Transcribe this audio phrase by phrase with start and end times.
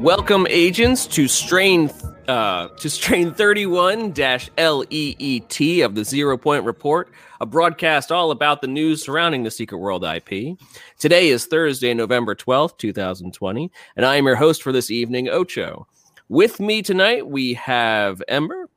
[0.00, 1.90] Welcome, agents, to strain
[2.26, 8.66] uh, to strain 31 LEET of the Zero Point Report, a broadcast all about the
[8.66, 10.56] news surrounding the Secret World IP.
[10.98, 15.86] Today is Thursday, November 12th, 2020, and I am your host for this evening, Ocho.
[16.30, 18.70] With me tonight, we have Ember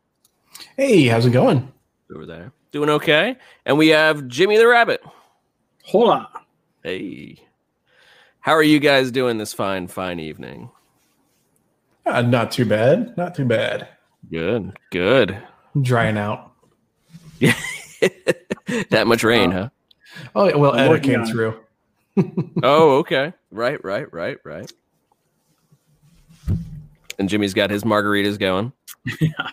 [0.75, 1.71] Hey, how's it going?
[2.13, 5.01] over there, doing okay, and we have Jimmy the Rabbit.
[5.85, 6.29] Hola.
[6.83, 7.37] Hey,
[8.41, 10.69] how are you guys doing this fine, fine evening?
[12.05, 13.15] Uh, not too bad.
[13.17, 13.87] Not too bad.
[14.29, 15.37] Good, good.
[15.81, 16.51] Drying out.
[17.39, 17.57] Yeah.
[18.89, 19.69] that much rain, huh?
[20.35, 21.59] Oh, yeah, well, I'm Edda working came on through.
[22.63, 23.33] Oh, okay.
[23.51, 24.71] Right, right, right, right.
[27.17, 28.71] And Jimmy's got his margaritas going.
[29.19, 29.49] yeah.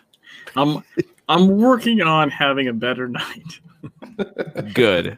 [0.55, 0.83] I'm
[1.27, 3.59] I'm working on having a better night.
[4.73, 5.17] Good.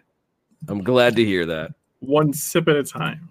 [0.68, 1.74] I'm glad to hear that.
[2.00, 3.28] One sip at a time.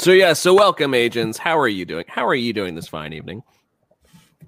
[0.00, 1.36] So yeah, so welcome agents.
[1.36, 2.06] How are you doing?
[2.08, 3.42] How are you doing this fine evening?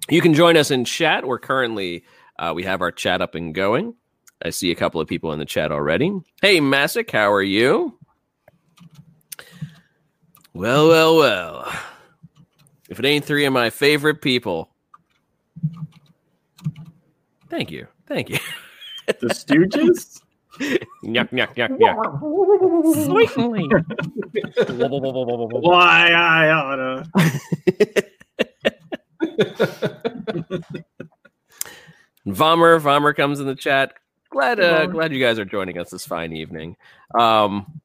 [0.09, 1.27] You can join us in chat.
[1.27, 2.05] We're currently
[2.39, 3.95] uh, we have our chat up and going.
[4.43, 6.11] I see a couple of people in the chat already.
[6.41, 7.99] Hey Masick, how are you?
[10.55, 11.71] Well, well, well.
[12.89, 14.71] If it ain't three of my favorite people.
[17.51, 17.89] Thank you.
[18.07, 18.39] Thank you.
[19.07, 20.22] The Stooges?
[20.61, 21.97] Yuck, yuck, yuck, yuck.
[23.27, 23.69] Certainly.
[25.61, 27.07] Why I oughta.
[32.27, 33.95] Vomer, Vomer comes in the chat.
[34.31, 36.77] Glad, uh, glad you guys are joining us this fine evening.
[37.19, 37.81] Um,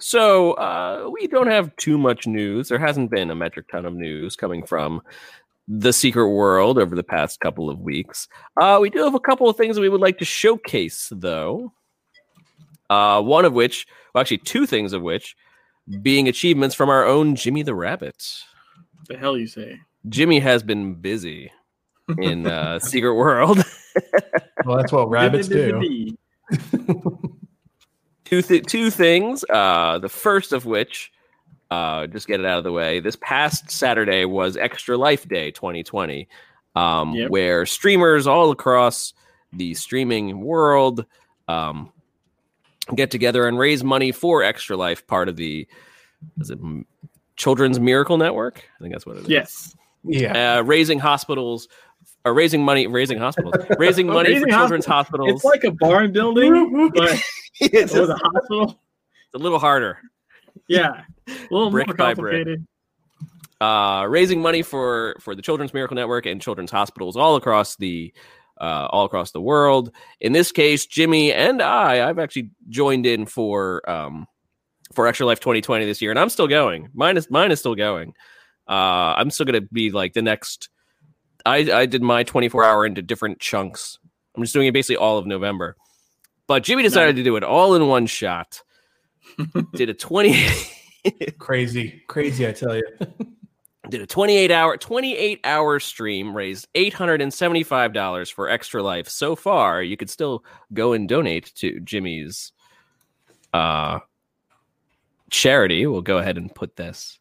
[0.00, 2.68] so uh, we don't have too much news.
[2.68, 5.00] There hasn't been a metric ton of news coming from
[5.68, 8.28] the secret world over the past couple of weeks.
[8.60, 11.72] Uh, we do have a couple of things that we would like to showcase, though.
[12.90, 15.36] Uh, one of which, well, actually, two things of which,
[16.02, 18.24] being achievements from our own Jimmy the Rabbit.
[19.08, 19.78] The hell you say?
[20.08, 21.50] Jimmy has been busy
[22.18, 23.62] in uh, Secret World.
[24.64, 26.16] Well, that's what rabbits do.
[28.24, 29.44] two th- two things.
[29.48, 31.12] Uh, the first of which,
[31.70, 33.00] uh, just get it out of the way.
[33.00, 36.28] This past Saturday was Extra Life Day 2020,
[36.74, 37.30] um, Yep.
[37.30, 39.14] where streamers all across
[39.52, 41.06] the streaming world
[41.48, 41.92] um,
[42.94, 45.66] get together and raise money for Extra Life, part of the
[46.40, 46.58] is it
[47.36, 48.64] Children's Miracle Network?
[48.78, 49.28] I think that's what it is.
[49.28, 49.76] Yes.
[50.04, 50.58] Yeah.
[50.58, 51.68] Uh, raising hospitals.
[52.24, 55.30] Or raising money, raising hospitals, raising money Raising for children's hospitals.
[55.30, 57.20] It's like a barn building, but
[57.60, 58.64] it's, with a hospital.
[58.64, 59.98] It's a little harder.
[60.68, 61.02] Yeah.
[61.28, 62.46] A little Brick more by brick.
[62.46, 62.66] complicated.
[63.60, 68.12] uh, raising money for for the Children's Miracle Network and children's hospitals all across the
[68.60, 69.92] uh, all across the world.
[70.20, 74.26] In this case, Jimmy and I, I've actually joined in for um,
[74.92, 76.88] for Extra Life 2020 this year, and I'm still going.
[76.94, 78.14] Mine is mine is still going.
[78.68, 80.68] Uh, I'm still going to be like the next.
[81.44, 83.98] I I did my 24 hour into different chunks.
[84.36, 85.76] I'm just doing it basically all of November.
[86.46, 88.62] But Jimmy decided to do it all in one shot.
[89.74, 90.46] did a 20
[91.38, 92.02] Crazy.
[92.06, 92.84] Crazy, I tell you.
[93.88, 99.08] did a 28 hour 28 hour stream raised $875 for extra life.
[99.08, 102.52] So far you could still go and donate to jimmy's
[103.52, 104.00] uh
[105.30, 105.86] charity.
[105.86, 107.18] We'll go ahead and put this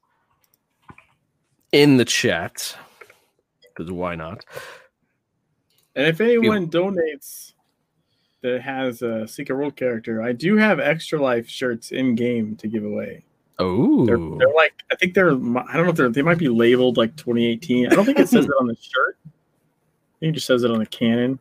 [1.72, 2.76] in the chat
[3.62, 4.46] because why not?
[5.96, 7.54] And if anyone donates
[8.42, 12.68] that has a Secret World character, I do have extra life shirts in game to
[12.68, 13.24] give away.
[13.60, 15.34] Oh They're, they're like I think they're I
[15.74, 17.88] don't know if they're they might be labeled like 2018.
[17.92, 19.18] I don't think it says it on the shirt.
[19.26, 19.30] I
[20.20, 21.40] think it just says it on the cannon.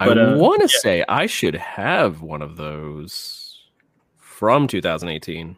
[0.00, 0.80] i uh, want to yeah.
[0.80, 3.44] say i should have one of those
[4.16, 5.56] from 2018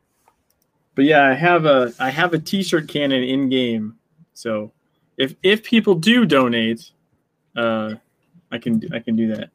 [0.95, 3.97] But yeah, I have a I have a T-shirt cannon in game.
[4.33, 4.73] So
[5.19, 6.91] if if people do donate,
[7.55, 7.95] uh,
[8.51, 9.51] I can I can do that.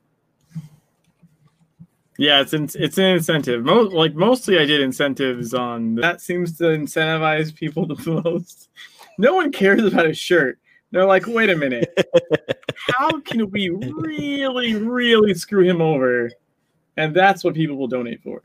[2.22, 3.66] Yeah, it's in, it's an incentive.
[3.66, 6.22] Mo- like mostly, I did incentives on that.
[6.22, 8.69] Seems to incentivize people the most.
[9.18, 10.60] No one cares about a shirt.
[10.92, 11.90] They're like, wait a minute,
[12.75, 16.30] how can we really, really screw him over?
[16.95, 18.44] And that's what people will donate for.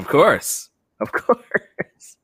[0.00, 0.68] Of course.
[0.98, 2.16] Of course.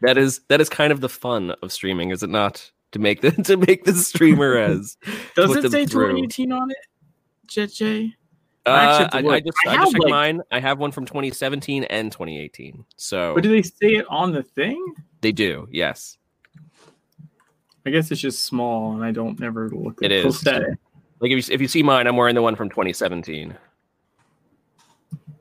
[0.00, 2.70] That is that is kind of the fun of streaming, is it not?
[2.92, 4.96] To make the to make the streamer as
[5.36, 6.12] Does it them say through.
[6.12, 6.76] 2018 on it?
[7.46, 7.70] Jet
[8.64, 10.40] Uh, I actually have to I, I just I I, just checked like- mine.
[10.50, 12.84] I have one from 2017 and 2018.
[12.96, 14.94] So But do they say it on the thing?
[15.20, 16.18] they do, yes.
[17.84, 19.98] I guess it's just small, and I don't never look.
[20.02, 20.46] It is.
[20.46, 20.78] it.
[21.18, 23.56] Like if you if you see mine, I'm wearing the one from 2017.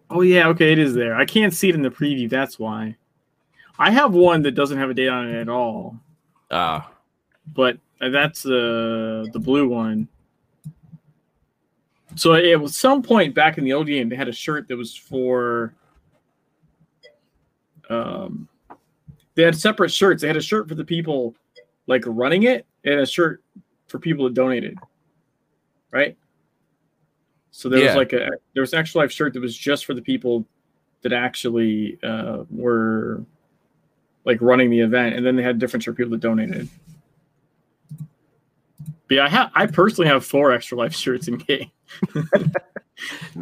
[0.10, 1.16] Oh yeah, okay, it is there.
[1.16, 2.30] I can't see it in the preview.
[2.30, 2.98] That's why.
[3.80, 6.00] I have one that doesn't have a date on it at all,
[6.50, 6.82] Uh,
[7.54, 10.08] but that's the the blue one.
[12.16, 14.96] So at some point back in the old game, they had a shirt that was
[14.96, 15.74] for.
[17.90, 18.48] Um,
[19.36, 20.22] they had separate shirts.
[20.22, 21.36] They had a shirt for the people
[21.88, 23.42] like running it, and a shirt
[23.88, 24.78] for people that donated.
[25.92, 26.18] Right.
[27.52, 27.88] So there Yeah.
[27.88, 30.46] was like a there was an extra life shirt that was just for the people
[31.02, 33.24] that actually uh, were
[34.26, 36.70] like running the event, and then they had different shirt for people that donated.
[39.12, 41.70] But yeah, I have I personally have four extra life shirts in game.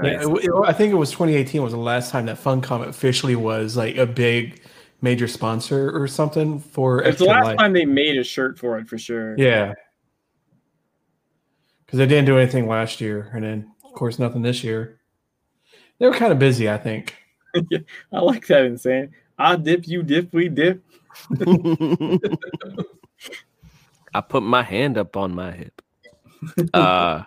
[0.02, 3.36] Yeah, it- it- I think it was 2018 was the last time that Funcom officially
[3.36, 4.64] was like a big
[5.02, 7.58] major sponsor or something for It's the last Life.
[7.60, 9.36] time they made a shirt for it for sure.
[9.38, 9.74] Yeah.
[11.86, 15.02] Because they didn't do anything last year, and then of course nothing this year.
[16.00, 17.16] They were kind of busy, I think.
[18.12, 19.12] I like that insane.
[19.38, 20.82] I dip, you dip, we dip.
[24.14, 25.82] I put my hand up on my hip.
[26.74, 27.24] Uh,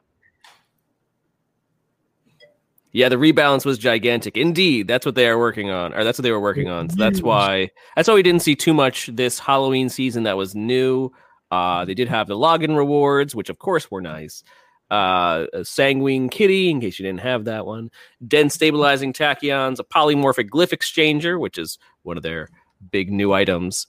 [2.93, 4.37] yeah, the rebalance was gigantic.
[4.37, 6.91] Indeed, that's what they are working on, or that's what they were working on.
[6.91, 10.25] So that's why that's why we didn't see too much this Halloween season.
[10.25, 11.11] That was new.
[11.51, 14.43] Uh, they did have the login rewards, which of course were nice.
[14.91, 17.91] Uh, a sanguine kitty, in case you didn't have that one.
[18.27, 22.49] Dense stabilizing tachyons, a polymorphic glyph exchanger, which is one of their
[22.91, 23.87] big new items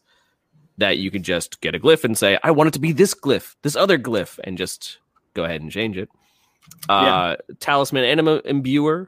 [0.77, 3.13] that you can just get a glyph and say, I want it to be this
[3.13, 4.97] glyph, this other glyph, and just
[5.33, 6.09] go ahead and change it.
[6.89, 9.07] Uh, Talisman Anima Imbuer.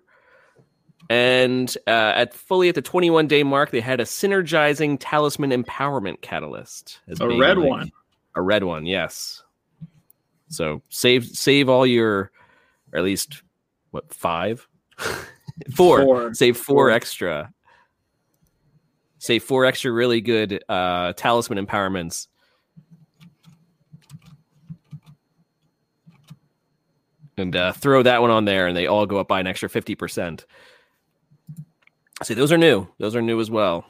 [1.10, 6.22] And uh, at fully at the 21 day mark, they had a synergizing talisman empowerment
[6.22, 7.00] catalyst.
[7.20, 7.92] A red like- one.
[8.36, 9.44] A red one, yes.
[10.50, 12.32] So save save all your,
[12.92, 13.42] or at least
[13.92, 14.68] what five,
[15.74, 16.02] four.
[16.04, 16.34] Four.
[16.34, 16.90] Save four, Four.
[16.92, 17.54] extra.
[19.26, 22.28] Save four extra really good uh, talisman empowerments.
[27.36, 29.68] And uh, throw that one on there, and they all go up by an extra
[29.68, 30.46] fifty percent.
[32.22, 32.88] See, those are new.
[33.00, 33.84] Those are new as well.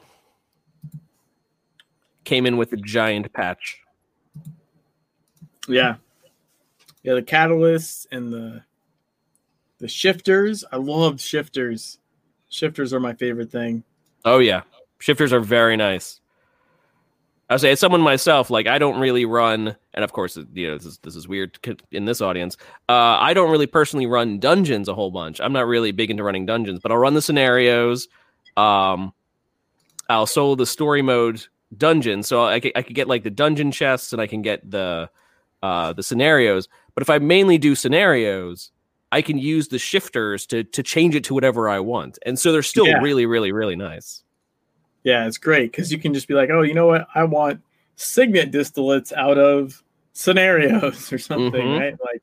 [2.24, 3.82] Came in with a giant patch.
[5.68, 5.96] Yeah.
[7.02, 8.62] Yeah, the catalysts and the
[9.80, 10.64] the shifters.
[10.72, 11.98] I loved shifters.
[12.48, 13.84] Shifters are my favorite thing.
[14.24, 14.62] Oh yeah,
[14.98, 16.20] shifters are very nice.
[17.48, 20.66] I would say, as someone myself, like I don't really run, and of course, you
[20.66, 21.56] know, this is, this is weird
[21.92, 22.56] in this audience.
[22.88, 25.40] Uh, I don't really personally run dungeons a whole bunch.
[25.40, 28.08] I'm not really big into running dungeons, but I'll run the scenarios.
[28.56, 29.12] Um,
[30.08, 31.44] I'll solo the story mode
[31.76, 34.68] dungeon, so I could, I could get like the dungeon chests, and I can get
[34.68, 35.08] the
[35.62, 36.68] uh, the scenarios.
[36.94, 38.72] But if I mainly do scenarios,
[39.12, 42.50] I can use the shifters to to change it to whatever I want, and so
[42.50, 42.98] they're still Yeah.
[42.98, 44.24] really, really, really nice.
[45.06, 47.06] Yeah, it's great because you can just be like, oh, you know what?
[47.14, 47.60] I want
[47.94, 49.82] signet distillates out of
[50.12, 51.78] scenarios or something, Mhm.
[51.80, 51.96] right?
[52.04, 52.22] Like,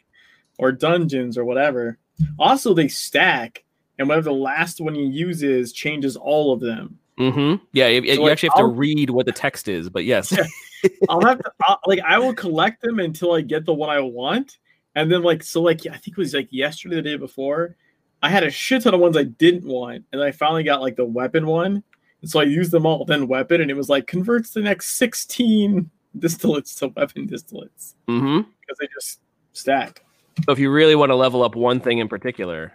[0.60, 1.98] or dungeons or whatever.
[2.38, 3.64] Also, they stack,
[3.98, 7.00] and whatever the last one you use is changes all of them.
[7.18, 7.64] Mm-hmm.
[7.72, 10.32] Yeah, you, you like, actually have to I'll- read what the text is, but yes.
[10.32, 10.90] Yeah.
[11.10, 14.02] I'll have to, I'll, like, I will collect them until I get the one I
[14.02, 14.58] want,
[14.96, 17.78] and then like, so like, I think it was like yesterday, the day before,
[18.22, 20.98] I had a shit ton of ones I didn't want, and I finally got like
[20.98, 21.84] the weapon one,
[22.24, 23.06] and so I used them all.
[23.06, 28.50] Then weapon, and it was like converts the next sixteen distillates to weapon distillates mm-hmm.
[28.62, 29.20] because they just
[29.52, 30.04] stack.
[30.46, 32.74] So if you really want to level up one thing in particular,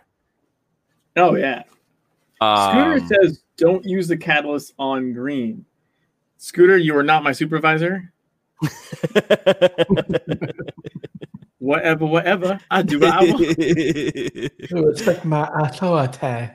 [1.17, 1.63] Oh yeah.
[2.37, 5.65] Scooter um, says, "Don't use the catalyst on green."
[6.37, 8.13] Scooter, you are not my supervisor.
[11.61, 12.61] Whatever, whatever.
[12.71, 13.59] I do what I want.
[14.87, 16.51] Respect my authority.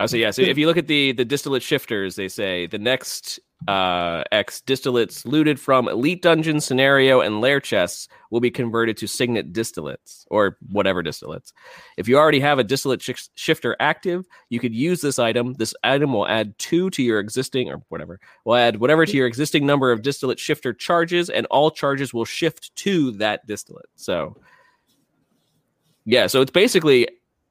[0.00, 2.78] Oh, so yeah, so if you look at the the distillate shifters, they say the
[2.78, 3.38] next
[3.68, 9.06] uh, X distillates looted from elite dungeon scenario and lair chests will be converted to
[9.06, 11.52] signet distillates or whatever distillates.
[11.98, 15.52] If you already have a distillate shi shifter active, you could use this item.
[15.58, 18.20] This item will add two to your existing or whatever.
[18.46, 22.24] Will add whatever to your existing number of distillate shifter charges, and all charges will
[22.24, 23.90] shift to that distillate.
[23.96, 24.34] So
[26.06, 27.06] yeah, so it's basically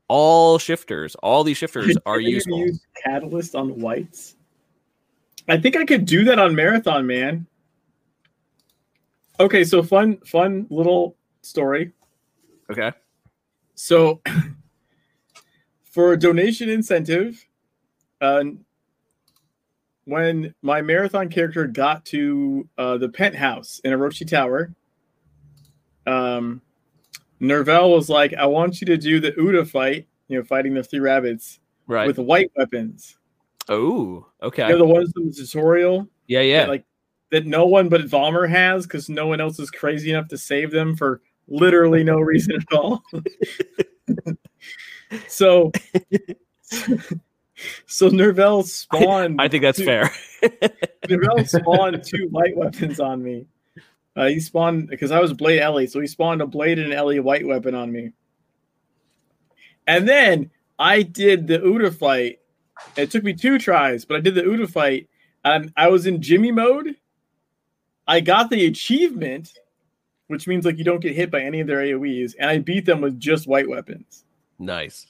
[0.09, 1.15] all shifters.
[1.15, 2.59] All these shifters are you useful.
[2.59, 4.35] Use catalyst on whites.
[5.47, 7.47] I think I could do that on marathon, man.
[9.39, 11.93] Okay, so fun, fun little story.
[12.69, 12.91] Okay.
[13.75, 14.21] So,
[15.83, 17.43] for a donation incentive,
[18.19, 18.43] uh,
[20.03, 24.73] when my marathon character got to uh, the penthouse in Orochi Tower,
[26.05, 26.61] um,
[27.41, 30.83] Nerval was like, "I want you to do the Uda fight, you know, fighting the
[30.83, 32.07] three rabbits Right.
[32.07, 33.17] with white weapons."
[33.69, 34.67] Oh, okay.
[34.67, 36.07] They're the ones in the tutorial.
[36.27, 36.61] Yeah, yeah.
[36.61, 36.85] That, like
[37.31, 40.71] that no one but Valmer has because no one else is crazy enough to save
[40.71, 43.03] them for literally no reason at all.
[45.27, 45.71] so
[47.85, 50.11] so Nervell spawned I think that's two, fair.
[51.05, 53.45] Nervell spawned two light weapons on me.
[54.19, 56.97] Uh, he spawned because I was Blade Ellie, so he spawned a Blade and an
[56.97, 58.11] Ellie white weapon on me.
[59.87, 62.39] And then I did the Uda fight.
[62.97, 65.07] It took me two tries, but I did the Uda fight.
[65.45, 66.97] And I was in Jimmy mode.
[68.09, 69.53] I got the achievement,
[70.27, 72.85] which means like you don't get hit by any of their AoEs, and I beat
[72.85, 74.25] them with just white weapons.
[74.59, 75.07] Nice.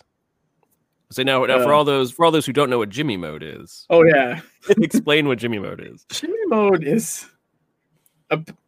[1.10, 3.18] So now, now for Uh, all those for all those who don't know what Jimmy
[3.18, 6.06] mode is, Oh yeah, explain what Jimmy mode is.
[6.12, 7.26] Jimmy mode is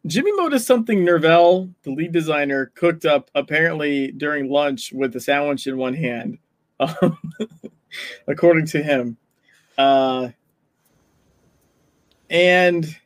[0.06, 5.20] Jimmy mode is something Nervell, the lead designer, cooked up apparently during lunch with a
[5.20, 6.38] sandwich in one hand,
[6.80, 7.18] um,
[8.26, 9.16] according to him.
[9.78, 10.28] Uh,
[12.28, 12.96] and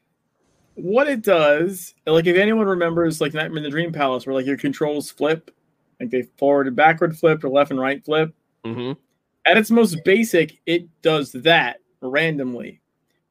[0.74, 4.46] what it does, like if anyone remembers, like Nightmare in the Dream Palace, where like
[4.46, 5.50] your controls flip,
[6.00, 8.32] like they forward and backward flip or left and right flip.
[8.64, 8.92] hmm
[9.44, 12.80] At its most basic, it does that randomly,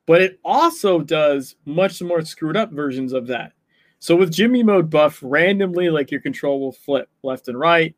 [0.06, 3.54] but it also does much more screwed up versions of that.
[4.00, 7.96] So with Jimmy mode buff, randomly, like your control will flip left and right,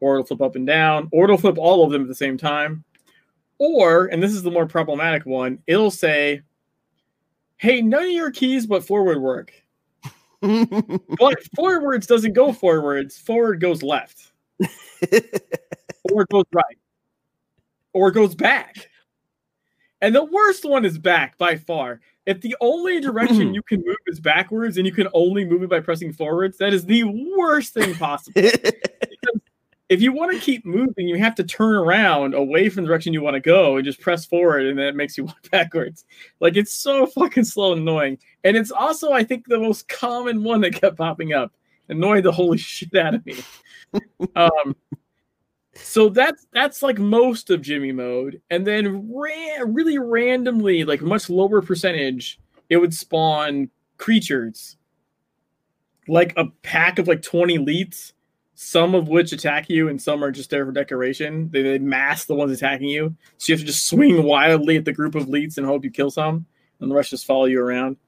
[0.00, 2.38] or it'll flip up and down, or it'll flip all of them at the same
[2.38, 2.84] time.
[3.58, 6.42] Or, and this is the more problematic one, it'll say,
[7.56, 9.52] Hey, none of your keys but forward work.
[10.40, 16.78] But forwards doesn't go forwards, forward goes left, or it goes right,
[17.92, 18.87] or it goes back.
[20.00, 22.00] And the worst one is back by far.
[22.26, 25.70] If the only direction you can move is backwards and you can only move it
[25.70, 27.04] by pressing forwards, that is the
[27.36, 28.40] worst thing possible.
[29.88, 33.12] if you want to keep moving, you have to turn around away from the direction
[33.12, 36.04] you want to go and just press forward, and then it makes you walk backwards.
[36.40, 38.18] Like it's so fucking slow and annoying.
[38.44, 41.52] And it's also, I think, the most common one that kept popping up,
[41.88, 43.36] annoyed the holy shit out of me.
[44.36, 44.76] um,
[45.82, 51.30] so that's that's like most of Jimmy mode, and then ra- really randomly, like much
[51.30, 54.76] lower percentage, it would spawn creatures,
[56.06, 58.12] like a pack of like twenty leets
[58.60, 61.48] some of which attack you and some are just there for decoration.
[61.52, 63.14] They, they mask the ones attacking you.
[63.36, 65.92] So you have to just swing wildly at the group of leets and hope you
[65.92, 66.44] kill some,
[66.80, 67.98] and the rest just follow you around.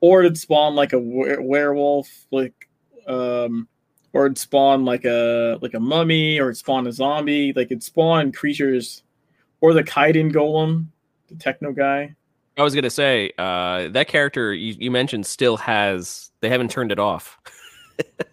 [0.00, 2.70] Or it'd spawn like a were- werewolf, like
[3.06, 3.68] um
[4.12, 7.82] or it'd spawn like a like a mummy, or it'd spawn a zombie, like it'd
[7.82, 9.02] spawn creatures,
[9.60, 10.86] or the Kaidan golem,
[11.28, 12.14] the techno guy.
[12.58, 16.92] I was gonna say uh, that character you, you mentioned still has they haven't turned
[16.92, 17.38] it off.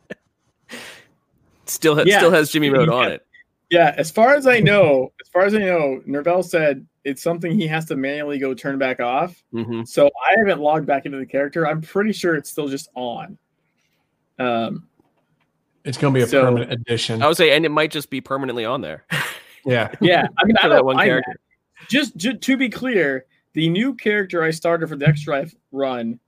[1.66, 2.18] still ha- Yeah.
[2.18, 3.26] still has Jimmy mode on it.
[3.70, 7.52] Yeah, as far as I know, as far as I know, Nervell said it's something
[7.58, 9.42] he has to manually go turn back off.
[9.52, 11.66] hmm So I haven't logged back into the character.
[11.66, 13.38] I'm pretty sure it's still just on.
[14.38, 14.88] Um,
[15.90, 17.22] It's going to be a So- permanent addition.
[17.22, 19.06] I would say, and it might just be permanently on there
[19.66, 19.90] yeah.
[20.00, 21.34] yeah, I mean, I for don't that one character.
[21.34, 21.90] that.
[21.90, 26.20] Just, to be clear, the new character I started for the X Drive run,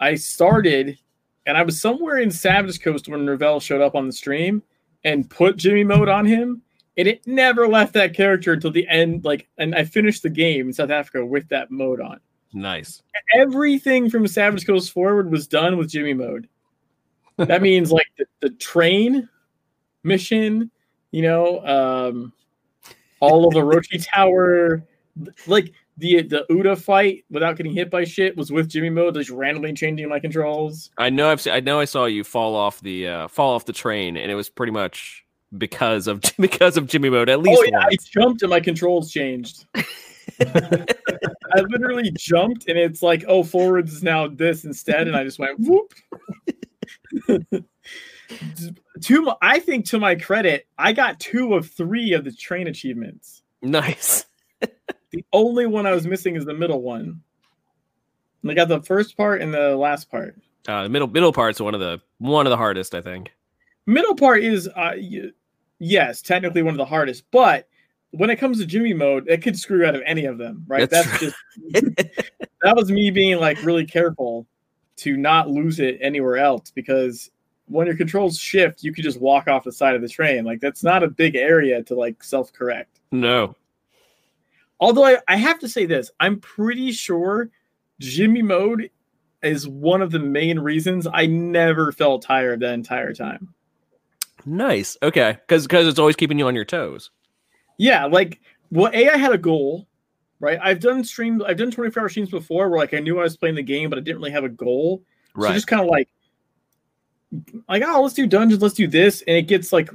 [0.00, 0.98] I started,
[1.46, 4.62] and I was somewhere in Savage Coast when Nervell showed up on the stream
[5.04, 6.62] and put Jimmy mode on him,
[6.96, 9.24] and it never left that character until the end.
[9.24, 12.18] Like, and I finished the game in South Africa with that mode on.
[12.52, 13.02] Nice.
[13.38, 16.48] everything from Savage Coast forward was done with Jimmy mode.
[17.38, 19.28] That means like the, the train
[20.02, 20.70] mission,
[21.10, 22.32] you know, um,
[23.20, 24.82] all of the Orochi Tower,
[25.46, 29.30] like the the Uda fight without getting hit by shit was with Jimmy mode, just
[29.30, 30.90] randomly changing my controls.
[30.98, 31.30] I know.
[31.30, 31.80] I've se- I know.
[31.80, 34.72] I saw you fall off the uh, fall off the train, and it was pretty
[34.72, 35.24] much
[35.56, 37.28] because of because of Jimmy mode.
[37.28, 39.66] At least Oh yeah, I jumped and my controls changed.
[40.40, 45.38] I literally jumped and it's like, oh, forwards is now this instead, and I just
[45.38, 45.92] went whoop.
[49.00, 52.66] to my, I think to my credit, I got two of three of the train
[52.66, 53.42] achievements.
[53.62, 54.26] Nice.
[55.12, 57.22] The only one I was missing is the middle one.
[58.46, 60.36] I got the first part and the last part.
[60.68, 63.32] Uh, the middle middle part's one of the one of the hardest, I think.
[63.86, 65.30] Middle part is, uh, y-
[65.78, 67.68] yes, technically one of the hardest, but
[68.10, 70.90] when it comes to Jimmy mode, it could screw out of any of them, right?
[70.90, 71.36] That's That's, just
[72.62, 74.46] that was me being like really careful
[74.96, 77.30] to not lose it anywhere else because
[77.66, 80.44] when your controls shift, you could just walk off the side of the train.
[80.44, 83.00] Like that's not a big area to like self correct.
[83.10, 83.56] No.
[84.80, 87.50] Although I, I have to say this, I'm pretty sure
[87.98, 88.90] Jimmy mode
[89.42, 93.54] is one of the main reasons I never felt tired that entire time.
[94.44, 94.96] Nice.
[95.02, 95.38] Okay.
[95.40, 97.10] Because because it's always keeping you on your toes.
[97.78, 99.86] Yeah, like well, A, I had a goal
[100.40, 100.58] right?
[100.62, 103.36] I've done streams, I've done 24 hour streams before where like I knew I was
[103.36, 105.02] playing the game, but I didn't really have a goal.
[105.34, 105.48] Right.
[105.48, 106.08] So just kind of like,
[107.68, 109.22] like, oh, let's do dungeons, let's do this.
[109.26, 109.90] And it gets like,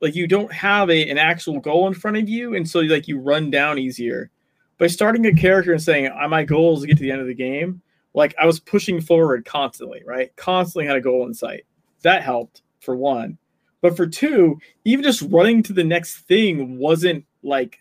[0.00, 2.54] like you don't have a, an actual goal in front of you.
[2.54, 4.30] And so like you run down easier.
[4.78, 7.20] By starting a character and saying, oh, my goal is to get to the end
[7.20, 7.82] of the game,
[8.14, 10.34] like I was pushing forward constantly, right?
[10.36, 11.64] Constantly had a goal in sight.
[12.02, 13.38] That helped for one.
[13.80, 17.80] But for two, even just running to the next thing wasn't like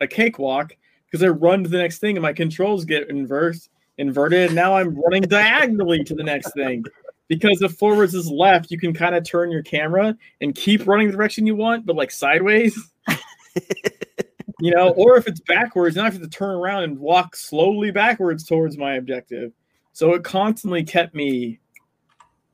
[0.00, 0.76] a cakewalk
[1.14, 3.68] because I run to the next thing and my controls get inverse
[3.98, 4.46] inverted.
[4.46, 6.84] And now I'm running diagonally to the next thing.
[7.28, 11.06] Because if forwards is left, you can kind of turn your camera and keep running
[11.06, 12.76] the direction you want, but like sideways.
[14.58, 17.92] you know, or if it's backwards, now I have to turn around and walk slowly
[17.92, 19.52] backwards towards my objective.
[19.92, 21.60] So it constantly kept me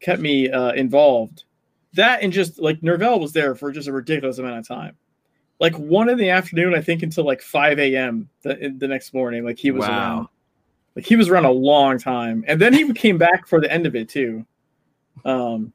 [0.00, 1.44] kept me uh, involved.
[1.94, 4.98] That and just like Nervell was there for just a ridiculous amount of time
[5.60, 8.28] like one in the afternoon, I think until like 5 a.m.
[8.42, 9.44] The, the next morning.
[9.44, 9.98] Like he was wow.
[9.98, 10.28] around.
[10.96, 12.44] Like he was around a long time.
[12.48, 14.44] And then he came back for the end of it too.
[15.24, 15.72] Um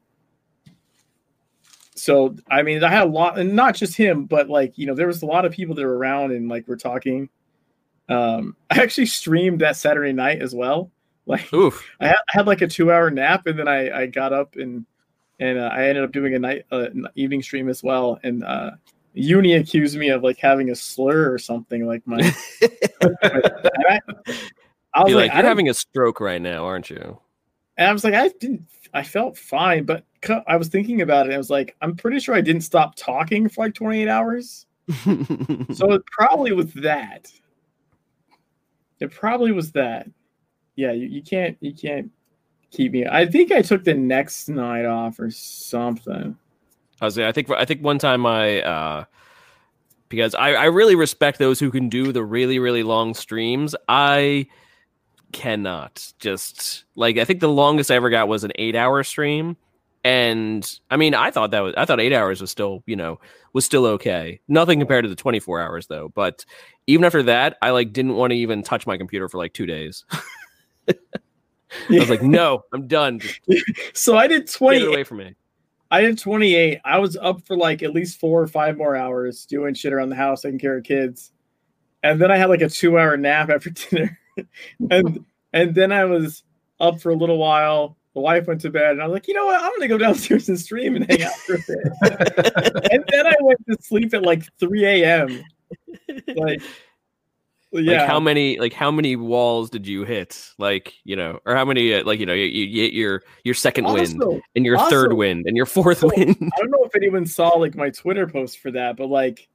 [1.94, 4.94] so I mean I had a lot and not just him, but like, you know,
[4.94, 7.28] there was a lot of people that were around and like we're talking.
[8.08, 10.90] Um I actually streamed that Saturday night as well.
[11.28, 11.84] Like Oof.
[11.98, 14.54] I had, I had like a two hour nap and then I, I got up
[14.54, 14.86] and
[15.40, 18.18] and uh, I ended up doing a night uh, evening stream as well.
[18.22, 18.70] And uh,
[19.16, 22.18] Uni accused me of like having a slur or something like my.
[23.02, 24.00] I,
[24.94, 27.18] I was like, like you're having a stroke right now, aren't you?
[27.78, 28.66] And I was like, I didn't.
[28.92, 30.04] I felt fine, but
[30.46, 31.34] I was thinking about it.
[31.34, 34.66] I was like, I'm pretty sure I didn't stop talking for like 28 hours.
[35.04, 37.30] so it probably was that.
[39.00, 40.08] It probably was that.
[40.76, 42.10] Yeah, you, you can't you can't
[42.70, 43.06] keep me.
[43.06, 46.36] I think I took the next night off or something.
[47.00, 49.04] I was I think I think one time I uh
[50.08, 53.74] because I, I really respect those who can do the really really long streams.
[53.88, 54.46] I
[55.32, 59.56] cannot just like I think the longest I ever got was an eight hour stream.
[60.04, 63.18] And I mean, I thought that was I thought eight hours was still, you know,
[63.52, 64.40] was still okay.
[64.46, 66.10] Nothing compared to the 24 hours though.
[66.14, 66.44] But
[66.86, 69.66] even after that, I like didn't want to even touch my computer for like two
[69.66, 70.04] days.
[70.88, 70.94] I
[71.90, 73.20] was like, no, I'm done.
[73.94, 75.34] so I did 20 away from me.
[75.90, 76.80] I did 28.
[76.84, 80.10] I was up for like at least four or five more hours doing shit around
[80.10, 81.32] the house, taking care of kids.
[82.02, 84.18] And then I had like a two hour nap after dinner.
[84.90, 86.42] and and then I was
[86.80, 87.96] up for a little while.
[88.14, 89.62] The wife went to bed, and I was like, you know what?
[89.62, 92.84] I'm gonna go downstairs and stream and hang out for a bit.
[92.92, 95.44] and then I went to sleep at like 3 a.m.
[96.34, 96.62] Like
[97.78, 98.00] yeah.
[98.00, 100.50] Like how many like how many walls did you hit?
[100.58, 103.54] Like you know, or how many uh, like you know you, you hit your your
[103.54, 106.36] second also, wind and your also, third wind and your fourth so, wind.
[106.40, 109.48] I don't know if anyone saw like my Twitter post for that, but like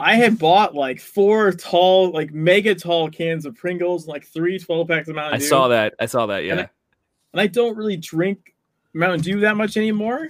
[0.00, 4.88] I had bought like four tall, like mega tall cans of Pringles, like three 12
[4.88, 5.46] packs of Mountain Dew.
[5.46, 5.94] I saw that.
[6.00, 6.44] I saw that.
[6.44, 6.52] Yeah.
[6.52, 6.70] And I,
[7.32, 8.54] and I don't really drink
[8.94, 10.28] Mountain Dew that much anymore.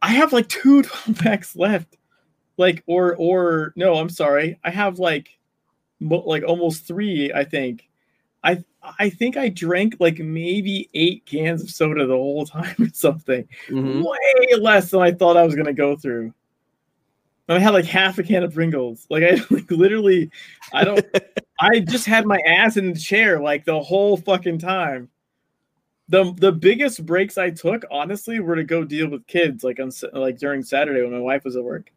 [0.00, 1.96] I have like two 12 packs left
[2.56, 4.58] like or or no i'm sorry.
[4.64, 5.38] I have like
[6.00, 7.88] like almost three i think.
[8.44, 8.62] I
[8.98, 13.46] i think i drank like maybe eight cans of soda the whole time or something.
[13.68, 14.02] Mm-hmm.
[14.02, 16.32] way less than i thought i was going to go through.
[17.48, 19.06] And i had like half a can of pringles.
[19.10, 20.30] Like i like literally
[20.72, 21.04] i don't
[21.60, 25.08] i just had my ass in the chair like the whole fucking time.
[26.08, 29.90] The the biggest breaks I took, honestly, were to go deal with kids, like on
[30.12, 31.90] like during Saturday when my wife was at work.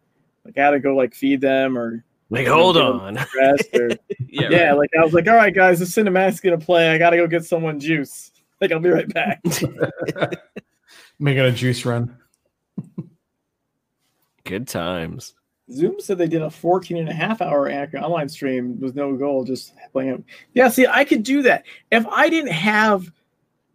[0.46, 3.18] Like I had to go like feed them or like hold on.
[3.18, 3.26] Or,
[3.74, 3.96] yeah,
[4.50, 4.78] yeah right.
[4.78, 6.92] like I was like, all right, guys, the cinematic's gonna play.
[6.92, 8.32] I gotta go get someone juice.
[8.62, 9.44] Like I'll be right back.
[11.20, 12.18] Making a juice run.
[14.46, 15.36] Good times.
[15.70, 19.44] Zoom said they did a 14 and a half hour online stream with no goal,
[19.44, 20.24] just playing it.
[20.54, 21.66] Yeah, see, I could do that.
[21.92, 23.12] If I didn't have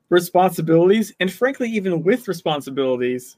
[0.08, 3.36] responsibilities, and frankly, even with responsibilities,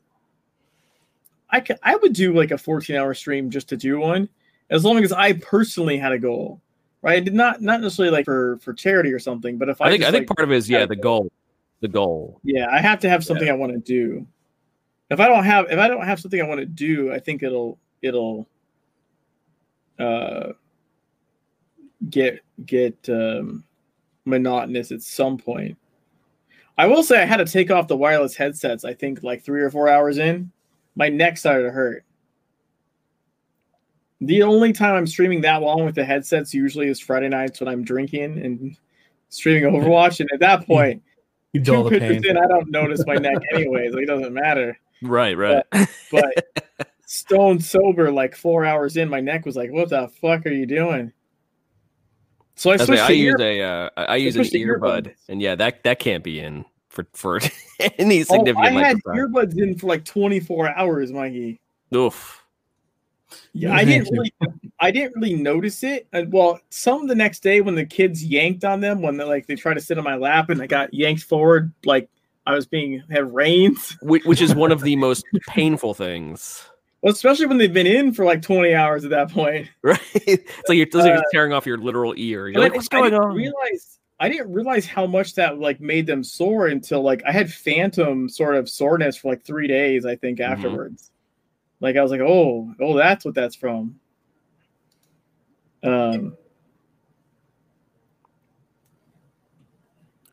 [1.53, 4.29] I could I would do like a 14 hour stream just to do one,
[4.71, 6.61] as long as I personally had a goal,
[7.03, 7.31] right?
[7.31, 10.09] Not not necessarily like for for charity or something, but if I, I think just,
[10.09, 11.31] I think like, part of it is yeah the goal,
[11.81, 12.41] the goal.
[12.43, 13.53] Yeah, I have to have something yeah.
[13.53, 14.27] I want to do.
[15.11, 17.43] If I don't have if I don't have something I want to do, I think
[17.43, 18.49] it'll it'll
[19.99, 20.53] uh
[22.09, 23.63] get get um
[24.25, 25.77] monotonous at some point.
[26.79, 28.87] I will say I had to take off the wireless headsets.
[28.87, 30.51] I think like three or four hours in
[30.95, 32.05] my neck started to hurt.
[34.21, 37.69] The only time I'm streaming that long with the headsets usually is Friday nights when
[37.69, 38.77] I'm drinking and
[39.31, 40.21] streaming Overwatch.
[40.21, 41.03] And at that point,
[41.53, 43.95] you two pitches in, I don't notice my neck anyways.
[43.95, 44.79] Like, it doesn't matter.
[45.03, 45.65] Right, right.
[45.73, 50.47] But, but stone sober, like four hours in, my neck was like, "What the fuck
[50.47, 51.13] are you doing?"
[52.55, 53.03] So I switched.
[53.03, 55.15] I to use ear- a uh, I use an earbud, earbuds.
[55.29, 57.41] and yeah, that that can't be in for for
[57.99, 59.29] any Oh, significant I had length of time.
[59.29, 61.59] earbuds in for like 24 hours, Mikey.
[61.95, 62.39] Oof.
[63.55, 64.33] Yeah, Yeah, I didn't really,
[64.79, 66.07] I didn't really notice it.
[66.13, 69.47] And, well, some the next day when the kids yanked on them, when they like
[69.47, 72.09] they tried to sit on my lap and I got yanked forward, like
[72.47, 73.97] I was being had reins.
[74.03, 76.63] Which, which is one of the most painful things,
[77.01, 79.69] Well, especially when they've been in for like 20 hours at that point.
[79.83, 79.99] right?
[80.15, 82.49] It's like you're, it's like Uh, you're tearing off your literal ear.
[82.49, 83.35] You're And like, I, what's going didn't on?
[83.37, 87.53] Realize I didn't realize how much that like made them sore until like I had
[87.53, 90.07] phantom sort of soreness for like three days.
[90.07, 90.45] I think Mhm.
[90.45, 91.11] afterwards,
[91.81, 93.99] like I was like, oh, oh, that's what that's from.
[95.83, 96.37] Um,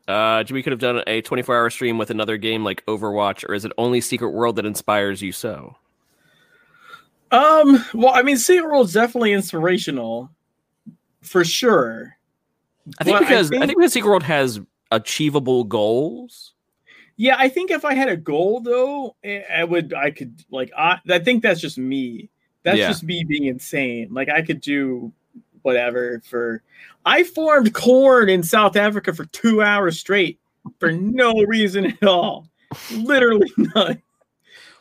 [0.06, 3.54] Uh, we could have done a 24 hour stream with another game like Overwatch, or
[3.54, 5.76] is it only Secret World that inspires you so?
[7.32, 10.30] um, well, I mean, Secret World's definitely inspirational,
[11.22, 12.16] for sure.
[12.98, 16.54] I think Well, because I think, think- because Secret World has achievable goals.
[17.16, 20.70] Yeah, I think if I had a goal though, eh, I would I could like
[20.76, 22.30] I, I think that's just me.
[22.62, 22.88] That's Yeah.
[22.88, 24.08] just me being insane.
[24.10, 25.12] Like I could do
[25.62, 26.62] whatever for
[27.04, 30.38] I formed corn in South Africa for 2 hours straight
[30.78, 32.48] for no reason at all.
[32.92, 34.00] Literally none.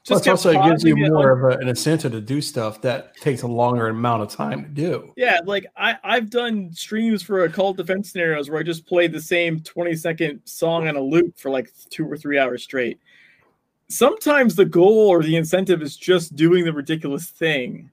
[0.10, 2.42] Plus, kept also, it gives you pausing it more of a, an incentive to do
[2.42, 5.14] stuff that takes a longer amount of time to do.
[5.16, 9.22] Yeah, like I, I've done streams for occult defense scenarios where I just played the
[9.22, 13.00] same 20 second song on a loop for like two or three hours straight.
[13.88, 17.92] Sometimes the goal or the incentive is just doing the ridiculous thing.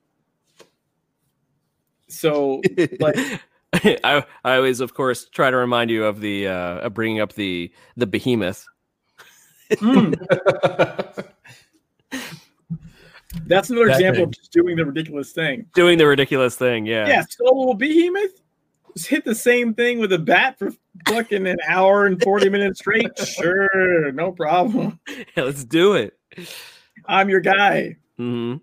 [2.09, 2.62] So,
[3.00, 3.16] like,
[3.72, 7.35] I I always, of course, try to remind you of the uh, of bringing up
[7.35, 8.64] the the behemoth.
[9.70, 10.14] mm,
[13.46, 14.24] that's another That example thing.
[14.28, 15.66] of just doing the ridiculous thing.
[15.74, 17.06] Doing the ridiculous thing, yeah.
[17.09, 18.40] Yeah, so behemoth
[18.96, 20.70] just hit the same thing with a bat for
[21.06, 23.11] fucking an hour and 40 minutes straight.
[23.26, 24.98] Sure, no problem.
[25.37, 26.18] Yeah, let's do it.
[27.06, 27.96] I'm your guy.
[28.18, 28.56] Mm-hmm.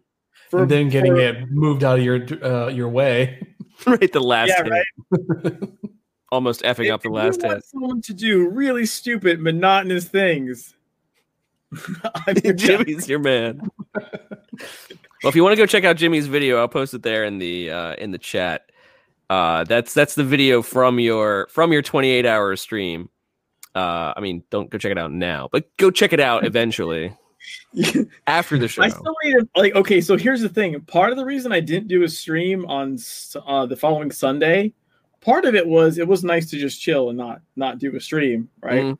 [0.50, 3.48] For, and then getting for- it moved out of your uh, your way.
[3.88, 4.72] Right, the last Yeah, hit.
[4.72, 5.64] right.
[6.32, 7.66] Almost effing If up the you last want hit.
[7.66, 10.76] someone to do really stupid, monotonous things.
[12.28, 12.54] I'm your.
[12.54, 13.62] Jimmy's your man.
[14.60, 17.38] Well, if you want to go check out Jimmy's video, I'll post it there in
[17.38, 18.72] the uh, in the chat.
[19.30, 23.10] Uh, that's that's the video from your from your 28 hour stream.
[23.76, 27.16] Uh, I mean, don't go check it out now, but go check it out eventually
[28.28, 28.84] after the show.
[28.84, 29.76] I still need to like.
[29.76, 30.80] Okay, so here's the thing.
[30.82, 33.00] Part of the reason I didn't do a stream on
[33.48, 34.74] uh, the following Sunday,
[35.22, 38.00] part of it was it was nice to just chill and not not do a
[38.00, 38.84] stream, right?
[38.84, 38.98] Mhm.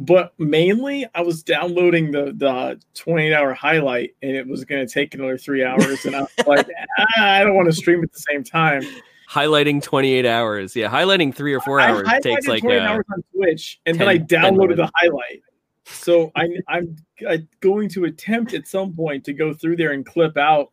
[0.00, 4.92] But mainly, I was downloading the the 28 hour highlight, and it was going to
[4.92, 8.12] take another three hours, and I was like, ah, I don't want to stream at
[8.12, 8.82] the same time.
[9.30, 10.74] Highlighting 28 hours.
[10.74, 14.06] Yeah, highlighting three or four hours takes like 28 uh, hours on Twitch, and 10
[14.06, 15.42] then I downloaded the highlight.
[15.84, 16.96] So I, I'm
[17.28, 20.72] i going to attempt at some point to go through there and clip out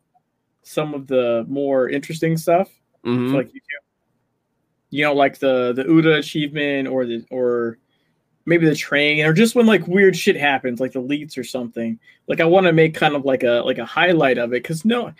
[0.62, 2.70] some of the more interesting stuff,
[3.04, 3.30] mhm.
[3.30, 3.84] for like YouTube.
[4.90, 7.78] You know, like the the Uda achievement or the or
[8.44, 11.98] maybe the train or just when like weird shit happens, like the leets or something.
[12.26, 14.84] Like I want to make kind of like a like a highlight of it because
[14.84, 15.12] no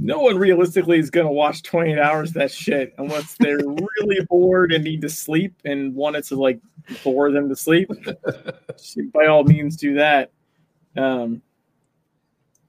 [0.00, 4.72] no one realistically is gonna watch 28 hours of that shit unless they're really bored
[4.72, 6.60] and need to sleep and want it to like
[7.02, 7.90] bore them to sleep.
[9.12, 10.30] By all means, do that.
[10.96, 11.42] Um,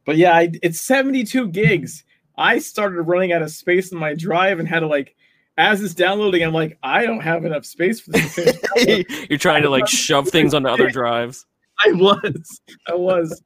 [0.06, 2.04] but yeah, I, it's 72 gigs.
[2.38, 5.16] I started running out of space in my drive and had to like,
[5.58, 8.38] as it's downloading, I'm like, I don't have enough space for this.
[9.30, 11.46] You're trying to like shove things onto other drives.
[11.86, 12.62] I was.
[12.88, 13.42] I was.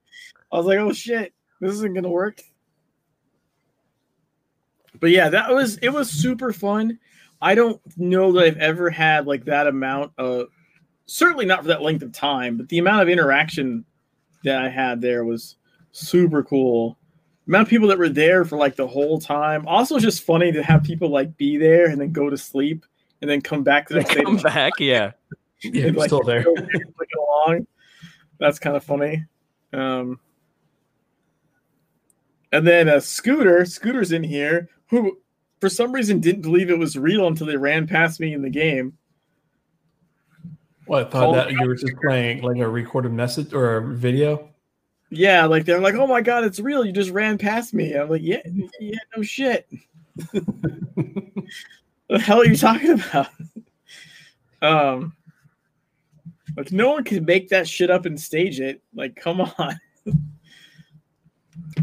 [0.51, 2.41] I was like, oh shit, this isn't gonna work.
[4.99, 6.99] But yeah, that was it was super fun.
[7.41, 10.47] I don't know that I've ever had like that amount of
[11.05, 13.85] certainly not for that length of time, but the amount of interaction
[14.43, 15.55] that I had there was
[15.91, 16.97] super cool.
[17.49, 19.65] The amount of people that were there for like the whole time.
[19.65, 22.85] Also just funny to have people like be there and then go to sleep
[23.23, 24.19] and then come back to the next day.
[24.19, 25.13] to Come back, yeah.
[25.63, 26.43] Yeah, and, you're still there.
[26.43, 27.65] go click along.
[28.39, 29.25] That's kind of funny.
[29.73, 30.19] Um,
[32.51, 35.17] and then a scooter, scooter's in here, who
[35.59, 38.49] for some reason didn't believe it was real until they ran past me in the
[38.51, 38.95] game.
[40.85, 44.48] What I thought that you were just playing like a recorded message or a video.
[45.11, 46.85] Yeah, like they're like, "Oh my god, it's real!
[46.85, 48.41] You just ran past me." I'm like, "Yeah,
[48.79, 49.67] yeah, no shit."
[52.09, 53.27] What the hell are you talking about?
[54.63, 55.13] um,
[56.57, 58.81] like no one can make that shit up and stage it.
[58.95, 59.79] Like, come on.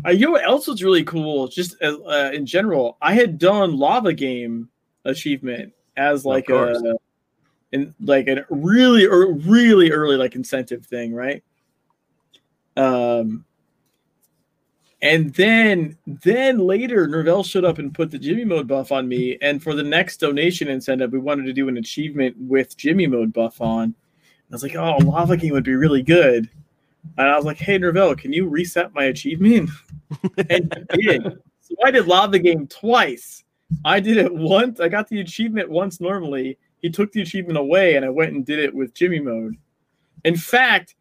[0.04, 1.46] Uh, you know what else was really cool?
[1.46, 4.68] Just uh, uh, in general, I had done Lava Game
[5.04, 6.96] achievement as like a,
[7.70, 11.44] in like a really or really early like incentive thing, right?
[12.76, 13.44] Um,
[15.02, 19.38] and then then later, Nervell showed up and put the Jimmy mode buff on me.
[19.42, 23.32] And for the next donation incentive, we wanted to do an achievement with Jimmy mode
[23.32, 23.94] buff on.
[24.50, 26.50] I was like, oh, Lava Game would be really good.
[27.18, 29.70] And I was like, hey, Nervell, can you reset my achievement?
[30.50, 31.22] and he did.
[31.60, 33.44] So I did Lava Game twice.
[33.84, 34.80] I did it once.
[34.80, 36.58] I got the achievement once normally.
[36.80, 39.56] He took the achievement away, and I went and did it with Jimmy mode.
[40.24, 40.95] In fact,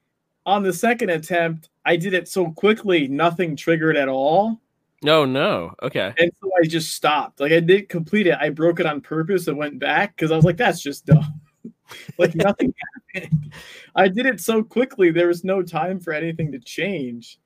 [0.45, 4.61] on the second attempt, I did it so quickly, nothing triggered at all.
[5.03, 5.73] No, no.
[5.83, 6.13] Okay.
[6.17, 7.39] And so I just stopped.
[7.39, 8.37] Like I didn't complete it.
[8.39, 11.41] I broke it on purpose and went back because I was like, that's just dumb.
[12.17, 12.73] like nothing
[13.13, 13.53] happened.
[13.95, 17.39] I did it so quickly, there was no time for anything to change.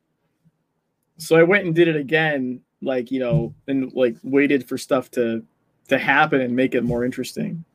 [1.18, 5.12] So I went and did it again, like, you know, and like waited for stuff
[5.12, 5.44] to
[5.90, 7.66] to happen and make it more interesting.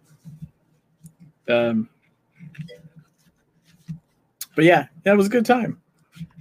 [1.48, 1.88] Um
[4.54, 5.80] but yeah, that was a good time.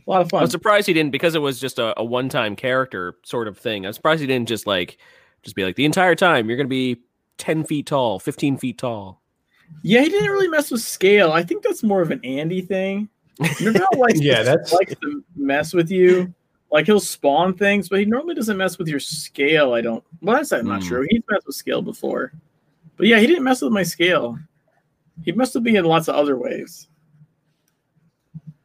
[0.05, 0.43] A lot of fun.
[0.43, 3.57] I'm surprised he didn't because it was just a, a one time character sort of
[3.57, 3.85] thing.
[3.85, 4.97] I'm surprised he didn't just like
[5.43, 7.01] just be like the entire time you're gonna be
[7.37, 9.21] ten feet tall, fifteen feet tall.
[9.81, 11.31] Yeah, he didn't really mess with scale.
[11.31, 13.07] I think that's more of an Andy thing.
[13.39, 16.33] Nervell likes yeah, to, that's likes to mess with you.
[16.71, 19.73] Like he'll spawn things, but he normally doesn't mess with your scale.
[19.73, 20.03] I don't.
[20.21, 20.89] Well, that's I'm not Hmm.
[20.89, 21.05] sure.
[21.09, 22.33] He's messed with scale before,
[22.97, 24.37] but yeah, he didn't mess with my scale.
[25.23, 26.87] He must have been in lots of other ways.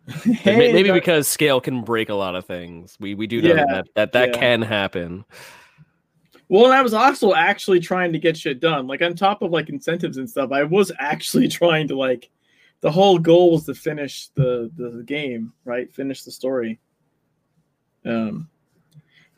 [0.09, 2.97] Hey, Maybe because scale can break a lot of things.
[2.99, 4.41] We we do know Yeah, that that, that yeah.
[4.41, 5.25] can happen.
[6.49, 8.87] Well, and I was also actually trying to get shit done.
[8.87, 12.31] Like on top of like incentives and stuff, I was actually trying to like
[12.81, 15.93] the whole goal was to finish the the game, right?
[15.93, 16.79] Finish the story.
[18.05, 18.49] Um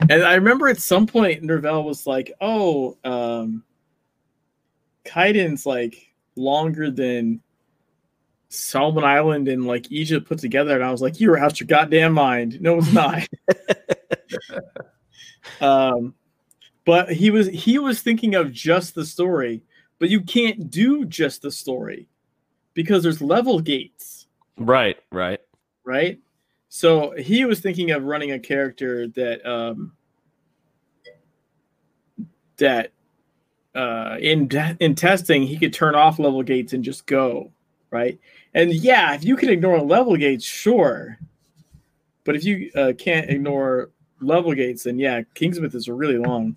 [0.09, 3.65] and I remember at some point Nervell was like, "Oh, um
[5.05, 7.43] Kaidan's like longer than
[8.51, 12.13] Solomon Island and like Egypt put together." And I was like, "You're out your goddamn
[12.13, 13.27] mind." No, it's not.
[15.61, 16.15] um
[16.85, 19.63] but he was he was thinking of just the story
[19.99, 22.09] but you can't do just the story
[22.75, 24.27] because there's level gates
[24.59, 25.41] Right, right.
[25.85, 26.19] right
[26.69, 29.93] so he was thinking of running a character that um
[32.59, 32.93] that
[33.75, 34.49] uh in
[34.81, 37.51] in testing he could turn off level gates and just go
[37.91, 38.19] right
[38.55, 41.19] and yeah if you can ignore level gates sure.
[42.25, 46.57] But if you uh, can't ignore level gates then yeah kingsmith is really long.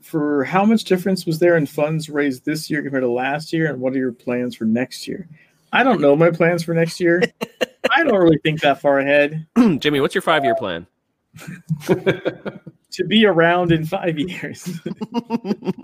[0.00, 3.70] For how much difference was there in funds raised this year compared to last year
[3.70, 5.26] and what are your plans for next year?
[5.72, 7.22] I don't know my plans for next year.
[7.96, 9.46] I don't really think that far ahead.
[9.78, 10.86] Jimmy, what's your five year plan?
[12.92, 15.74] to be around in five years to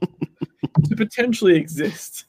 [0.96, 2.24] potentially exist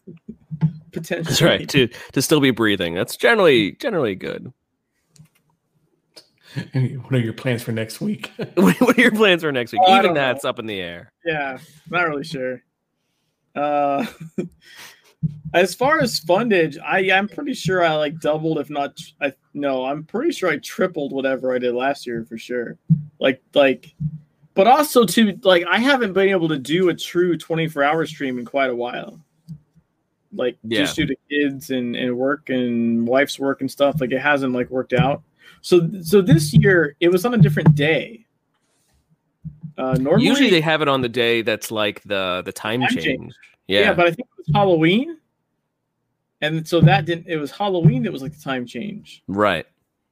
[0.92, 1.70] potentially That's right.
[1.70, 2.94] To to still be breathing.
[2.96, 4.52] That's generally generally good.
[6.74, 8.32] what are your plans for next week?
[8.56, 9.82] what are your plans for next week?
[9.86, 10.20] Oh, Even don't know.
[10.22, 11.12] that's up in the air.
[11.26, 11.58] yeah
[11.92, 12.62] not really sure
[13.56, 14.06] uh
[15.54, 19.86] as far as fundage i i'm pretty sure i like doubled if not i no
[19.86, 22.78] i'm pretty sure i tripled whatever i did last year for sure
[23.20, 23.94] like like
[24.56, 28.38] but also to like i haven't been able to do a true 24 hour stream
[28.40, 29.20] in quite a while
[30.34, 30.82] like Yeah.
[30.82, 34.54] just due to kids and, and work and wife's work and stuff like it hasn't
[34.54, 35.24] like worked out
[35.62, 38.26] so so this year it was on a different day
[39.78, 42.90] uh normally Usually they have it on the day that's like the the time, Time
[42.90, 43.04] change.
[43.06, 43.34] change.
[43.68, 43.80] Yeah.
[43.82, 43.94] Yeah.
[43.94, 45.18] but I think it was Halloween.
[46.42, 49.24] And so that didn't it was Halloween that was like the time change.
[49.28, 49.66] right.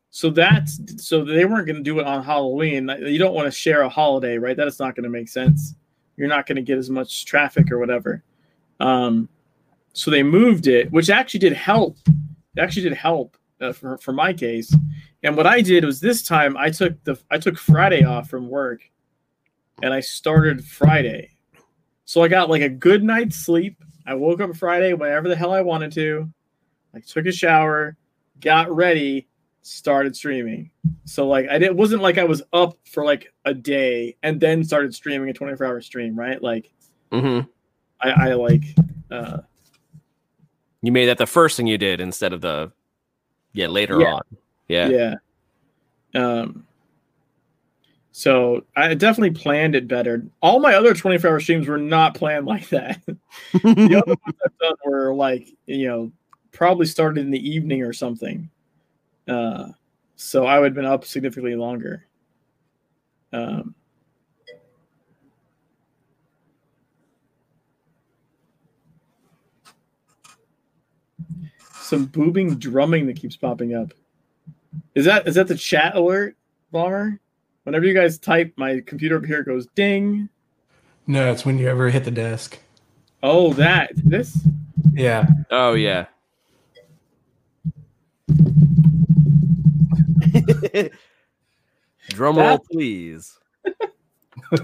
[0.10, 2.90] So that's so they weren't going to do it on Halloween.
[3.00, 4.56] You don't want to share a holiday, right?
[4.56, 5.76] That is not going to make sense.
[6.16, 8.24] You're not going to get as much traffic or whatever.
[8.80, 9.30] Um,
[9.94, 11.98] so they moved it, which actually did help.
[12.08, 14.76] It actually did help uh, for for my case.
[15.24, 18.50] And what I did was this time I took the I took Friday off from
[18.50, 18.82] work,
[19.82, 21.32] and I started Friday.
[22.06, 23.84] So I got like a good night's sleep.
[24.06, 26.32] I woke up Friday whenever the hell I wanted to.
[26.96, 27.98] I took a shower,
[28.40, 29.28] got ready,
[29.68, 30.72] started streaming.
[31.06, 34.40] So like I did, it wasn't like I was up for like a day and
[34.40, 36.42] then started streaming a 24 hour stream, right?
[36.42, 36.72] Like
[37.12, 37.42] hmm
[38.02, 38.64] I, I like
[39.12, 39.40] uh
[40.82, 42.72] You made that the first thing you did instead of the
[43.54, 44.14] yeah later Yeah.
[44.14, 44.22] on.
[44.68, 44.88] Yeah.
[44.90, 45.16] yeah.
[46.16, 46.66] Um
[48.12, 50.26] so I definitely planned it better.
[50.42, 53.02] All my other 24 hour streams were not planned like that.
[53.54, 56.12] the other ones I've done were like, you know,
[56.52, 58.50] probably started in the evening or something.
[59.28, 59.70] Uh
[60.16, 62.06] So I would have been up significantly longer.
[63.34, 63.76] Um,
[71.74, 73.94] some booming drumming that keeps popping up.
[74.96, 76.36] Is that is that the chat alert,
[76.72, 77.20] Bomber?
[77.64, 80.30] Whenever you guys type, my computer over here goes ding.
[81.06, 82.60] No, it's when you ever hit the desk.
[83.24, 84.46] Oh, that this.
[84.94, 85.28] Yeah.
[85.52, 86.08] Oh yeah.
[92.10, 93.38] Drum roll, please.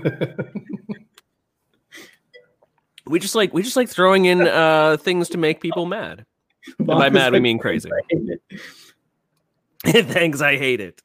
[3.05, 6.25] we just like we just like throwing in uh things to make people mad.
[6.77, 7.89] And by mad, we mean crazy.
[9.85, 11.01] Thanks, I hate it.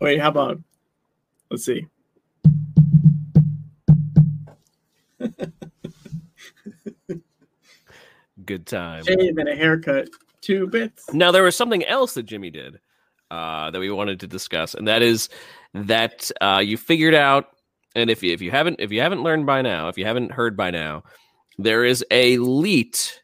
[0.00, 0.60] Wait, how about?
[1.50, 1.86] Let's see.
[8.44, 9.04] Good time.
[9.04, 10.10] Shave and a haircut,
[10.42, 11.10] two bits.
[11.14, 12.78] Now there was something else that Jimmy did
[13.34, 15.28] uh, that we wanted to discuss, and that is
[15.74, 17.48] that uh, you figured out.
[17.96, 20.30] And if you, if you haven't if you haven't learned by now, if you haven't
[20.30, 21.02] heard by now,
[21.58, 23.20] there is a leet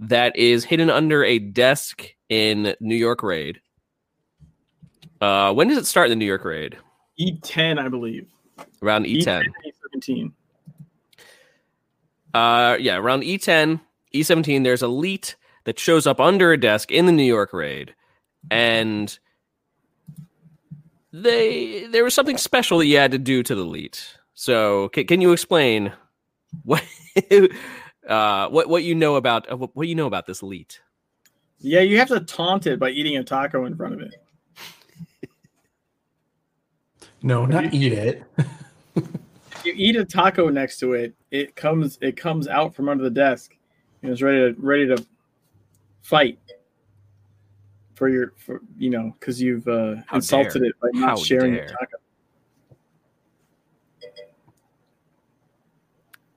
[0.00, 3.60] that is hidden under a desk in New York Raid.
[5.20, 6.76] Uh, when does it start in the New York Raid?
[7.18, 8.28] E10, I believe.
[8.82, 9.44] Around E10.
[9.96, 10.32] E17.
[12.34, 13.80] Uh, yeah, around E10,
[14.14, 14.62] E17.
[14.62, 17.94] There's a leet that shows up under a desk in the New York Raid,
[18.50, 19.18] and
[21.12, 24.16] they there was something special that you had to do to the leet.
[24.34, 25.92] So, can, can you explain
[26.64, 26.84] what
[28.06, 30.80] uh, what what you know about uh, what you know about this leet?
[31.58, 35.30] Yeah, you have to taunt it by eating a taco in front of it.
[37.22, 38.24] no, not eat it.
[38.96, 43.02] if you eat a taco next to it, it comes it comes out from under
[43.02, 43.56] the desk
[44.02, 45.04] and is ready to ready to
[46.02, 46.38] fight
[47.96, 50.68] for your for you know because you've uh, insulted dare.
[50.68, 51.66] it by not How sharing dare.
[51.66, 51.96] the taco.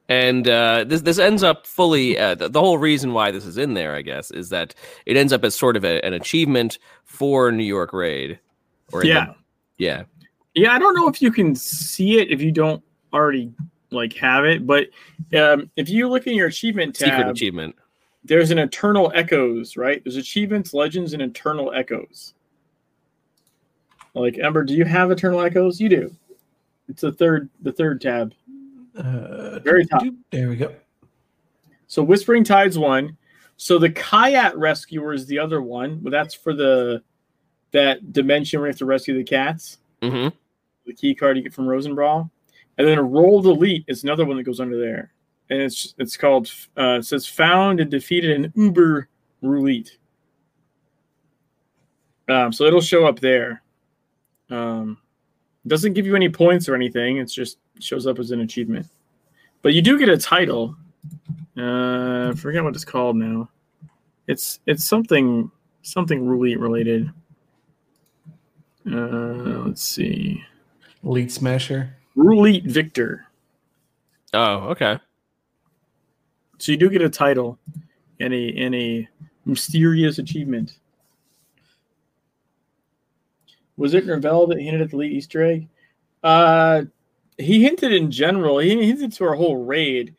[0.08, 2.18] And uh, this this ends up fully.
[2.18, 4.74] Uh, the, the whole reason why this is in there, I guess, is that
[5.06, 8.40] it ends up as sort of a, an achievement for New York Raid.
[8.92, 9.26] Or Yeah.
[9.26, 9.34] the-
[9.78, 10.02] yeah.
[10.54, 13.52] Yeah, I don't know if you can see it if you don't already
[13.92, 14.88] like have it, but
[15.38, 17.76] um, if you look in your achievement tab, Secret achievement.
[18.24, 20.02] There's an Eternal Echoes, right?
[20.04, 22.34] There's achievements, legends, and Eternal Echoes.
[24.14, 25.80] Like Ember, do you have Eternal Echoes?
[25.80, 26.16] You do.
[26.88, 28.34] It's the third, the third tab.
[28.96, 30.02] Uh, Very top.
[30.30, 30.74] There we go.
[31.86, 33.16] So Whispering Tides one.
[33.56, 37.02] So the Kayat Rescuer is the other one, but that's for the
[37.72, 39.78] that dimension where you have to rescue the cats.
[40.02, 40.28] hmm
[40.86, 42.30] The key card you get from Rosenbrawl,
[42.78, 45.12] and then a Rolled Elite is another one that goes under there,
[45.50, 49.08] and it's it's called uh, it says found and defeated an Uber
[49.42, 49.90] Roulette.
[52.28, 53.62] Um, so it'll show up there.
[54.48, 54.98] Um,
[55.66, 57.18] doesn't give you any points or anything.
[57.18, 58.86] It's just shows up as an achievement.
[59.62, 60.76] But you do get a title.
[61.56, 63.50] Uh, I forget what it's called now.
[64.28, 65.50] It's it's something
[65.82, 67.10] something roulette related.
[68.90, 70.42] Uh, let's see.
[71.02, 71.96] Lead Smasher.
[72.14, 73.26] Roulette Victor.
[74.32, 74.98] Oh, okay.
[76.60, 77.58] So you do get a title
[78.20, 79.08] and a and a
[79.46, 80.76] mysterious achievement.
[83.78, 85.68] Was it Ravel that hinted at the lead Easter egg?
[86.22, 86.82] Uh,
[87.38, 88.58] he hinted in general.
[88.58, 90.14] He hinted to our whole raid.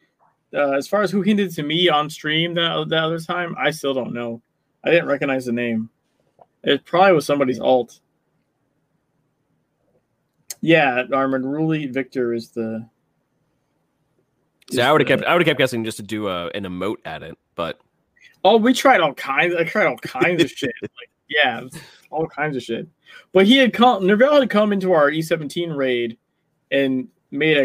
[0.51, 3.69] Uh, as far as who hinted to me on stream that that other time, I
[3.69, 4.41] still don't know.
[4.83, 5.91] I didn't recognize the name.
[6.63, 7.99] It probably was somebody's alt.
[10.61, 12.89] Yeah, Armored Roulette Victor is the.
[14.71, 16.63] Is I would have kept I would have kept guessing just to do a, an
[16.63, 17.79] emote at it, but
[18.43, 19.55] Oh, we tried all kinds.
[19.55, 20.73] I tried all kinds of shit.
[20.81, 21.61] Like, yeah,
[22.09, 22.87] all kinds of shit.
[23.33, 24.03] But he had come.
[24.03, 26.17] Nerval had come into our E17 raid
[26.71, 27.57] and made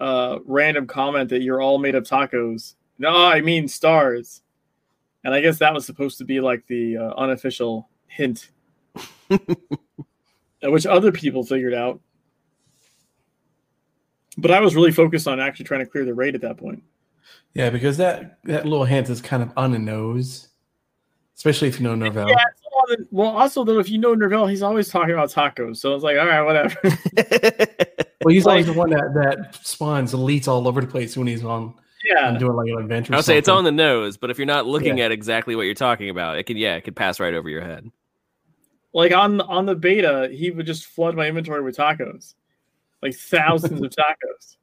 [0.00, 2.74] a uh, random comment that you're all made of tacos.
[2.98, 4.42] No, I mean stars.
[5.24, 8.50] And I guess that was supposed to be like the uh, unofficial hint,
[9.30, 9.38] uh,
[10.64, 11.98] which other people figured out.
[14.36, 16.82] But I was really focused on actually trying to clear the raid at that point.
[17.54, 20.48] Yeah, because that that little hint is kind of on the nose,
[21.36, 22.28] especially if you know Nerval.
[22.28, 22.36] Yeah,
[22.88, 25.76] the- well, also though, if you know Nerval, he's always talking about tacos.
[25.76, 26.76] So it's like, all right, whatever.
[28.24, 31.26] Well, he's always Like- the one that that spawns elites all over the place when
[31.26, 31.74] he's on
[32.06, 33.14] yeah, and doing like an adventure.
[33.14, 35.74] I'll say it's on the nose, but if you're not looking at exactly what you're
[35.74, 37.90] talking about, it could yeah, it could pass right over your head.
[38.94, 42.32] like on on the beta, he would just flood my inventory with tacos,
[43.04, 44.56] like thousands of tacos.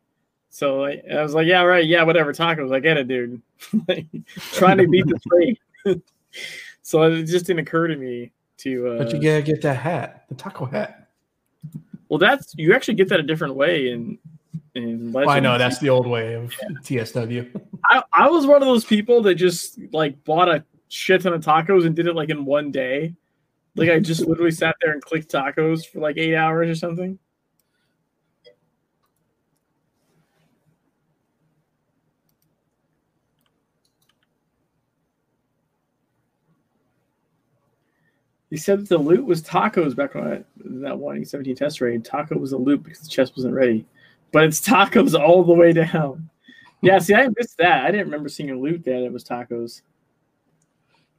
[0.49, 2.75] So I, I was like, yeah, right, yeah, whatever, tacos.
[2.75, 3.41] I get it, dude.
[3.87, 5.19] like, trying to beat the
[5.85, 6.01] trade.
[6.81, 8.87] so it just didn't occur to me to.
[8.89, 11.09] Uh, but you gotta get that hat, the taco hat.
[12.09, 14.17] Well, that's you actually get that a different way in
[14.75, 16.51] in Well, I know that's the old way of
[16.83, 17.61] TSW.
[17.85, 21.45] I, I was one of those people that just like bought a shit ton of
[21.45, 23.15] tacos and did it like in one day.
[23.75, 27.17] Like I just literally sat there and clicked tacos for like eight hours or something.
[38.51, 42.03] He said that the loot was tacos back on that, that 117 test raid.
[42.03, 43.85] Taco was a loot because the chest wasn't ready.
[44.33, 46.29] But it's tacos all the way down.
[46.81, 47.85] Yeah, see, I missed that.
[47.85, 49.83] I didn't remember seeing a loot that it was tacos.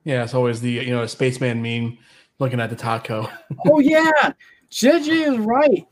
[0.05, 1.97] Yeah, it's always the you know spaceman meme
[2.39, 3.31] looking at the taco.
[3.67, 4.33] oh yeah,
[4.71, 5.87] JJ is right.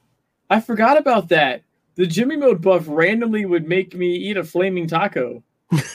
[0.50, 1.62] I forgot about that.
[1.94, 5.42] The Jimmy mode buff randomly would make me eat a flaming taco.
[5.72, 5.86] like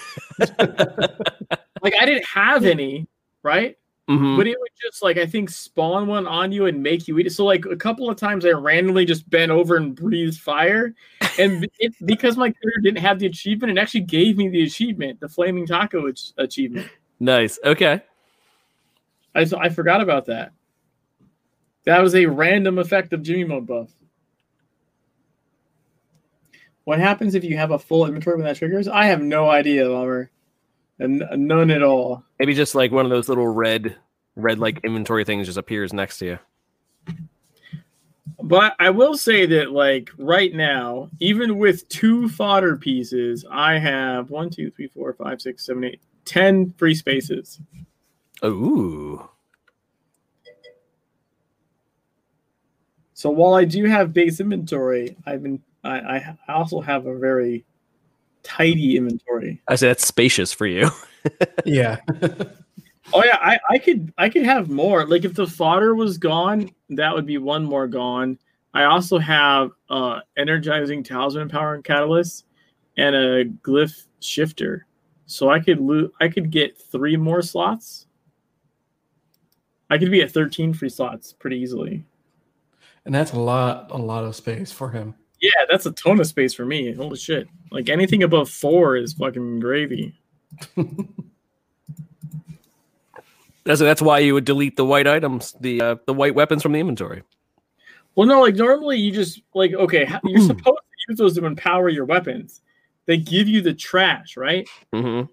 [1.99, 3.07] I didn't have any,
[3.43, 3.77] right?
[4.09, 4.37] Mm-hmm.
[4.37, 7.25] But it would just like I think spawn one on you and make you eat
[7.25, 7.31] it.
[7.31, 10.93] So like a couple of times I randomly just bent over and breathed fire,
[11.39, 15.19] and it, because my character didn't have the achievement, it actually gave me the achievement,
[15.19, 16.87] the flaming taco achievement.
[17.19, 17.57] Nice.
[17.63, 18.01] Okay.
[19.33, 20.51] I I forgot about that.
[21.85, 23.89] That was a random effect of Jimmy mode buff.
[26.83, 28.87] What happens if you have a full inventory when that triggers?
[28.87, 30.29] I have no idea, Lover.
[30.99, 32.23] And none at all.
[32.39, 33.95] Maybe just like one of those little red,
[34.35, 34.87] red like mm-hmm.
[34.87, 36.39] inventory things just appears next to you.
[38.41, 44.29] But I will say that, like right now, even with two fodder pieces, I have
[44.29, 47.59] one, two, three, four, five, six, seven, eight, ten free spaces.
[48.43, 49.27] Ooh.
[53.13, 57.63] So while I do have base inventory, I've been I, I also have a very
[58.43, 59.61] tidy inventory.
[59.67, 60.89] I say that's spacious for you.
[61.65, 61.97] yeah.
[63.13, 65.05] oh yeah, I, I could I could have more.
[65.05, 68.37] Like if the fodder was gone, that would be one more gone.
[68.73, 72.45] I also have uh energizing talisman empowerment catalyst
[72.97, 74.85] and a glyph shifter.
[75.25, 78.07] So I could lo- I could get three more slots.
[79.89, 82.03] I could be at 13 free slots pretty easily.
[83.05, 85.15] And that's a lot a lot of space for him.
[85.41, 86.93] Yeah, that's a ton of space for me.
[86.93, 87.47] Holy shit.
[87.71, 90.13] Like anything above four is fucking gravy.
[93.63, 96.71] that's that's why you would delete the white items, the uh, the white weapons from
[96.71, 97.23] the inventory.
[98.15, 101.89] Well, no, like normally you just like okay, you're supposed to use those to empower
[101.89, 102.61] your weapons.
[103.05, 104.67] They give you the trash, right?
[104.93, 105.31] Mm-hmm.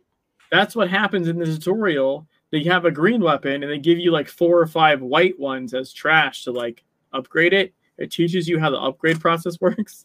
[0.50, 2.26] That's what happens in the tutorial.
[2.50, 5.72] They have a green weapon and they give you like four or five white ones
[5.72, 7.72] as trash to like upgrade it.
[7.96, 10.04] It teaches you how the upgrade process works.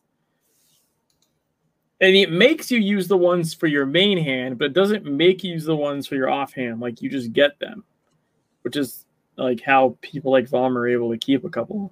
[1.99, 5.43] And it makes you use the ones for your main hand, but it doesn't make
[5.43, 6.79] you use the ones for your offhand.
[6.79, 7.83] Like you just get them,
[8.61, 11.91] which is like how people like Vom are able to keep a couple.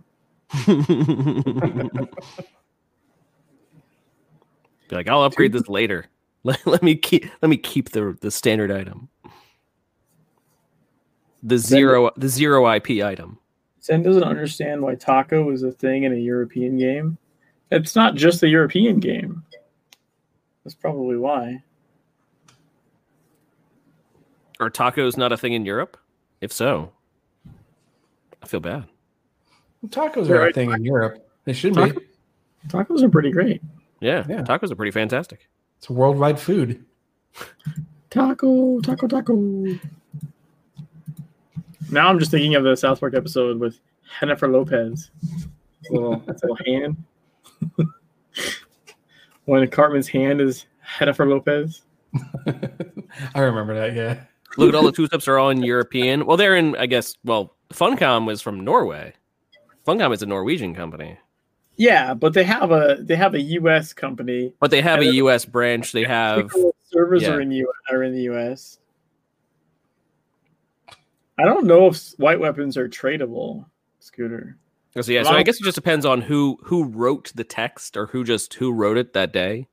[4.87, 6.05] Be like, I'll upgrade this later.
[6.43, 9.09] Let, let me keep let me keep the the standard item.
[11.41, 13.39] The zero the zero IP item.
[13.81, 17.17] Zen doesn't understand why taco is a thing in a European game.
[17.71, 19.43] It's not just a European game.
[20.65, 21.63] That's probably why.
[24.59, 25.95] Are tacos not a thing in Europe?
[26.41, 26.91] If so,
[28.41, 28.85] I feel bad.
[29.87, 31.29] Tacos are a thing in Europe.
[31.45, 31.93] They should be.
[32.67, 33.61] Tacos are pretty great.
[33.99, 35.47] Yeah, yeah, tacos are pretty fantastic.
[35.77, 36.83] It's a worldwide food.
[38.09, 39.35] Taco, taco, taco.
[41.91, 43.79] Now I'm just thinking of the South Park episode with
[44.19, 45.11] Jennifer Lopez.
[45.91, 47.03] Little, little hand.
[49.45, 50.65] when Cartman's hand is
[50.99, 51.81] Jennifer Lopez.
[53.35, 54.23] I remember that, yeah.
[54.57, 56.25] Look at all the two steps are all in European.
[56.25, 59.13] Well, they're in, I guess, well, Funcom was from Norway.
[59.85, 61.17] Funcom is a Norwegian company.
[61.77, 63.91] Yeah, but they have a they have a U.S.
[63.91, 64.53] company.
[64.61, 65.43] But they have a U.S.
[65.43, 65.91] branch.
[65.91, 66.49] They have
[66.89, 67.31] servers yeah.
[67.31, 68.79] are in U are in the U.S.
[71.37, 73.65] I don't know if white weapons are tradable,
[73.99, 74.57] Scooter.
[75.01, 78.07] So yeah, so I guess it just depends on who who wrote the text or
[78.07, 79.67] who just who wrote it that day,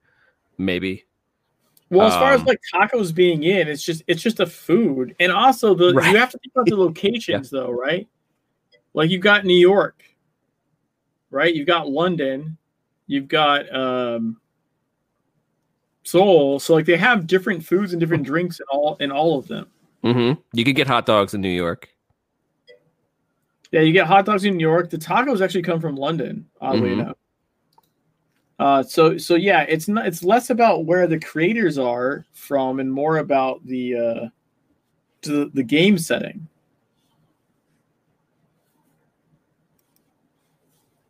[0.58, 1.04] maybe.
[1.90, 5.14] Well, as far um, as like tacos being in, it's just it's just a food,
[5.20, 6.10] and also the right.
[6.10, 7.60] you have to think about the locations yeah.
[7.60, 8.08] though, right?
[8.94, 10.02] Like you've got New York,
[11.30, 11.54] right?
[11.54, 12.56] You've got London,
[13.06, 14.40] you've got um,
[16.02, 16.58] Seoul.
[16.58, 19.66] So like they have different foods and different drinks in all in all of them.
[20.02, 20.40] Mm-hmm.
[20.52, 21.91] You could get hot dogs in New York.
[23.72, 24.90] Yeah, you get hot dogs in New York.
[24.90, 27.00] The tacos actually come from London, oddly mm-hmm.
[27.00, 27.16] enough.
[28.58, 32.92] Uh, so so yeah, it's not it's less about where the creators are from and
[32.92, 34.28] more about the uh,
[35.22, 36.46] the, the game setting.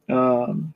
[0.09, 0.73] Um,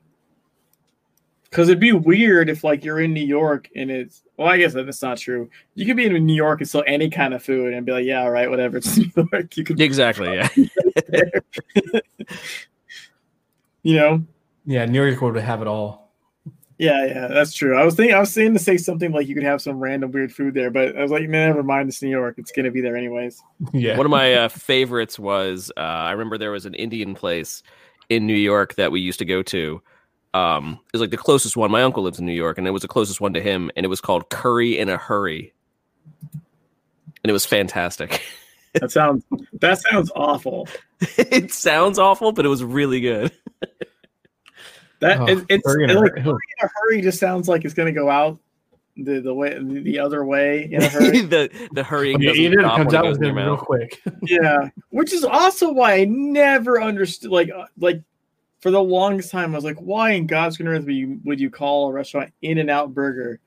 [1.45, 4.75] because it'd be weird if like you're in New York and it's well, I guess
[4.75, 5.49] that's not true.
[5.75, 8.05] You could be in New York and sell any kind of food and be like,
[8.05, 8.77] yeah, all right, whatever.
[8.77, 9.57] It's New York.
[9.57, 10.49] You could exactly, yeah.
[13.83, 14.25] you know.
[14.65, 16.07] Yeah, New York would have it all.
[16.79, 17.77] Yeah, yeah, that's true.
[17.79, 20.13] I was thinking, I was saying to say something like you could have some random
[20.13, 21.89] weird food there, but I was like, man, never mind.
[21.89, 22.35] It's New York.
[22.37, 23.43] It's gonna be there anyways.
[23.73, 23.97] Yeah.
[23.97, 27.63] One of my uh, favorites was uh, I remember there was an Indian place
[28.09, 29.81] in New York that we used to go to.
[30.35, 31.71] Um, it was like the closest one.
[31.71, 33.87] My uncle lives in New York, and it was the closest one to him, and
[33.87, 35.55] it was called Curry in a Hurry,
[36.33, 38.23] and it was fantastic.
[38.81, 39.25] That sounds
[39.61, 40.69] that sounds awful.
[41.19, 43.33] it sounds awful, but it was really good.
[45.01, 46.23] That Oh, it, it's hurry in like hurry.
[46.23, 48.39] hurry in a hurry just sounds like it's gonna go out
[48.97, 51.21] the the way the other way in a hurry.
[51.23, 54.01] the the hurrying When you it, it comes out with in real quick.
[54.23, 57.31] yeah, which is also why I never understood.
[57.31, 58.03] Like uh, like
[58.61, 61.41] for the longest time, I was like, why in God's green earth would you would
[61.41, 63.39] you call a restaurant In and Out Burger?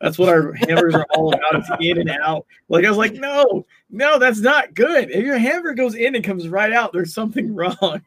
[0.00, 1.56] That's what our hamburgers are all about.
[1.56, 2.46] It's in and out.
[2.68, 5.10] Like I was like, no, no, that's not good.
[5.10, 8.02] If your hamburger goes in and comes right out, there's something wrong.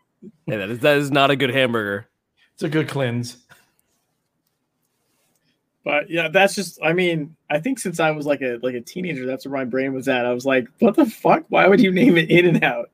[0.46, 2.08] Yeah, that is that is not a good hamburger.
[2.54, 3.38] It's a good cleanse.
[5.84, 8.82] But yeah, that's just I mean, I think since I was like a like a
[8.82, 10.26] teenager, that's where my brain was at.
[10.26, 11.44] I was like, what the fuck?
[11.50, 12.90] Why would you name it In and Out?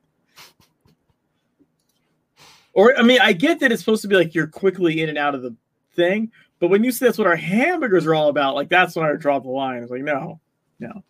[2.74, 5.18] Or I mean, I get that it's supposed to be like you're quickly in and
[5.18, 5.56] out of the
[5.96, 9.06] thing, but when you say that's what our hamburgers are all about, like that's when
[9.06, 9.84] I draw the line.
[9.84, 10.40] It's like, no,
[10.80, 11.04] no.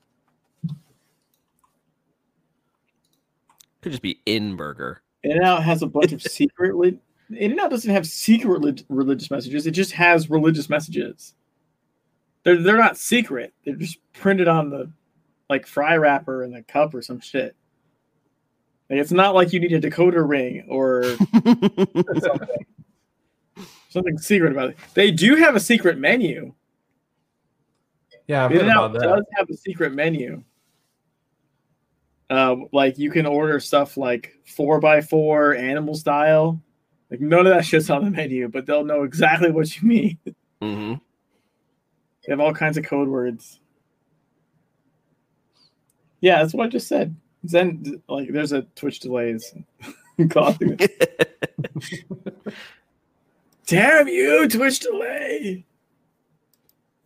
[3.81, 5.01] Could just be in burger.
[5.23, 8.49] In and Out has a bunch of secret li- In and Out doesn't have secret
[8.49, 11.33] relig- religious messages, it just has religious messages.
[12.43, 13.53] They're they're not secret.
[13.65, 14.91] They're just printed on the
[15.49, 17.55] like fry wrapper in the cup or some shit.
[18.89, 21.03] Like it's not like you need a decoder ring or
[22.19, 22.65] something.
[23.97, 24.77] Something secret about it.
[24.93, 26.53] They do have a secret menu.
[28.27, 29.07] Yeah, I've In heard and Out about that.
[29.07, 30.43] does have a secret menu.
[32.29, 36.61] Uh, like you can order stuff like four by four animal style.
[37.09, 40.17] Like none of that shit's on the menu, but they'll know exactly what you mean.
[40.61, 40.93] Mm-hmm.
[42.25, 43.61] They have all kinds of code words.
[46.19, 47.15] Yeah, that's what I just said.
[47.47, 49.53] Zen, like, there's a Twitch delays.
[50.29, 51.37] Causing it.
[53.67, 55.65] Damn you, Twitch delay!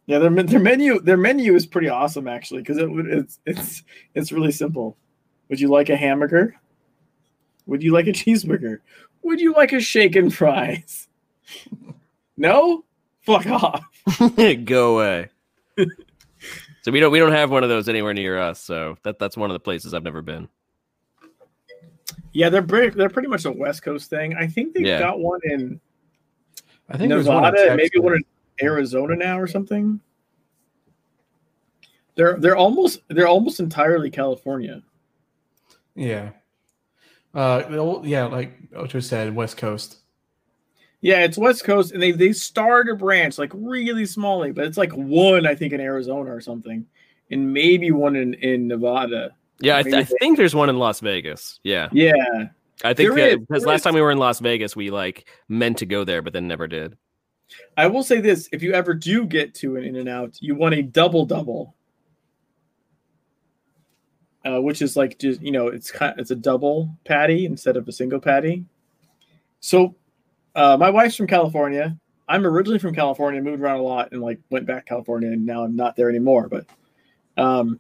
[0.06, 3.84] Yeah, their their menu their menu is pretty awesome actually because it, it's it's
[4.16, 4.96] it's really simple.
[5.50, 6.56] Would you like a hamburger?
[7.66, 8.80] Would you like a cheeseburger?
[9.24, 11.08] Would you like a shaken fries?
[12.38, 12.86] No,
[13.20, 13.84] fuck off.
[14.66, 15.30] Go away.
[16.82, 18.60] so we don't we don't have one of those anywhere near us.
[18.60, 20.48] So that that's one of the places I've never been.
[22.34, 24.34] Yeah, they're pretty, they're pretty much a West Coast thing.
[24.34, 24.98] I think they've Yeah.
[25.00, 25.80] got one in
[26.92, 28.24] I think there's one in Nevada, and maybe one in
[28.62, 30.00] Arizona now or something.
[32.16, 34.82] They're they're almost they're almost entirely California.
[35.96, 36.32] Yeah.
[37.34, 40.00] Uh, the old- yeah, like Ocho said, West Coast.
[41.00, 44.78] Yeah, it's West Coast, and they they started a branch like really smallly, but it's
[44.78, 46.86] like one I think in Arizona or something,
[47.32, 49.32] and maybe one in in Nevada.
[49.62, 51.60] Yeah, I, th- I think there's one in Las Vegas.
[51.64, 52.14] Yeah, Yeah,
[52.84, 53.84] I think is, because last is.
[53.84, 56.68] time we were in Las Vegas, we like meant to go there, but then never
[56.68, 56.98] did.
[57.78, 60.56] I will say this: if you ever do get to an In and Out, you
[60.56, 61.76] want a double double,
[64.46, 67.88] uh, which is like just you know it's kind it's a double patty instead of
[67.88, 68.66] a single patty.
[69.60, 69.96] So,
[70.56, 71.98] uh, my wife's from California.
[72.28, 75.46] I'm originally from California, moved around a lot, and like went back to California, and
[75.46, 76.48] now I'm not there anymore.
[76.48, 76.66] But
[77.38, 77.80] um,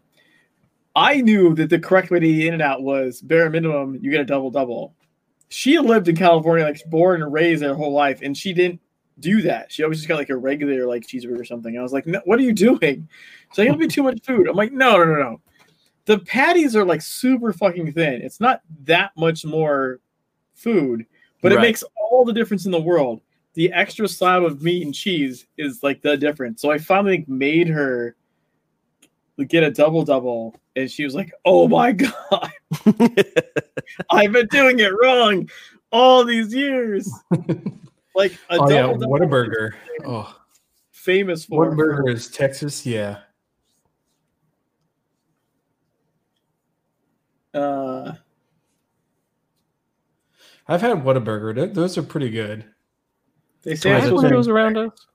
[0.95, 4.11] I knew that the correct way to eat In and Out was bare minimum you
[4.11, 4.95] get a double double.
[5.49, 8.79] She lived in California, like born and raised her whole life, and she didn't
[9.19, 9.71] do that.
[9.71, 11.77] She always just got like a regular like cheeseburger or something.
[11.77, 13.07] I was like, no, what are you doing?
[13.49, 14.47] She's like, it'll be too much food.
[14.47, 15.41] I'm like, no, no, no, no.
[16.05, 18.21] The patties are like super fucking thin.
[18.21, 19.99] It's not that much more
[20.55, 21.05] food,
[21.41, 23.21] but it makes all the difference in the world.
[23.53, 26.61] The extra slab of meat and cheese is like the difference.
[26.61, 28.15] So I finally made her
[29.47, 32.51] get a double double, and she was like, "Oh my god,
[34.11, 35.49] I've been doing it wrong
[35.91, 37.09] all these years."
[38.13, 39.71] Like a oh yeah, double Whataburger.
[40.05, 40.37] Oh,
[40.91, 41.65] famous for.
[41.73, 42.85] Whataburger is Texas.
[42.85, 43.19] Yeah,
[47.53, 48.13] Uh,
[50.67, 52.65] I've had Whataburger Those are pretty good.
[53.63, 55.07] they say Twice it's a supposed those around us.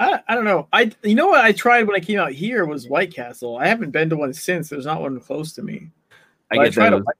[0.00, 0.68] I, I don't know.
[0.72, 3.58] I you know what I tried when I came out here was White Castle.
[3.58, 4.68] I haven't been to one since.
[4.68, 5.90] There's not one close to me.
[6.50, 7.16] I But get tried a those White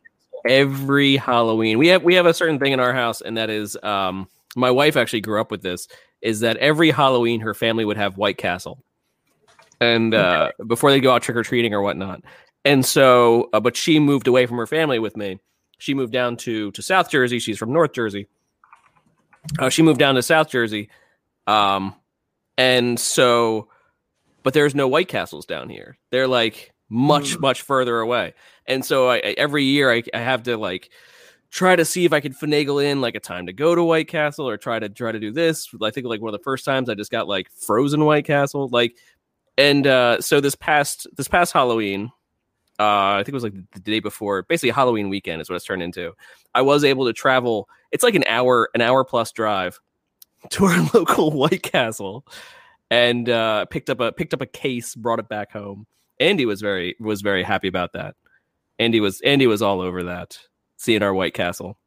[0.48, 1.78] every Halloween.
[1.78, 4.70] We have we have a certain thing in our house, and that is um, my
[4.70, 5.88] wife actually grew up with this.
[6.20, 8.82] Is that every Halloween her family would have White Castle,
[9.80, 12.22] and uh, before they go out trick or treating or whatnot.
[12.64, 15.38] And so, uh, but she moved away from her family with me.
[15.78, 17.38] She moved down to to South Jersey.
[17.38, 18.26] She's from North Jersey.
[19.58, 20.90] Uh, she moved down to South Jersey,
[21.46, 21.94] um,
[22.58, 23.68] and so,
[24.42, 25.96] but there's no White Castles down here.
[26.10, 27.40] They're like much Mm.
[27.40, 28.34] much further away.
[28.66, 30.90] And so, I, I- every year I, I have to like
[31.50, 34.08] try to see if I can finagle in like a time to go to White
[34.08, 35.66] Castle or try to try to do this.
[35.82, 38.68] I think like one of the first times I just got like frozen White Castle,
[38.70, 38.96] like,
[39.56, 42.10] and uh, so this past this past Halloween,
[42.78, 45.64] uh, I think it was like the day before, basically Halloween weekend is what it's
[45.64, 46.12] turned into.
[46.54, 47.68] I was able to travel.
[47.92, 49.80] It's like an hour, an hour plus drive
[50.50, 52.24] to our local White Castle,
[52.90, 55.86] and uh, picked up a picked up a case, brought it back home.
[56.20, 58.14] Andy was very was very happy about that.
[58.78, 60.38] Andy was Andy was all over that,
[60.76, 61.78] seeing our White Castle.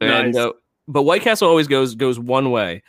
[0.00, 0.36] And Nice.
[0.36, 0.50] uh,
[0.88, 2.82] but White Castle always goes goes one way.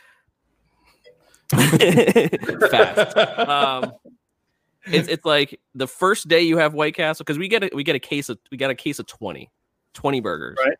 [1.50, 3.92] Fast um,
[4.86, 7.84] it's it's like the first day you have White Castle because we get a, we
[7.84, 9.50] get a case of we got a case of 20,
[9.94, 10.76] 20 burgers, Right.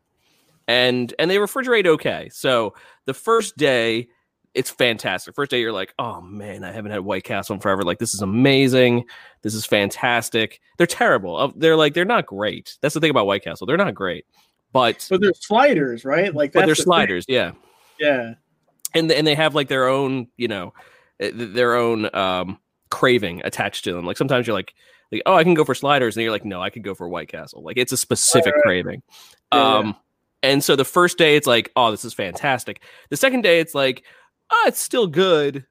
[0.69, 2.29] And and they refrigerate okay.
[2.33, 4.09] So the first day
[4.55, 5.35] it's fantastic.
[5.35, 7.83] First day you're like, oh man, I haven't had White Castle in forever.
[7.83, 9.05] Like this is amazing.
[9.43, 10.61] This is fantastic.
[10.79, 11.53] They're terrible.
[11.57, 12.79] They're like they're not great.
[12.81, 13.67] That's the thing about White Castle.
[13.67, 14.25] They're not great,
[14.73, 16.35] but But they're sliders, right?
[16.35, 16.85] Like but they're the thing.
[16.85, 17.25] sliders.
[17.29, 17.53] Yeah
[18.01, 18.35] Yeah.
[18.95, 20.73] and and they have like their own you know
[21.23, 22.59] uh, their own um
[22.91, 24.73] craving attached to them like sometimes you're like
[25.12, 27.09] like oh i can go for sliders and you're like no i could go for
[27.09, 29.03] white castle like it's a specific Right, craving
[29.53, 29.79] Yeah, yeah.
[29.79, 29.97] um
[30.43, 33.74] and so the first day it's like oh this is fantastic the second day it's
[33.74, 34.05] like
[34.51, 35.64] oh it's still good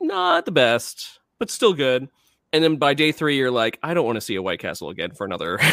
[0.00, 2.08] not the best but still good
[2.52, 4.90] and then by day three you're like i don't want to see a white castle
[4.90, 5.58] again for another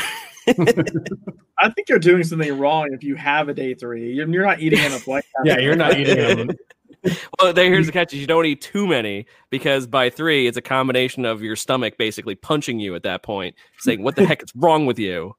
[1.59, 4.13] I think you're doing something wrong if you have a day three.
[4.13, 5.23] You're, you're not eating enough white.
[5.23, 5.45] Castle.
[5.45, 6.55] yeah, you're not eating enough.
[7.39, 10.57] well, there, here's the catch: is you don't eat too many because by three, it's
[10.57, 14.43] a combination of your stomach basically punching you at that point, saying, "What the heck
[14.43, 15.35] is wrong with you?"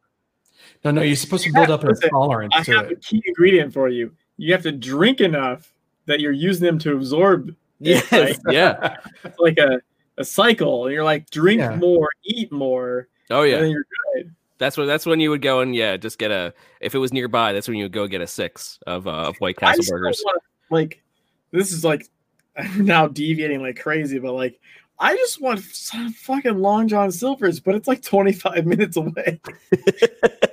[0.87, 2.05] No, no, you're supposed to build up an tolerance.
[2.05, 3.03] intolerance I to have a it.
[3.05, 4.13] key ingredient for you.
[4.37, 5.73] You have to drink enough
[6.07, 7.55] that you're using them to absorb.
[7.81, 8.39] it, right?
[8.51, 8.97] yeah.
[9.25, 9.81] It's like a,
[10.19, 10.87] a cycle.
[10.87, 11.75] And you're like, drink Yeah.
[11.77, 13.59] more, eat more, Oh and yeah.
[13.61, 14.33] then you're good.
[14.59, 16.55] That's when that's when you would go and yeah, just get a.
[16.81, 19.37] If it was nearby, that's when you would go get a six of uh, of
[19.39, 20.23] White Castle still burgers.
[20.25, 20.39] wanna-
[20.71, 21.03] like,
[21.51, 22.09] this is like,
[22.57, 24.61] I'm now deviating like crazy, but like,
[24.99, 29.41] I just want some fucking Long John Silver's, but it's like 25 minutes away,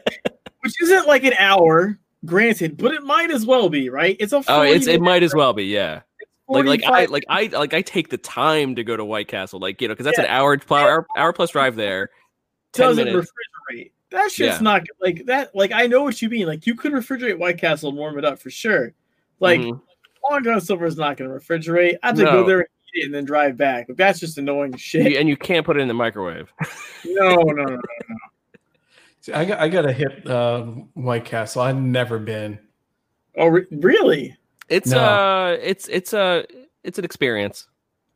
[0.64, 4.16] which isn't like an hour, granted, but it might as well be, right?
[4.20, 6.01] It's a Oh, it's it might as well be yeah.
[6.47, 9.59] Like like I like I like I take the time to go to White Castle,
[9.59, 12.09] like you know, because that's an hour, hour hour plus drive there.
[12.74, 13.32] 10 doesn't minutes.
[13.72, 13.91] refrigerate.
[14.11, 14.61] That shit's Yeah.
[14.61, 15.55] not like that.
[15.55, 16.45] Like I know what you mean.
[16.47, 18.93] Like you could refrigerate White Castle and warm it up for sure.
[19.39, 19.82] Like Mhm.
[20.30, 21.95] Long John Silver is not going to refrigerate.
[22.03, 22.32] I have to No.
[22.32, 23.88] go there and eat it and then drive back.
[23.88, 25.11] But that's just annoying shit.
[25.11, 26.51] You- and you can't put it in the microwave.
[27.05, 27.80] No No, no, no.
[29.24, 30.63] See, I got I got a hit uh,
[30.95, 31.61] White Castle.
[31.61, 32.59] I've never been.
[33.38, 34.36] Oh, re- really?
[34.67, 34.99] It's No.
[34.99, 36.45] uh, it's it's a
[36.84, 37.67] it's an experience.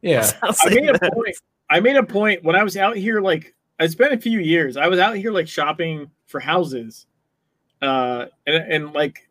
[0.02, 1.38] Yeah, I'll I say made a point.
[1.70, 3.22] I made a point when I was out here.
[3.22, 4.76] Like I spent a few years.
[4.76, 7.06] I was out here like shopping for houses,
[7.82, 9.27] uh, and and like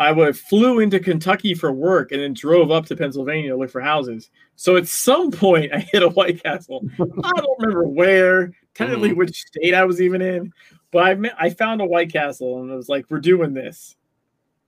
[0.00, 3.68] I would flew into Kentucky for work and then drove up to Pennsylvania to look
[3.68, 4.30] for houses.
[4.56, 6.82] So at some point, I hit a White Castle.
[6.98, 9.18] I don't remember where, technically mm-hmm.
[9.18, 10.54] which state I was even in,
[10.90, 13.94] but I met, I found a White Castle and I was like, "We're doing this."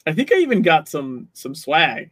[0.06, 2.10] I think I even got some some swag.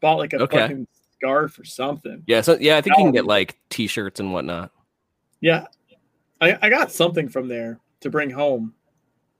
[0.00, 0.58] Bought like a Okay.
[0.58, 2.22] fucking scarf or something.
[2.26, 4.72] Yeah, so yeah, I think you can get like t-shirts and whatnot.
[5.40, 5.68] Yeah,
[6.42, 8.74] I, I got something from there to bring home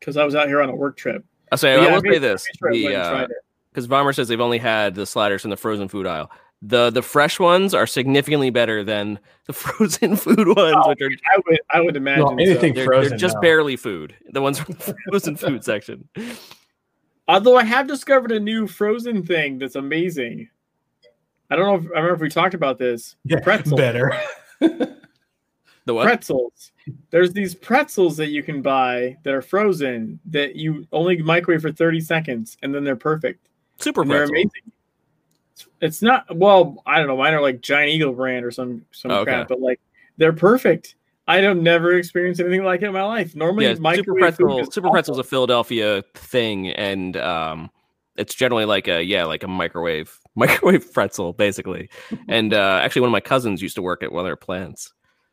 [0.01, 1.27] because I was out here on a work trip.
[1.53, 3.11] I'll say But I will made- say this: made sure I went the and uh,
[3.11, 3.29] tried
[3.73, 6.31] because Vomer says they've only had the sliders from the frozen food aisle.
[6.63, 11.07] The the fresh ones are significantly better than the frozen food ones, Oh, which are
[11.33, 12.77] I would I would imagine Well, anything so.
[12.77, 13.41] they're, frozen they're just now.
[13.43, 14.15] barely food.
[14.31, 16.09] The ones from the frozen food section.
[17.29, 20.49] Although I have discovered a new frozen thing that's amazing.
[21.51, 23.15] I don't know if I remember if we talked about this.
[23.25, 23.77] yeah, Pretzel.
[23.77, 24.13] better.
[25.85, 26.05] The what?
[26.05, 26.73] Pretzels.
[27.11, 31.73] There's these pretzels that you can buy that are frozen that you only microwave for
[31.73, 33.49] 30 seconds and then they're perfect.
[33.79, 34.73] Super And they're amazing.
[35.81, 39.11] It's- not well, I don't know, mine are like Giant Eagle brand or some some
[39.11, 39.33] Oh, okay.
[39.33, 39.81] crap, but like
[40.19, 40.95] they're perfect.
[41.29, 43.35] I have never experienced anything like it in my life.
[43.37, 44.59] Normally, Yeah, super pretzel.
[44.61, 45.25] is Super pretzel's a.
[45.25, 47.71] Philadelphia thing, and um,
[48.17, 51.89] it's generally like a yeah, like a microwave microwave pretzel, basically.
[52.29, 54.93] and uh, actually, one of my cousins used to work at one of their plants,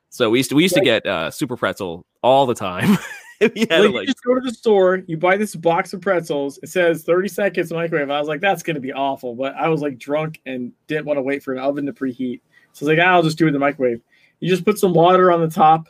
[0.10, 2.97] so we used to we used to get uh, super pretzel all the time.
[3.41, 6.60] like, you just go to the store, you buy this box of pretzels.
[6.62, 8.10] It says 30 seconds microwave.
[8.10, 9.36] I was like, that's gonna be awful.
[9.36, 12.41] But I was like drunk and didn't want to wait for an oven to preheat.
[12.74, 14.01] So I was like, ah, I'll just do it in the microwave.
[14.39, 15.88] You just put some water on the top,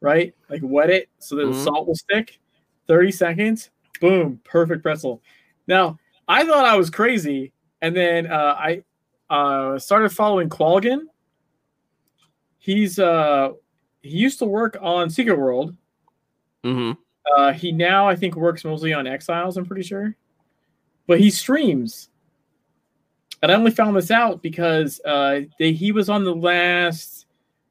[0.00, 0.34] right?
[0.48, 1.52] Like wet it so that mm-hmm.
[1.52, 2.38] the salt will stick.
[2.86, 5.22] 30 seconds, boom, perfect pretzel.
[5.66, 5.98] Now,
[6.28, 8.82] I thought I was crazy, and then uh, I
[9.30, 11.00] uh, started following Qualgan.
[12.64, 13.50] He's uh,
[14.00, 15.76] he used to work on Secret World.
[16.64, 16.92] Mm-hmm.
[17.36, 19.58] Uh, he now I think works mostly on Exiles.
[19.58, 20.16] I'm pretty sure,
[21.06, 22.08] but he streams.
[23.42, 27.26] And I only found this out because uh, they, he was on the last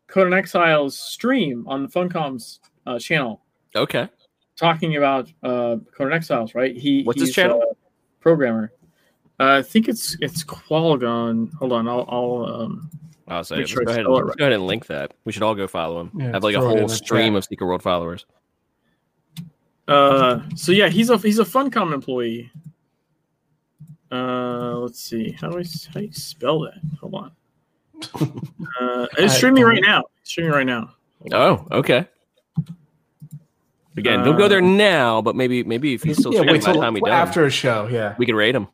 [0.06, 3.42] Conan Exiles stream on the Funcom's uh, channel.
[3.76, 4.08] Okay.
[4.56, 6.78] Talking about uh, Conan Exiles, right?
[6.78, 7.76] He what's his channel?
[8.20, 8.72] programmer.
[9.40, 11.52] Uh, I think it's it's Qualgon.
[11.56, 12.92] Hold on, I'll, I'll um,
[13.28, 14.38] I'll say sure go, ahead, and, right.
[14.38, 15.14] go ahead and link that.
[15.24, 16.12] We should all go follow him.
[16.18, 18.26] Yeah, Have like a whole stream of Secret World followers.
[19.88, 22.52] Uh, so yeah, he's a he's a Funcom employee.
[24.12, 25.32] Uh, let's see.
[25.32, 25.64] How do I
[25.94, 26.80] how do you spell that?
[27.00, 27.32] Hold on.
[28.82, 30.04] uh, it's streaming right now.
[30.22, 30.94] It's streaming right now.
[31.32, 32.08] Oh, okay.
[33.96, 36.62] Again, uh, don't go there uh, now, but maybe maybe if he's still yeah, wait
[36.62, 38.68] till time we after a show, yeah, we can rate him.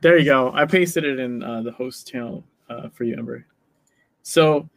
[0.00, 0.52] There you go.
[0.52, 3.46] I pasted it in uh, the host channel uh, for you, Ember.
[4.24, 4.68] So,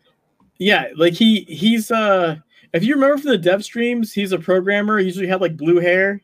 [0.60, 2.36] yeah, like he he's uh
[2.74, 5.00] if you remember from the dev streams, he's a programmer.
[5.00, 6.22] He usually had like blue hair.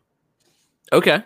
[0.91, 1.23] Okay.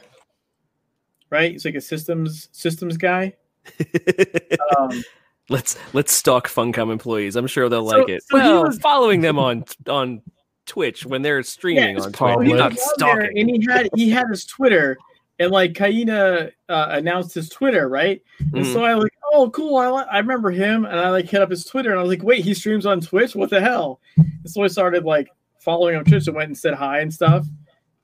[1.30, 1.52] Right?
[1.52, 3.34] He's like a systems systems guy.
[4.78, 5.04] um,
[5.50, 7.36] let's let's stalk Funcom employees.
[7.36, 8.24] I'm sure they'll so, like it.
[8.24, 10.22] So well, was, following them on on
[10.68, 12.50] Twitch when they're streaming yeah, on Twitch.
[12.50, 13.38] Not stalking.
[13.38, 14.98] And he had he had his Twitter,
[15.40, 18.22] and like Kaina uh, announced his Twitter, right?
[18.40, 18.74] And mm.
[18.74, 19.78] so I like, oh, cool.
[19.78, 22.24] I I remember him, and I like hit up his Twitter, and I was like,
[22.24, 23.36] wait, he streams on Twitch?
[23.36, 24.00] What the hell?
[24.16, 25.30] And so I started like
[25.60, 27.46] following him on Twitch and went and said hi and stuff,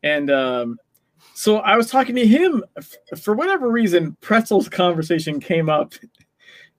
[0.03, 0.77] and um,
[1.33, 2.63] so I was talking to him
[3.19, 4.15] for whatever reason.
[4.21, 5.93] Pretzel's conversation came up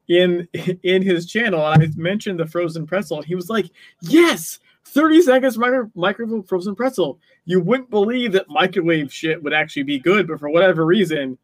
[0.09, 0.49] in
[0.83, 3.71] in his channel, and I mentioned the frozen pretzel, and he was like,
[4.03, 7.19] yes 30 seconds micro- microwave frozen pretzel.
[7.47, 11.39] You wouldn't believe that microwave shit would actually be good, but for whatever reason,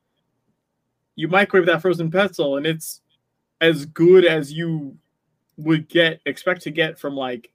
[1.21, 3.03] you microwave that frozen pretzel and it's
[3.61, 4.97] as good as you
[5.59, 7.53] would get expect to get from like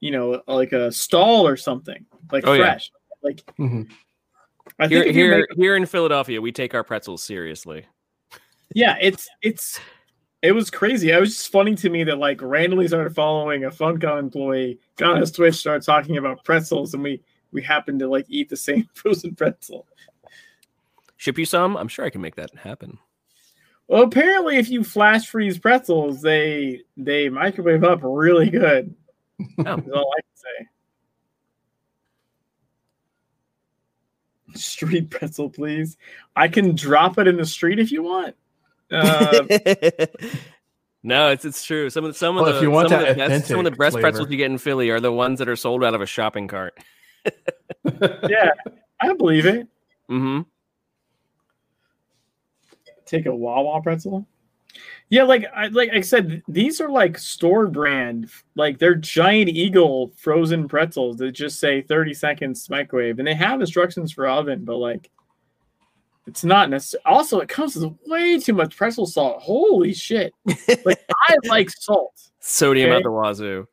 [0.00, 3.28] you know like a stall or something like oh, fresh yeah.
[3.28, 3.82] like mm-hmm.
[4.80, 7.86] I here here, make, here in Philadelphia we take our pretzels seriously
[8.74, 9.78] yeah it's it's
[10.42, 11.10] it was crazy.
[11.10, 15.14] It was just funny to me that like randomly started following a Funcom employee, got
[15.14, 17.22] on his Twitch, started talking about pretzels, and we
[17.52, 19.86] we happen to like eat the same frozen pretzel.
[21.16, 21.76] Ship you some?
[21.76, 22.98] I'm sure I can make that happen.
[23.86, 28.94] Well, apparently, if you flash freeze pretzels, they they microwave up really good.
[29.58, 29.64] Oh.
[29.64, 30.36] That's all I can
[34.54, 34.60] say.
[34.60, 35.96] Street pretzel, please.
[36.36, 38.36] I can drop it in the street if you want.
[38.88, 39.40] Uh,
[41.02, 41.90] no, it's it's true.
[41.90, 43.64] Some of the, some of the, if you want some, of the best, some of
[43.64, 46.00] the best pretzels you get in Philly are the ones that are sold out of
[46.00, 46.78] a shopping cart.
[48.28, 48.50] yeah,
[49.00, 49.68] I believe it.
[50.10, 50.42] Mm-hmm.
[53.06, 54.26] Take a Wawa pretzel.
[55.10, 60.12] Yeah, like I like I said, these are like store brand, like they're giant eagle
[60.16, 64.76] frozen pretzels that just say 30 seconds microwave, and they have instructions for oven, but
[64.76, 65.10] like
[66.26, 67.02] it's not necessary.
[67.04, 69.42] Also, it comes with way too much pretzel salt.
[69.42, 70.32] Holy shit!
[70.84, 72.14] Like I like salt.
[72.40, 72.96] Sodium okay?
[72.96, 73.68] out the wazoo.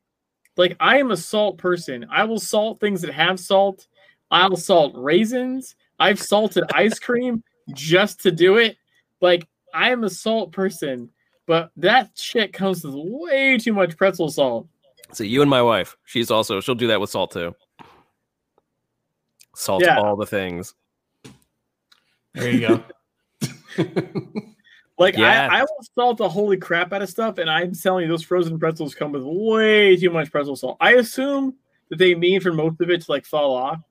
[0.59, 2.05] Like I am a salt person.
[2.11, 3.87] I will salt things that have salt.
[4.29, 5.77] I'll salt raisins.
[6.01, 7.41] I've salted ice cream
[7.73, 8.75] just to do it.
[9.21, 11.11] Like I am a salt person,
[11.47, 14.67] but that shit comes with way too much pretzel salt.
[15.13, 17.55] So you and my wife, she's also she'll do that with salt too.
[19.55, 19.97] Salt yeah.
[19.97, 20.75] all the things.
[22.33, 22.83] There you go.
[24.99, 25.47] like yeah.
[25.49, 28.23] I, I will salt the holy crap out of stuff, and I'm telling you, those
[28.23, 30.77] frozen pretzels come with way too much pretzel salt.
[30.81, 31.55] I assume
[31.89, 33.81] that they mean for most of it to like fall off.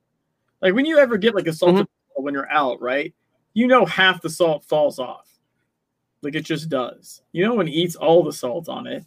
[0.61, 2.23] Like when you ever get like a salted mm-hmm.
[2.23, 3.13] when you're out, right?
[3.53, 5.27] You know half the salt falls off.
[6.21, 7.21] Like it just does.
[7.31, 9.03] You know when it eats all the salt on it.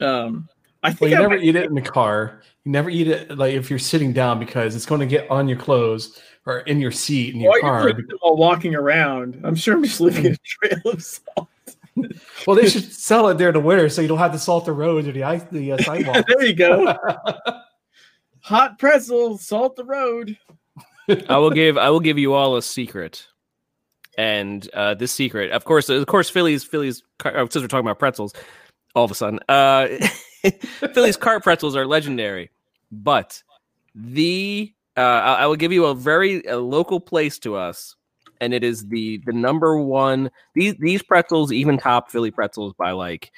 [0.00, 0.48] Um
[0.82, 2.42] I think well, you I never eat it in the car.
[2.64, 5.46] You never eat it like if you're sitting down because it's going to get on
[5.46, 7.92] your clothes or in your seat in your well, car.
[8.20, 11.48] While walking around, I'm sure I'm just leaving a trail of salt.
[12.46, 14.64] well, they should sell it there in the winter so you don't have to salt
[14.64, 16.24] the roads or the ice the uh, sidewalk.
[16.28, 16.96] there you go.
[18.42, 20.36] Hot pretzel, salt the road.
[21.28, 23.26] I will give I will give you all a secret,
[24.16, 27.02] and uh, this secret, of course, of course, Philly's Philly's.
[27.24, 28.32] Uh, since we're talking about pretzels,
[28.94, 29.88] all of a sudden, uh,
[30.94, 32.50] Philly's cart pretzels are legendary,
[32.92, 33.42] but
[33.94, 37.96] the uh, I, will give you a very a local place to us,
[38.40, 40.30] and it is the the number one.
[40.54, 43.32] These these pretzels even top Philly pretzels by like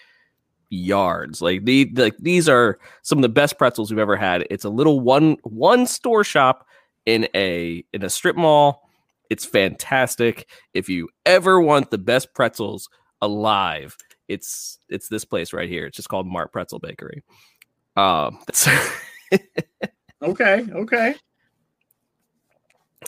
[0.70, 1.40] yards.
[1.40, 4.46] Like the like these are some of the best pretzels we've ever had.
[4.50, 6.66] It's a little one one store shop
[7.06, 8.88] in a in a strip mall.
[9.30, 10.48] It's fantastic.
[10.74, 12.88] If you ever want the best pretzels
[13.20, 13.96] alive,
[14.28, 15.86] it's it's this place right here.
[15.86, 17.22] It's just called Mart Pretzel Bakery.
[17.96, 18.38] Um,
[20.22, 21.14] okay, okay.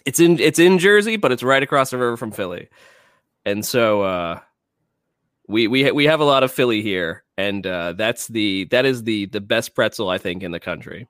[0.05, 2.69] It's in it's in Jersey, but it's right across the river from Philly,
[3.45, 4.41] and so uh,
[5.49, 9.05] we we we have a lot of Philly here, and uh, that's the that is
[9.05, 11.09] the the best pretzel I think in the country.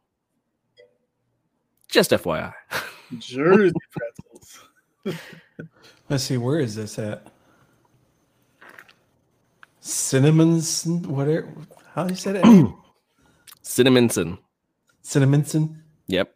[1.88, 2.52] Just FYI.
[3.18, 3.74] Jersey
[5.04, 5.20] pretzels.
[6.08, 7.26] Let's see, where is this at?
[9.80, 11.48] Cinnamon's whatever
[11.94, 12.44] how do you say it?
[13.62, 14.38] Cinnaminson.
[15.04, 15.76] Cinnaminson?
[16.08, 16.34] Yep.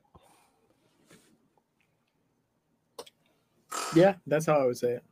[3.95, 5.05] Yeah, that's how I would say it.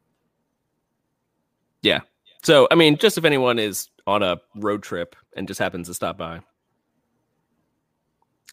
[1.82, 2.00] Yeah.
[2.42, 5.94] So, I mean, just if anyone is on a road trip and just happens to
[5.94, 6.40] stop by.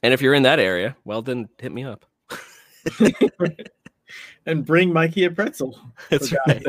[0.01, 2.05] And if you're in that area, well, then hit me up.
[4.45, 5.79] and bring Mikey a pretzel.
[6.09, 6.63] That's right.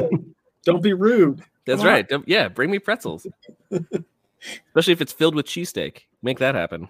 [0.65, 1.43] Don't be rude.
[1.67, 2.11] That's Come right.
[2.27, 3.27] Yeah, bring me pretzels.
[4.69, 6.03] Especially if it's filled with cheesesteak.
[6.23, 6.89] Make that happen.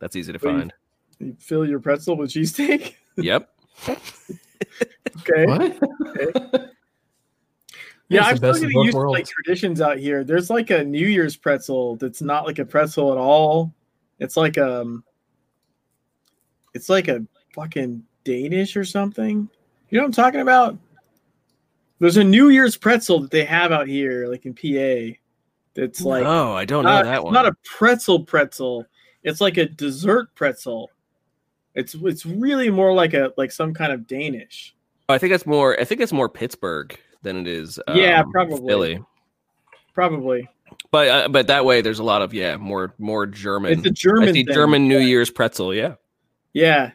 [0.00, 0.72] That's easy to find.
[1.18, 2.94] You fill your pretzel with cheesesteak?
[3.16, 3.48] Yep.
[5.18, 5.46] Okay.
[5.46, 5.82] What?
[6.16, 6.68] Okay.
[8.08, 9.14] Yeah, I'm still getting used worlds.
[9.14, 10.24] to like traditions out here.
[10.24, 13.72] There's like a New Year's pretzel that's not like a pretzel at all.
[14.18, 15.04] It's like um
[16.74, 19.48] it's like a fucking Danish or something.
[19.90, 20.78] You know what I'm talking about?
[21.98, 25.18] There's a New Year's pretzel that they have out here, like in PA.
[25.74, 27.34] That's like oh, I don't know that one.
[27.34, 28.86] Not a pretzel pretzel.
[29.22, 30.90] It's like a dessert pretzel.
[31.78, 34.74] It's it's really more like a like some kind of Danish.
[35.08, 35.80] I think it's more.
[35.80, 37.78] I think it's more Pittsburgh than it is.
[37.86, 39.00] Um, yeah, probably Philly.
[39.94, 40.48] Probably.
[40.90, 43.72] But uh, but that way, there's a lot of yeah, more more German.
[43.72, 44.30] It's a German.
[44.30, 45.72] I see German New Year's pretzel.
[45.72, 45.94] Yeah.
[46.52, 46.92] Yeah,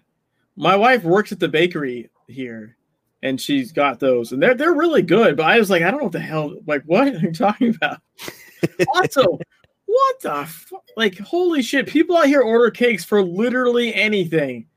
[0.56, 2.76] my wife works at the bakery here,
[3.22, 5.38] and she's got those, and they're they're really good.
[5.38, 6.56] But I was like, I don't know what the hell.
[6.68, 8.02] Like, what are you talking about?
[8.96, 9.40] also,
[9.86, 11.18] what the fu- like?
[11.20, 11.88] Holy shit!
[11.88, 14.68] People out here order cakes for literally anything,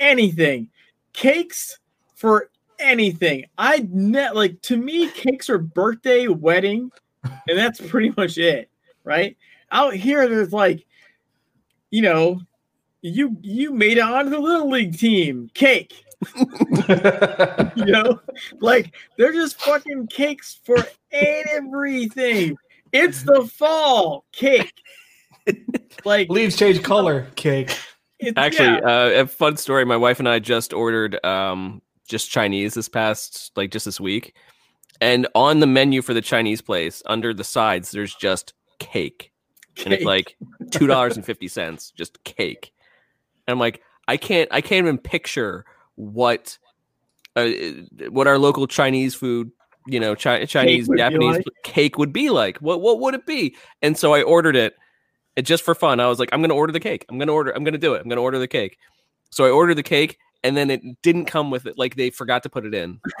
[0.00, 0.68] anything.
[1.12, 1.78] Cakes
[2.14, 3.46] for anything.
[3.56, 6.90] I net like to me, cakes are birthday, wedding,
[7.24, 8.70] and that's pretty much it,
[9.04, 9.36] right?
[9.70, 10.86] Out here, there's like,
[11.90, 12.40] you know,
[13.02, 16.04] you you made it onto the little league team, cake.
[16.36, 18.20] you know,
[18.60, 20.78] like they're just fucking cakes for
[21.12, 22.56] everything.
[22.92, 24.72] It's the fall cake.
[26.04, 27.76] like leaves change color cake.
[28.36, 28.78] Actually, yeah.
[28.78, 29.84] uh, a fun story.
[29.84, 34.34] My wife and I just ordered um, just Chinese this past like just this week,
[35.00, 39.32] and on the menu for the Chinese place, under the sides, there's just cake,
[39.74, 39.84] cake.
[39.86, 40.36] and it's like
[40.70, 42.72] two dollars and fifty cents, just cake.
[43.46, 45.64] And I'm like, I can't, I can't even picture
[45.94, 46.58] what,
[47.34, 47.48] uh,
[48.10, 49.50] what our local Chinese food,
[49.86, 51.46] you know, chi- Chinese Japanese like?
[51.62, 52.58] cake would be like.
[52.58, 53.56] What, what would it be?
[53.80, 54.74] And so I ordered it,
[55.38, 56.00] it just for fun.
[56.00, 57.06] I was like, I'm gonna order the cake.
[57.08, 57.52] I'm gonna order.
[57.52, 58.02] I'm gonna do it.
[58.02, 58.76] I'm gonna order the cake.
[59.30, 61.78] So I ordered the cake, and then it didn't come with it.
[61.78, 62.98] Like they forgot to put it in.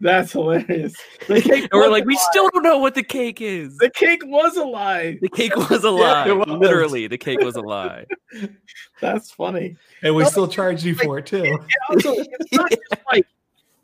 [0.00, 0.96] That's hilarious.
[1.28, 3.76] The cake we're like, we still don't know what the cake is.
[3.76, 5.18] The cake was a lie.
[5.22, 6.26] The cake was a lie.
[6.26, 6.48] Yeah, was.
[6.48, 8.04] Literally, the cake was a lie.
[9.00, 9.76] That's funny.
[10.02, 11.60] And we no, still charge you like, for it too.
[11.90, 13.26] Also, it's not just like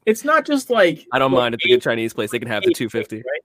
[0.04, 1.54] it's not just like I don't mind.
[1.54, 2.32] It's a good Chinese place.
[2.32, 3.18] They can have the two fifty.
[3.18, 3.40] Right?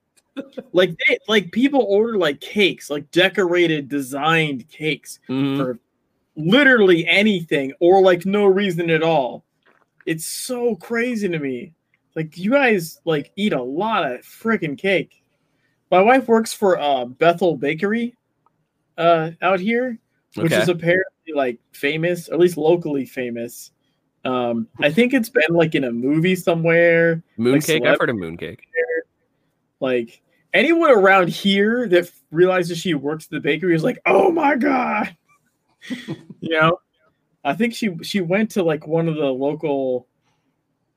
[0.71, 5.57] Like they like people order like cakes, like decorated, designed cakes mm-hmm.
[5.59, 5.80] for
[6.36, 9.43] literally anything or like no reason at all.
[10.05, 11.73] It's so crazy to me.
[12.15, 15.23] Like you guys like eat a lot of freaking cake.
[15.91, 18.15] My wife works for uh, Bethel Bakery
[18.97, 19.97] uh, out here,
[20.36, 20.61] which okay.
[20.61, 23.71] is apparently like famous, or at least locally famous.
[24.25, 27.23] Um, I think it's been like in a movie somewhere.
[27.38, 28.59] Mooncake, like, I've heard of mooncake.
[29.80, 30.21] Like
[30.53, 35.15] anyone around here that realizes she works at the bakery is like, oh my god,
[36.39, 36.80] you know,
[37.43, 40.07] I think she she went to like one of the local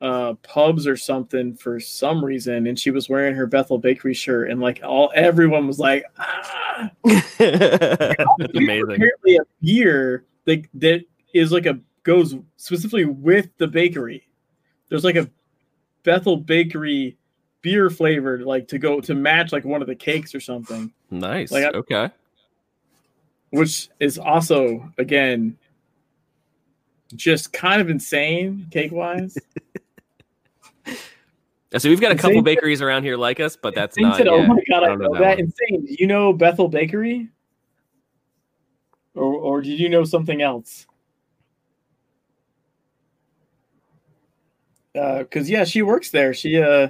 [0.01, 4.49] uh, pubs or something for some reason, and she was wearing her Bethel Bakery shirt,
[4.49, 6.91] and like all everyone was like, ah.
[7.05, 8.95] amazing.
[8.95, 14.27] Apparently, a beer that that is like a goes specifically with the bakery.
[14.89, 15.29] There's like a
[16.03, 17.17] Bethel Bakery
[17.63, 20.93] beer flavored like to go to match like one of the cakes or something.
[21.09, 21.51] Nice.
[21.51, 22.11] Like I, okay.
[23.49, 25.57] which is also again
[27.15, 29.37] just kind of insane cake wise.
[31.77, 34.27] so we've got a couple bakeries around here like us, but that's not.
[34.27, 35.85] Oh my god, I, I know, know that, that insane.
[35.85, 37.29] Do you know Bethel Bakery?
[39.15, 40.85] Or or did you know something else?
[44.95, 46.33] Uh, cause yeah, she works there.
[46.33, 46.89] She uh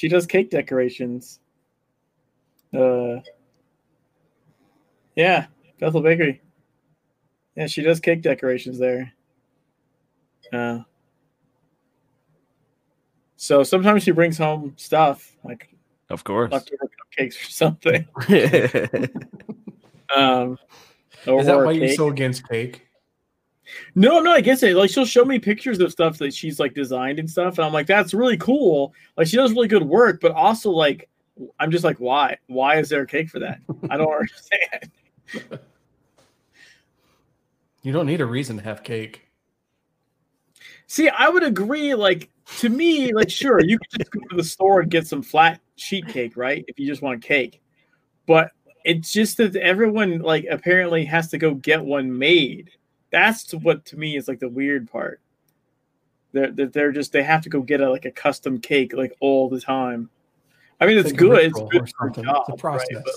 [0.00, 1.40] she does cake decorations.
[2.72, 3.16] Uh
[5.14, 5.48] yeah,
[5.78, 6.40] Bethel Bakery.
[7.54, 9.12] Yeah, she does cake decorations there.
[10.50, 10.78] Uh,
[13.36, 15.68] so sometimes she brings home stuff like,
[16.08, 16.88] of course, leftover
[17.18, 18.06] cupcakes or something.
[20.16, 20.58] um,
[21.26, 22.86] Is that why you're so against cake?
[23.94, 24.76] No, no, I'm not against it.
[24.76, 27.72] Like she'll show me pictures of stuff that she's like designed and stuff, and I'm
[27.72, 28.94] like, that's really cool.
[29.16, 31.08] Like she does really good work, but also like,
[31.58, 32.38] I'm just like, why?
[32.46, 33.60] Why is there a cake for that?
[33.88, 34.90] I don't understand.
[37.82, 39.26] You don't need a reason to have cake.
[40.86, 41.94] See, I would agree.
[41.94, 45.22] Like to me, like sure, you could just go to the store and get some
[45.22, 46.64] flat sheet cake, right?
[46.68, 47.62] If you just want cake,
[48.26, 48.50] but
[48.84, 52.70] it's just that everyone like apparently has to go get one made.
[53.10, 55.20] That's what to me is like the weird part.
[56.32, 59.48] They're they're just they have to go get a like a custom cake like all
[59.48, 60.10] the time.
[60.80, 61.44] I mean, it's, it's good.
[61.44, 62.88] It's good for job, it's a process.
[62.94, 63.04] Right?
[63.04, 63.14] But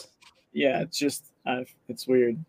[0.52, 2.44] yeah, it's just uh, it's weird.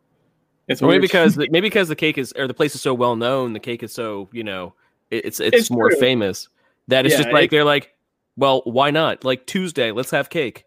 [0.66, 3.52] It's maybe because maybe because the cake is or the place is so well known,
[3.52, 4.74] the cake is so you know
[5.10, 6.00] it's it's, it's more true.
[6.00, 6.48] famous.
[6.88, 7.94] That it's yeah, just like they're like,
[8.36, 9.24] well, why not?
[9.24, 10.64] Like Tuesday, let's have cake.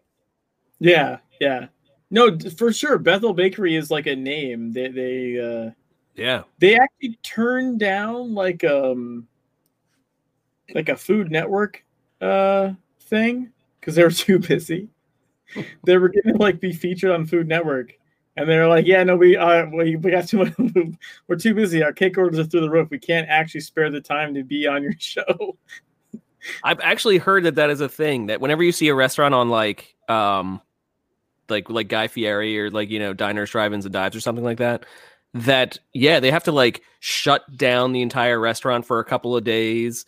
[0.78, 1.66] Yeah, yeah.
[2.10, 2.98] No, for sure.
[2.98, 4.72] Bethel Bakery is like a name.
[4.72, 5.70] They they uh
[6.18, 6.42] yeah.
[6.58, 9.26] They actually turned down like um
[10.74, 11.84] like a Food Network
[12.20, 14.88] uh thing because they were too busy.
[15.84, 17.94] they were gonna like be featured on Food Network
[18.38, 20.52] and they were like, "Yeah, no, we uh, we, we got too much.
[21.26, 21.82] We're too busy.
[21.82, 22.88] Our cake orders are through the roof.
[22.90, 25.56] We can't actually spare the time to be on your show."
[26.62, 28.26] I've actually heard that that is a thing.
[28.26, 30.62] That whenever you see a restaurant on like, um,
[31.48, 34.58] like like Guy Fieri or like you know diners, drive-ins, and dives or something like
[34.58, 34.86] that,
[35.34, 39.44] that yeah, they have to like shut down the entire restaurant for a couple of
[39.44, 40.06] days,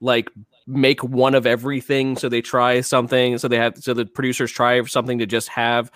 [0.00, 0.30] like
[0.66, 2.16] make one of everything.
[2.16, 3.38] So they try something.
[3.38, 5.90] So they have so the producers try something to just have,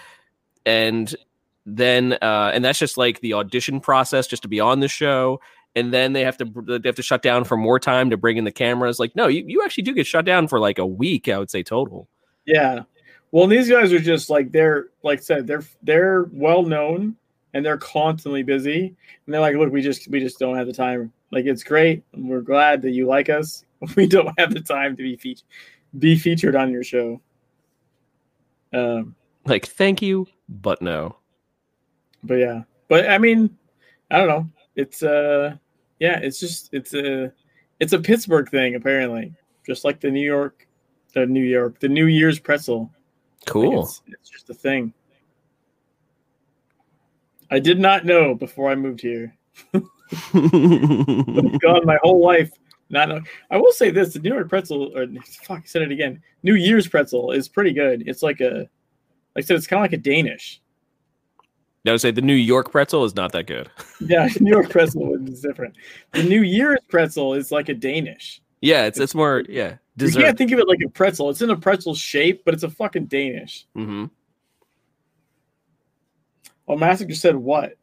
[0.67, 1.15] and
[1.67, 5.41] then uh, and that's just like the audition process just to be on the show
[5.77, 8.37] and then they have to they have to shut down for more time to bring
[8.37, 10.87] in the cameras like no you, you actually do get shut down for like a
[10.87, 12.09] week i would say total
[12.47, 12.83] yeah
[13.33, 17.17] well these guys are just like they're like I said they're they're well known
[17.55, 18.95] and they're constantly busy
[19.25, 22.03] and they're like look we just we just don't have the time like it's great
[22.15, 23.65] we're glad that you like us
[23.97, 25.47] we don't have the time to be featured
[25.99, 27.21] be featured on your show
[28.73, 29.15] um
[29.47, 31.17] like thank you but no
[32.25, 33.57] but yeah, but I mean,
[34.11, 34.51] I don't know.
[34.77, 35.57] It's uh,
[36.01, 37.33] yeah, it's just it's a
[37.81, 39.33] it's a Pittsburgh thing apparently,
[39.67, 40.67] just like the New York,
[41.13, 42.91] the New York, the New Year's pretzel.
[43.47, 43.83] Cool.
[43.83, 44.93] It's, it's just a thing.
[47.55, 49.33] I did not know before I moved here.
[49.73, 49.87] gone
[51.85, 52.51] my whole life.
[52.91, 53.21] Not know.
[53.49, 55.07] I will say this: the New York pretzel, or
[55.45, 56.21] fuck, I said it again.
[56.43, 58.03] New Year's pretzel is pretty good.
[58.09, 58.69] It's like a,
[59.37, 60.61] like I said, it's kind of like a Danish.
[61.87, 63.71] I would say the New York pretzel is not that good.
[64.01, 65.77] yeah, New York pretzel is different.
[66.11, 68.43] The New Year's pretzel is like a Danish.
[68.63, 69.77] Yeah, it's it's more yeah.
[69.97, 70.19] Dessert.
[70.19, 71.31] You can't think of it like a pretzel.
[71.31, 73.65] It's in a pretzel shape, but it's a fucking Danish.
[73.77, 74.07] Mm-hmm.
[76.67, 77.75] Oh, Massacre said what?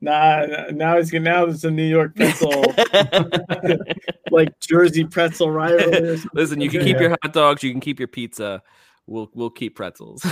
[0.00, 2.74] Nah, now he's gonna now it's a New York pretzel,
[4.30, 5.74] like Jersey pretzel right?
[6.34, 8.62] Listen, you can keep your hot dogs, you can keep your pizza.
[9.06, 10.24] We'll we'll keep pretzels.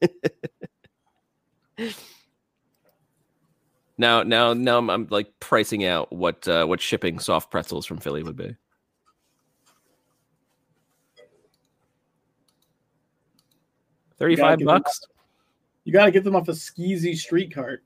[3.96, 7.98] now, now, now, I'm, I'm, like pricing out what uh, what shipping soft pretzels from
[7.98, 8.56] Philly would be.
[14.18, 15.00] Thirty-five you bucks.
[15.84, 17.82] Them, you got to get them off a skeezy street cart.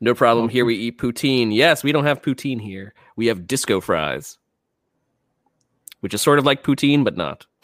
[0.00, 0.48] no problem.
[0.48, 1.54] Here we eat poutine.
[1.54, 2.94] Yes, we don't have poutine here.
[3.16, 4.38] We have disco fries
[6.04, 7.46] which is sort of like poutine, but not.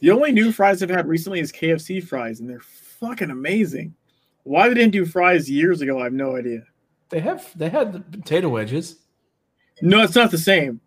[0.00, 3.94] the only new fries I've had recently is KFC fries, and they're fucking amazing.
[4.42, 6.64] Why they didn't do fries years ago, I have no idea.
[7.08, 8.96] They have they had the potato wedges.
[9.82, 10.80] No, it's not the same.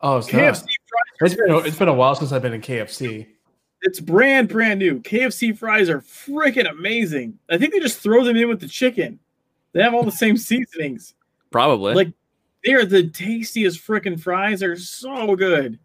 [0.00, 0.52] Oh, it's KFC not.
[0.60, 1.32] fries.
[1.32, 3.26] It's been a, it's been a while since I've been in KFC.
[3.82, 5.00] It's brand brand new.
[5.00, 7.38] KFC fries are freaking amazing.
[7.50, 9.18] I think they just throw them in with the chicken.
[9.72, 11.14] They have all the same seasonings.
[11.50, 11.94] Probably.
[11.94, 12.12] Like
[12.64, 14.60] they are the tastiest freaking fries.
[14.60, 15.78] They're so good.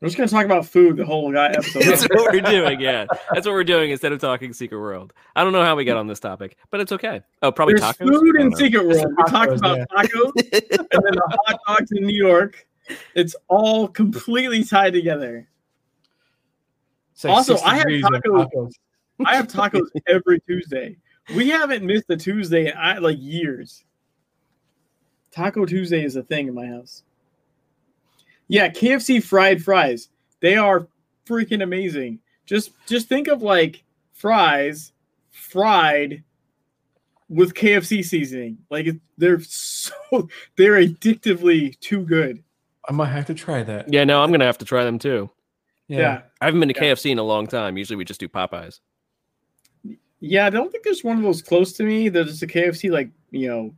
[0.00, 1.82] We're just gonna talk about food the whole guy episode.
[1.84, 2.80] That's what we're doing.
[2.80, 5.12] Yeah, that's what we're doing instead of talking Secret World.
[5.34, 7.22] I don't know how we got on this topic, but it's okay.
[7.42, 8.08] Oh, probably There's tacos.
[8.08, 8.56] food I in know.
[8.56, 9.14] Secret World.
[9.16, 9.84] We talked about yeah.
[9.96, 12.66] tacos and then the hot dogs in New York.
[13.14, 15.48] It's all completely tied together.
[17.14, 18.72] It's like Also, I had degrees of tacos.
[19.24, 20.96] I have tacos every Tuesday.
[21.34, 23.84] We haven't missed a Tuesday in I, like years.
[25.30, 27.02] Taco Tuesday is a thing in my house.
[28.48, 30.08] Yeah, KFC fried fries.
[30.40, 30.88] They are
[31.26, 32.20] freaking amazing.
[32.46, 34.92] Just just think of like fries
[35.30, 36.22] fried
[37.28, 38.58] with KFC seasoning.
[38.70, 39.92] Like they're so
[40.56, 42.42] they're addictively too good.
[42.88, 43.92] I might have to try that.
[43.92, 45.30] Yeah, no, I'm gonna have to try them too.
[45.88, 46.22] Yeah.
[46.40, 46.92] I haven't been to Yeah.
[46.92, 47.76] KFC in a long time.
[47.76, 48.80] Usually we just do Popeyes.
[50.20, 52.08] Yeah, I don't think there's one of those close to me.
[52.08, 53.74] There's a KFC like, you know,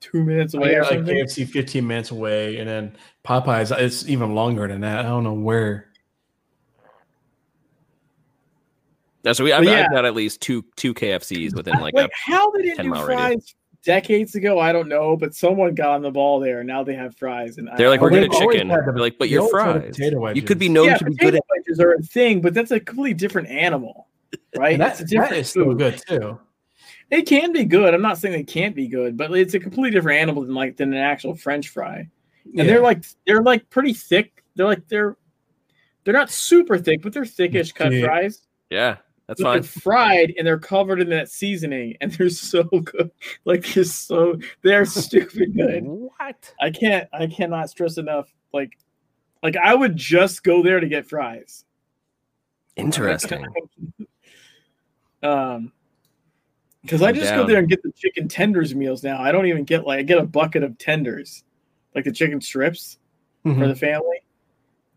[0.00, 1.16] two minutes away or got like something.
[1.16, 3.76] KFC 15 minutes away, and then Popeyes.
[3.78, 5.00] It's even longer than that.
[5.00, 5.88] I don't know where.
[9.24, 9.84] Yeah, so we I've, yeah.
[9.84, 12.90] I've got at least two two KFCs within like, like a how they didn't do
[12.90, 13.20] mile radius.
[13.20, 16.62] fries decades ago, I don't know, but someone got on the ball there.
[16.64, 18.68] Now they have fries, and They're like, we're Well, good at chicken.
[18.68, 19.96] They're like, but your always had the fries.
[19.96, 21.42] potato You could be known yeah, to be potato good at.
[21.50, 24.08] wedges are a thing, but that's a completely different animal,
[24.56, 24.78] right?
[24.78, 26.38] that's It's different that is still good too.
[27.10, 27.94] It can be good.
[27.94, 30.76] I'm not saying it can't be good, but it's a completely different animal than like
[30.76, 32.08] than an actual French fry.
[32.56, 34.44] And they're like they're like pretty thick.
[34.56, 35.16] They're like they're
[36.04, 38.04] they're not super thick, but they're thickish cut Yeah.
[38.06, 38.42] fries.
[38.70, 38.96] Yeah,
[39.26, 39.60] that's But fine.
[39.62, 43.10] they're fried and they're covered in that seasoning, and they're so good.
[43.44, 45.84] Like they're so they're stupid good.
[45.84, 46.54] What?
[46.60, 48.30] I can't I cannot stress enough.
[48.52, 48.76] Like
[49.42, 51.64] like I would just go there to get fries.
[52.76, 53.46] Interesting.
[55.22, 55.72] um
[56.82, 59.20] because I I'm just go there and get the chicken tenders meals now.
[59.20, 61.44] I don't even get like I get a bucket of tenders,
[61.94, 62.98] like the chicken strips
[63.44, 63.58] Mhm.
[63.58, 64.22] for the family.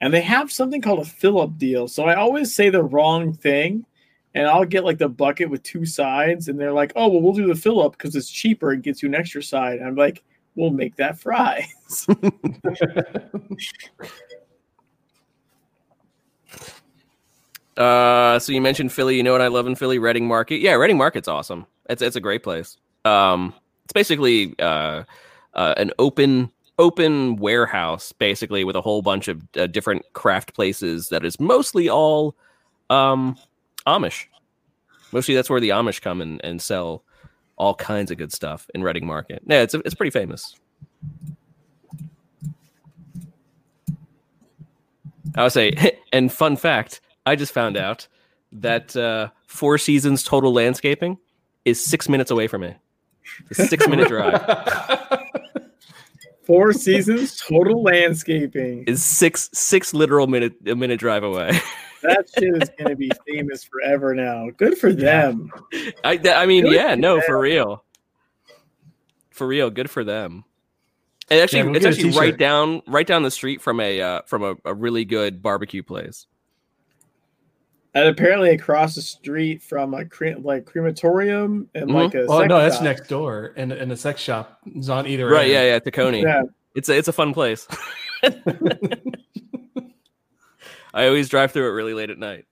[0.01, 1.88] And they have something called a fill up deal.
[1.88, 3.86] So I always say the wrong thing
[4.34, 7.34] and I'll get like the bucket with two sides and they're like, "Oh, well we'll
[7.34, 9.95] do the fill up because it's cheaper and gets you an extra side." And I'm
[9.95, 10.23] like,
[10.55, 12.07] "We'll make that fries."
[17.78, 19.15] Uh, so you mentioned Philly.
[19.15, 19.99] You know what I love in Philly?
[19.99, 20.57] Reading Market.
[20.57, 21.65] Yeah, Reading Market's awesome.
[21.89, 22.78] It's it's a great place.
[23.05, 23.53] Um,
[23.84, 25.03] it's basically uh,
[25.53, 31.09] uh an open open warehouse, basically with a whole bunch of uh, different craft places
[31.09, 32.36] that is mostly all
[32.89, 33.38] um
[33.88, 34.26] Amish.
[35.11, 37.03] Mostly that's where the Amish come and, and sell
[37.57, 39.43] all kinds of good stuff in Reading Market.
[39.45, 40.55] Yeah, it's it's pretty famous.
[45.36, 48.07] I would say, and fun fact, I just found out
[48.53, 51.17] that uh, Four Seasons Total Landscaping
[51.65, 52.76] is six minutes away from me.
[53.49, 54.41] It's a six minute drive.
[56.43, 58.84] Four seasons total landscaping.
[58.86, 61.59] Is six six literal minute a minute drive away.
[62.03, 64.47] That shit is gonna be famous forever now.
[64.57, 65.51] Good for them.
[66.03, 67.24] I th- I mean, Good yeah, no, them.
[67.28, 67.84] for real,
[69.30, 70.43] for real, good for them.
[71.30, 74.22] And actually, Yeah, we'll it's actually right down right down the street from a uh,
[74.26, 76.26] from a, a really good barbecue place.
[77.94, 81.94] And apparently across the street from a cre- like crematorium and Mhm.
[82.06, 82.84] like a Oh sex no, that's shop.
[82.86, 85.28] next door, and and the sex shop is on either.
[85.28, 85.44] Right?
[85.44, 85.52] end.
[85.52, 86.22] Yeah, yeah, Tacony.
[86.24, 87.68] Yeah, It's a, it's a fun place.
[90.93, 92.46] I always drive through it really late at night.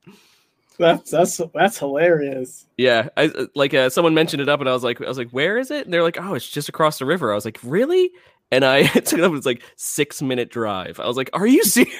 [0.77, 2.65] that's that's that's hilarious.
[2.77, 5.17] Yeah, I uh, like uh, someone mentioned it up, and I was like, I was
[5.17, 5.85] like, where is it?
[5.85, 7.31] And they're like, oh, it's just across the river.
[7.31, 8.11] I was like, really?
[8.51, 9.33] And I took it up.
[9.33, 10.99] It's like six minute drive.
[10.99, 11.95] I was like, are you serious?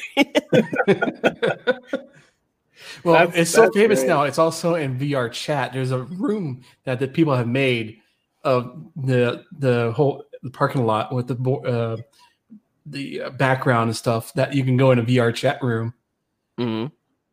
[3.04, 4.08] Well, That's- it's so famous great.
[4.10, 4.24] now.
[4.24, 5.74] It's also in VR chat.
[5.74, 8.00] There's a room that the people have made
[8.44, 11.98] of the the whole the parking lot with the uh,
[12.86, 15.94] the uh, background and stuff that you can go in a VR chat room.
[16.58, 16.86] hmm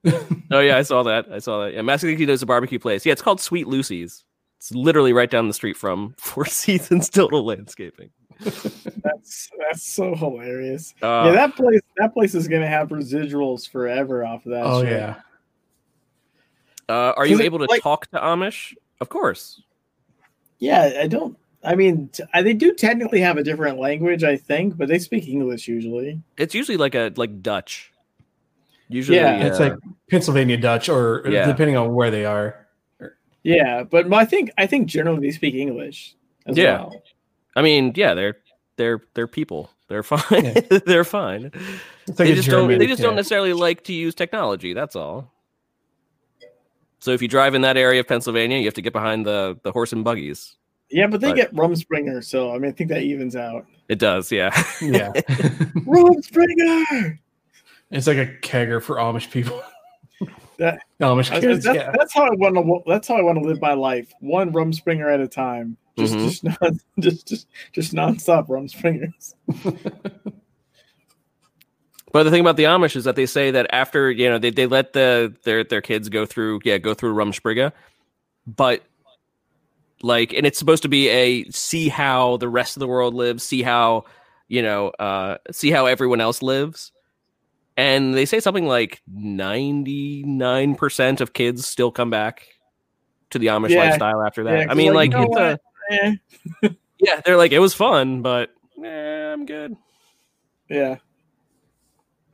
[0.53, 1.27] oh yeah, I saw that.
[1.33, 1.74] I saw that.
[1.74, 3.05] Yeah, Massachusetts does a barbecue place.
[3.05, 4.24] Yeah, it's called Sweet Lucy's.
[4.59, 8.11] It's literally right down the street from Four Seasons Total Landscaping.
[8.41, 10.95] That's that's so hilarious.
[11.03, 14.62] Uh, yeah, that place that place is gonna have residuals forever off of that.
[14.66, 14.93] oh shit.
[14.93, 15.15] yeah,
[16.89, 18.75] uh, are you able to like- talk to Amish?
[19.01, 19.61] Of course.
[20.59, 21.37] Yeah, I don't.
[21.65, 24.99] I mean, t- I- they do technically have a different language, I think, but they
[24.99, 26.23] speak English usually.
[26.39, 27.93] It's usually like a like Dutch.
[28.89, 29.73] Usually, Yeah, it's uh, like
[30.09, 31.47] Pennsylvania Dutch, or Yeah.
[31.47, 32.67] depending on where they are.
[33.43, 36.15] Yeah, but I think I think generally they speak English.
[36.47, 36.79] As Yeah.
[36.83, 37.03] well.
[37.57, 38.37] I mean, yeah, they're
[38.77, 39.71] they're they're people.
[39.89, 40.23] They're fine.
[40.31, 40.79] Yeah.
[40.87, 41.51] they're fine.
[42.07, 42.79] It's like they just German, don't.
[42.79, 43.07] They just yeah.
[43.07, 44.73] don't necessarily like to use technology.
[44.73, 45.33] That's all.
[47.07, 49.57] So if you drive in that area of Pennsylvania, you have to get behind the
[49.62, 50.57] the horse and buggies.
[50.91, 53.65] Yeah, but they But- get Rumspringa, so I mean, I think that evens out.
[53.89, 54.51] It does, yeah.
[54.83, 55.12] Yeah,
[55.87, 57.16] Rumspringa.
[57.93, 59.62] It's like a kegger for Amish people.
[60.59, 61.65] That- Amish That's, kids.
[61.65, 61.93] that's, yeah.
[61.97, 62.83] that's how I want to.
[62.91, 64.12] That's how I want to live my life.
[64.19, 65.77] One Rumspringa at a time.
[65.97, 66.24] Just, Mhm.
[66.28, 69.35] just, not, just, just, just nonstop Rumspringas.
[72.16, 74.48] But the thing about the Amish is that they say that after you know they,
[74.48, 77.72] they let the their their kids go through yeah go through Rumspringa,
[78.47, 78.82] but
[80.01, 83.43] like and it's supposed to be a see how the rest of the world lives,
[83.44, 84.05] see how
[84.48, 86.90] you know uh see how everyone else lives,
[87.76, 92.47] and they say something like ninety nine percent of kids still come back
[93.28, 93.90] to the Amish Yeah.
[93.90, 94.60] lifestyle after that.
[94.60, 95.60] Yeah, I mean, like, like, you know it's
[95.93, 96.10] a
[96.62, 96.68] Eh,
[96.98, 98.48] yeah, they're like it was fun, but
[98.82, 99.76] eh, I'm good.
[100.70, 100.97] yeah.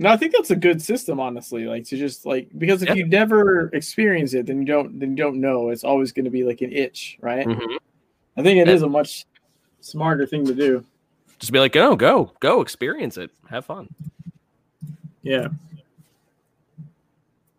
[0.02, 1.64] No, I think that's a good system, honestly.
[1.66, 2.94] Like to just like because if Yeah.
[2.96, 5.68] you never experience it, then you don't then you don't know.
[5.70, 7.46] It's always going to be like an itch, right?
[7.46, 7.76] Mhm.
[8.36, 8.74] I think it Yeah.
[8.74, 9.26] is a much
[9.80, 10.84] smarter thing to do.
[11.38, 13.88] Just be like, go, go, go, experience it, have fun.
[15.22, 15.48] Yeah.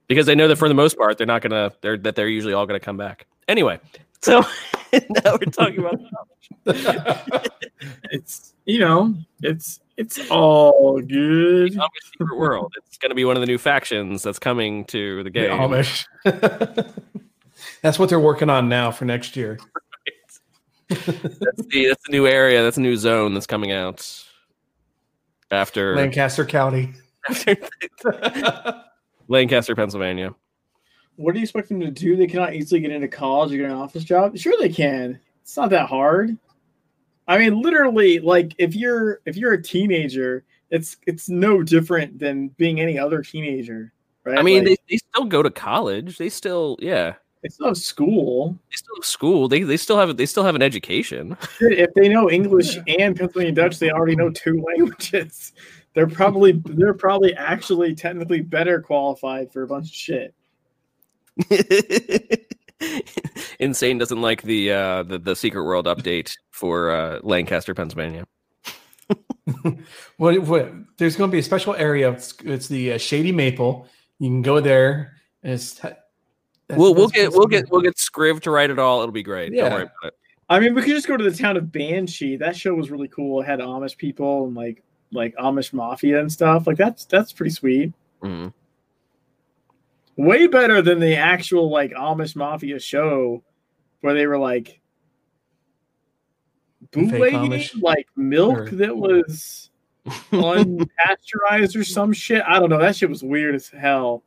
[0.08, 2.54] because they know that for the most part they're not gonna they're that they're usually
[2.54, 3.80] all gonna come back anyway
[4.22, 4.42] so
[4.94, 6.00] now we're talking about
[8.12, 11.74] It's you know, it's it's all the good.
[11.74, 15.24] Amish secret world it's gonna be one of the new factions that's coming to the
[15.26, 16.06] The game Amish.
[17.82, 19.60] That's what they're working on now for next year.
[20.90, 24.26] that's the that's the new area that's a new zone that's coming out
[25.50, 26.94] after, Lancaster County.
[29.30, 30.36] lancaster pennsylvania
[31.16, 32.18] What do you expect them to do?
[32.18, 34.38] They cannot easily get into college or get an office job.
[34.38, 35.20] Sure, they can.
[35.42, 36.38] It's not that hard.
[37.28, 40.44] I mean, literally, like if you're if you're a teenager,
[40.74, 43.94] it's it's no different than being any other teenager,
[44.24, 44.40] right?
[44.40, 47.14] i mean Like, they, they still go to college they still yeah
[47.44, 48.58] they still have school.
[48.72, 52.10] they still have school they, they still have they still have an education If they
[52.10, 55.54] know English and Pennsylvania Dutch, they already know two languages.
[55.94, 60.34] They're probably they're probably actually technically better qualified for a bunch of shit.
[63.60, 68.26] insane doesn't like the uh the, the secret world update for uh lancaster pennsylvania
[70.18, 70.72] What, what?
[70.98, 72.10] There's going to be a special area.
[72.12, 73.88] It's, it's the uh, Shady Maple.
[74.20, 75.18] You can go there.
[75.44, 76.00] And it's, that's-
[76.70, 79.02] we'll we'll get we'll get we'll get Scriv to write it all.
[79.02, 79.50] It'll be great.
[79.50, 79.74] Don't Yeah.
[79.74, 80.14] worry about it.
[80.50, 82.38] I mean, we could just go to the town of Banshee.
[82.38, 83.42] That show was really cool.
[83.42, 84.82] It had Amish people and like
[85.12, 86.66] like Amish mafia and stuff.
[86.66, 87.92] Like that's that's pretty sweet.
[88.24, 88.54] Mhm.
[90.16, 93.44] Way better than the actual like Amish mafia show
[94.02, 94.80] where they were like
[96.92, 99.70] bootlegging like milk Or- that was
[100.32, 102.44] unpasteurized or some shit.
[102.48, 102.80] I don't know.
[102.80, 104.24] That shit was weird as hell.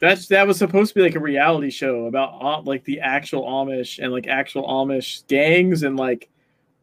[0.00, 3.42] That's that was supposed to be like a reality show about uh, like the actual
[3.42, 6.30] Amish and like actual Amish gangs and like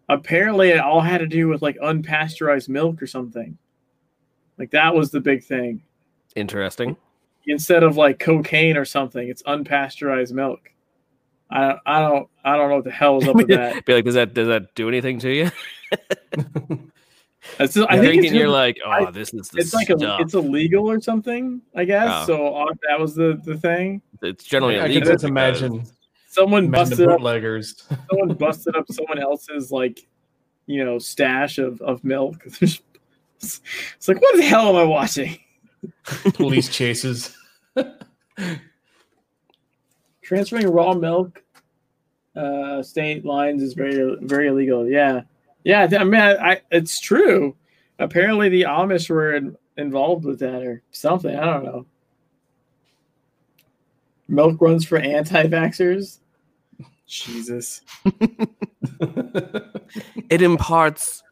[0.09, 3.57] apparently it all had to do with like unpasteurized milk or something.
[4.57, 5.81] Like that was the big thing.
[6.35, 6.95] Interesting.
[7.47, 10.71] Instead of like cocaine or something, it's unpasteurized milk.
[11.51, 13.85] I I don't I don't know what the hell is up with that.
[13.85, 15.51] Be like, does that does that do anything to you?
[17.59, 19.71] It's just, I I think think it's, you're like, oh, I- this is the it's
[19.71, 20.19] like a, stuff.
[20.19, 21.61] it's illegal or something.
[21.75, 22.25] I guess Oh.
[22.25, 22.55] so.
[22.55, 24.01] Uh, that was the the thing.
[24.23, 25.11] It's generally I can illegal.
[25.11, 25.83] just because- imagine,
[26.27, 27.19] Someone busted up.
[27.19, 27.83] bootleggers.
[28.09, 30.07] Someone busted up someone else's like,
[30.65, 32.43] you know, stash of of milk.
[33.41, 35.39] it's like, what the hell am I watching?
[36.33, 37.35] police chases.
[40.21, 41.43] Transferring raw milk,
[42.35, 44.87] uh, state lines is very very illegal.
[44.87, 45.21] Yeah,
[45.63, 45.87] yeah.
[45.99, 47.55] I mean, I, I it's true.
[47.99, 51.35] Apparently, the Amish were in, involved with that or something.
[51.35, 51.85] I don't know.
[54.27, 56.17] Milk runs for anti-vaxxers.
[57.07, 57.81] Jesus.
[60.29, 61.23] It imparts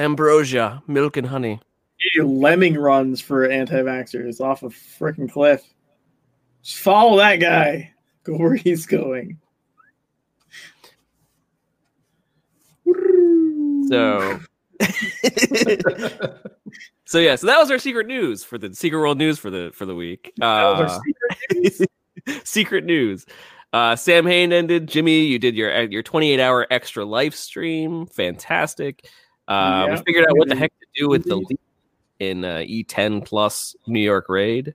[0.00, 1.60] ambrosia, milk, and honey.
[1.98, 5.62] Hey, Lemming runs for anti-vaxxers off a freaking cliff.
[6.62, 7.92] Just follow that guy.
[8.24, 9.38] Go where he's going.
[13.88, 14.40] So,
[17.06, 17.34] so yeah.
[17.36, 19.94] So that was our secret news for the secret world news for the for the
[19.94, 20.32] week.
[20.36, 21.88] That was our Uh, secret
[22.26, 22.42] news.
[22.48, 23.26] secret news.
[23.72, 24.86] Uh, Samhain ended.
[24.86, 28.06] Jimmy, you did your your 28 hour extra live stream.
[28.06, 29.08] Fantastic.
[29.50, 30.02] Uh, we Yeah.
[30.06, 31.58] figured out what the heck to do with the lead
[32.20, 34.74] in uh, E10 plus New York Raid.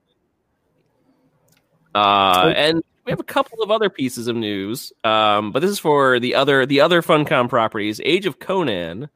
[1.94, 4.92] Uh, and we have a couple of other pieces of news.
[5.02, 8.00] Um, but this is for the other the other Funcom properties.
[8.04, 9.08] Age of Conan.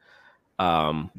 [0.59, 1.11] Um,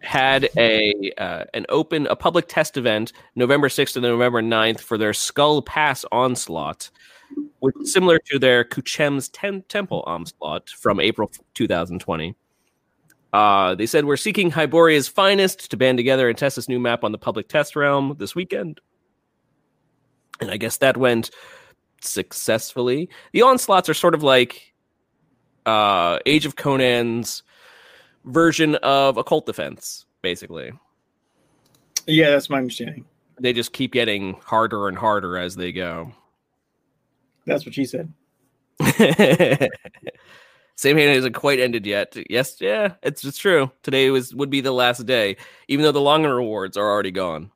[0.00, 4.96] had a uh, an open a public test event November 6th to November 9th for
[4.96, 6.90] their Skull Pass onslaught,
[7.60, 12.34] which similar to their Kuchem's Ten- Temple onslaught from April 2020.
[13.32, 17.04] Uh, they said we're seeking Hyboria's finest to band together and test this new map
[17.04, 18.80] on the public test realm this weekend.
[20.40, 21.30] And I guess that went
[22.00, 23.08] successfully.
[23.32, 24.72] The onslaughts are sort of like
[25.66, 27.42] uh, Age of Conan's
[28.24, 30.72] version of occult defense, basically.
[32.06, 33.04] Yeah, that's my understanding.
[33.40, 36.12] They just keep getting harder and harder as they go.
[37.44, 38.12] That's what she said.
[40.78, 42.16] Samhain hasn't quite ended yet.
[42.30, 43.72] Yes, yeah, it's it's true.
[43.82, 45.36] Today was would be the last day,
[45.66, 47.50] even though the longer rewards are already gone.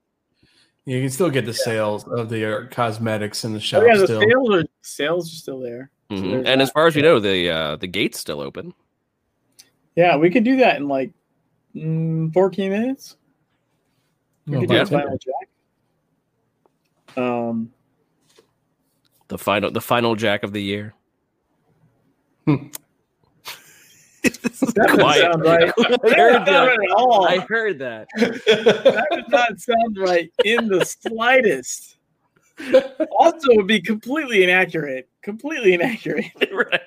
[0.86, 3.84] You can still get the sales of the uh, cosmetics in the shop.
[3.84, 4.22] Oh, yeah, the still.
[4.22, 5.92] sales are sales are still there.
[6.10, 6.30] So Mhm.
[6.32, 8.74] there's And as far as we know, the uh, the gate's still open.
[9.94, 11.12] yeah, we could do that in like
[11.76, 13.16] mm, 14 minutes.
[14.48, 14.82] We could do yeah.
[14.82, 15.48] a final jack.
[17.16, 17.72] Um,
[19.28, 20.92] The final the final jack of the year.
[24.22, 25.20] that doesn't Quiet.
[25.22, 25.72] sound right.
[25.78, 26.68] I heard doesn't that.
[26.68, 27.26] at all.
[27.26, 28.08] I heard that.
[28.16, 31.96] that does not sound right in the slightest.
[33.18, 35.08] Also, it would be completely inaccurate.
[35.22, 36.26] Completely inaccurate.
[36.52, 36.80] right.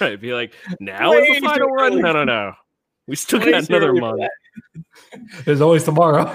[0.00, 0.20] Right.
[0.20, 1.92] Be like, now is the final run.
[1.92, 2.02] early.
[2.02, 2.52] No, no, no.
[3.06, 4.22] We still Way got another month.
[5.44, 6.34] There's always tomorrow.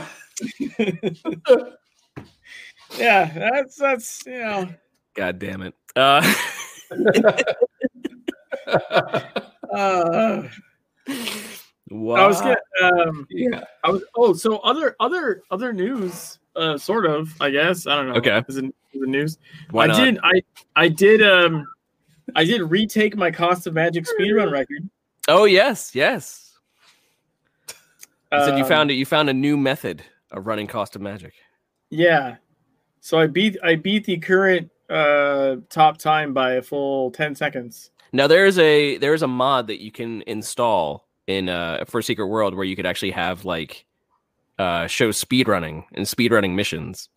[2.98, 4.70] Yeah, that's that's you know.
[5.14, 5.74] God damn it.
[5.96, 6.22] Uh,
[9.74, 10.44] Uh,
[11.90, 12.16] wow.
[12.16, 12.58] I was gonna.
[12.84, 13.64] Um, yeah.
[13.84, 14.04] I was.
[14.16, 16.40] Oh, so other other other news.
[16.56, 17.34] Uh, sort of.
[17.40, 17.88] I guess.
[17.88, 18.16] I don't know.
[18.16, 18.44] Okay.
[18.50, 19.38] Is it, is it news?
[19.70, 20.04] Why I not?
[20.04, 20.20] did.
[20.24, 20.42] I
[20.76, 21.22] I did.
[21.22, 21.66] Um,
[22.36, 24.90] I did retake my cost of magic speedrun record.
[25.28, 26.54] Oh yes, yes.
[28.34, 28.96] You said you Um, found it.
[28.96, 31.34] You found a new method of running cost of magic.
[31.90, 32.38] Yeah.
[33.02, 37.91] So I beat I beat the current uh top time by a full 10 seconds.
[38.14, 42.56] Now there's a there's a mod that you can install in uh for Secret World
[42.56, 43.86] where you could actually have like
[44.60, 47.10] uh show speed running and speed running missions,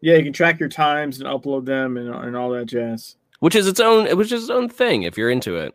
[0.00, 3.16] Yeah, you can track your times and upload them and, and all that jazz.
[3.40, 5.74] which is its own which is its own thing if you're into it.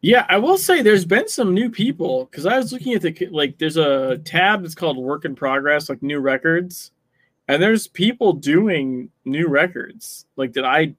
[0.00, 3.28] Yeah, I will say there's been some new people because I was looking at the
[3.30, 6.90] like there's a tab that's called work in progress, like new records,
[7.46, 10.94] and there's people doing new records like that I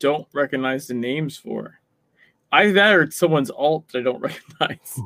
[0.00, 1.78] don't recognize the names for.
[2.52, 4.20] Either that or someone's alt that I don't
[4.60, 5.00] recognize.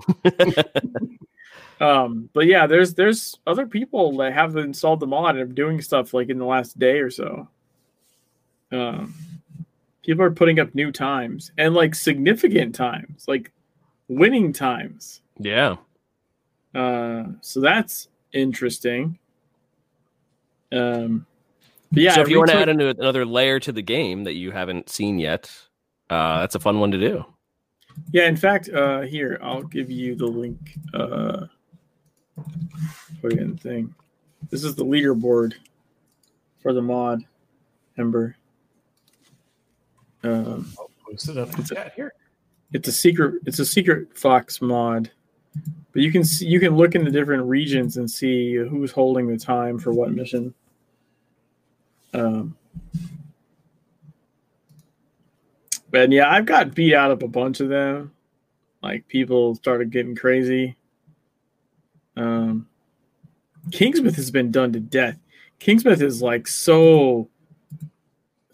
[1.81, 5.81] um, but yeah, there's there's other people that have installed the mod and are doing
[5.81, 7.49] stuff like in the last day or so.
[8.73, 9.15] Um,
[10.03, 13.53] people are putting up new times and like significant times, like
[14.09, 15.21] winning times.
[15.39, 15.77] Yeah.
[16.75, 19.19] Uh, so that's interesting.
[20.73, 21.27] Um,
[21.93, 22.15] but yeah.
[22.15, 25.19] so if you want to add another layer to the game that you haven't seen
[25.19, 25.51] yet,
[26.09, 27.25] uh that's a fun one to do.
[28.13, 30.59] Yeah, in fact, uh, here I'll give you the link.
[30.95, 31.47] Uh,
[33.21, 33.95] put it in the thing.
[34.51, 35.55] This is the leaderboard
[36.61, 37.23] for the mod,
[37.99, 38.37] Ember.
[40.23, 40.73] Um,
[41.09, 42.13] Post it up in chat here.
[42.73, 45.09] it's a secret it's a secret fox mod
[45.93, 49.29] but you can see you can look in the different regions and see who's holding
[49.29, 50.53] the time for what mission
[52.13, 52.57] um
[55.97, 58.13] but yeah i've got beat out of a bunch of them
[58.83, 60.77] like people started getting crazy
[62.17, 62.67] um
[63.71, 65.19] kingsmith has been done to death
[65.61, 67.29] kingsmith is like so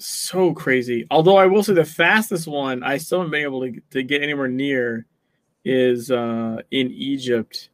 [0.02, 1.06] so crazy.
[1.10, 4.22] Although I will say the fastest one I still haven't been able to, to get
[4.22, 5.06] anywhere near
[5.64, 7.70] is uh, in Egypt.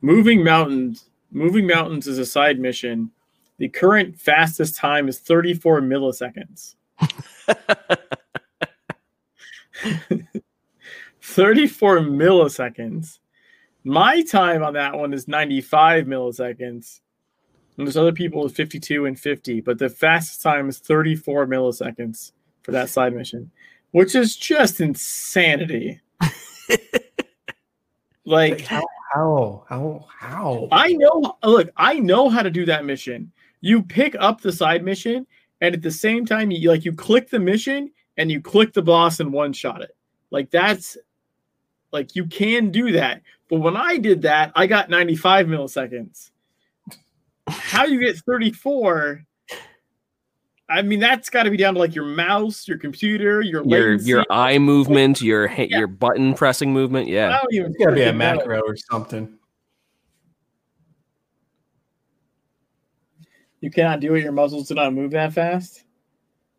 [0.00, 1.08] Moving mountains.
[1.30, 3.10] Moving mountains is a side mission.
[3.58, 6.74] The current fastest time is 34 milliseconds.
[11.22, 13.18] 34 milliseconds.
[13.84, 17.00] My time on that one is 95 milliseconds.
[17.76, 22.32] And there's other people with 52 and 50, but the fastest time is 34 milliseconds
[22.62, 23.50] for that side mission,
[23.92, 26.00] which is just insanity.
[28.24, 28.84] like How?
[29.14, 29.64] How?
[29.68, 30.06] How?
[30.18, 30.68] How?
[30.70, 33.32] I know look, I know how to do that mission.
[33.60, 35.26] You pick up the side mission
[35.60, 38.82] and at the same time you like you click the mission and you click the
[38.82, 39.96] boss and one shot it.
[40.30, 40.96] Like that's
[41.92, 43.22] like you can do that.
[43.48, 46.30] But when I did that, I got 95 milliseconds.
[47.48, 49.24] How you get 34?
[50.70, 53.94] I mean, that's got to be down to like your mouse, your computer, your your
[53.96, 55.66] your eye movement, your Yeah.
[55.78, 57.08] your button pressing movement.
[57.08, 57.40] Yeah.
[57.50, 59.38] It's got to be a macro or something.
[63.60, 64.22] You cannot do it.
[64.22, 65.84] Your muscles do not move that fast.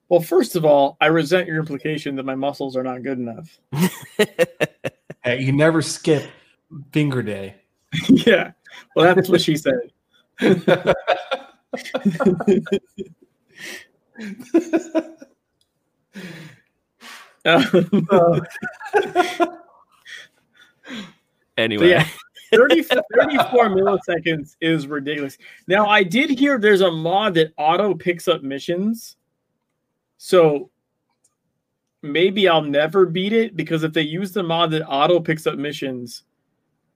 [0.10, 3.60] Well, first of all, I resent your implication that my muscles are not good enough.
[5.24, 6.30] Hey, you never skip
[6.92, 7.56] finger day.
[8.10, 8.52] yeah.
[8.94, 9.92] Well, that's what she said.
[17.46, 18.40] Um, Uh,
[21.58, 22.08] Anyway, yeah.
[22.54, 25.38] 30, 34 milliseconds is ridiculous.
[25.68, 29.18] Now, I did hear there's a mod that auto picks up missions.
[30.26, 30.70] So
[32.02, 35.58] maybe I'll never beat it because if they use the mod that auto picks up
[35.58, 36.24] missions,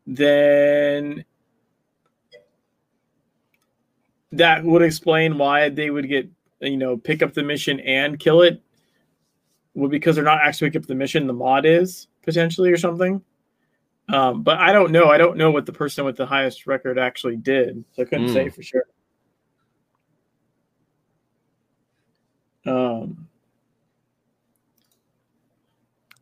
[0.05, 1.25] then
[4.31, 6.29] that would explain why they would get,
[6.61, 8.63] you know, pick up the mission and kill it.
[9.73, 13.21] Well, because they're not actually picking up the mission, the mod is potentially or something.
[14.07, 15.09] Um, but I don't know.
[15.09, 17.83] I don't know what the person with the highest record actually did.
[17.91, 18.33] So I couldn't Mm.
[18.33, 18.85] say for sure.
[22.67, 23.27] Um,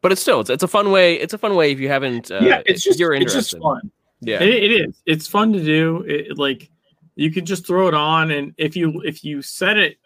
[0.02, 1.16] but it's still it's, it's a fun way.
[1.16, 2.30] It's a fun way if you haven't.
[2.30, 3.58] Uh, yeah, it's if just you're it's interested.
[3.58, 3.92] just fun.
[4.22, 5.02] Yeah, It, it is.
[5.06, 6.04] It's fun to do.
[6.08, 6.70] It, like
[7.16, 9.98] you can just throw it on, and if you if you set it,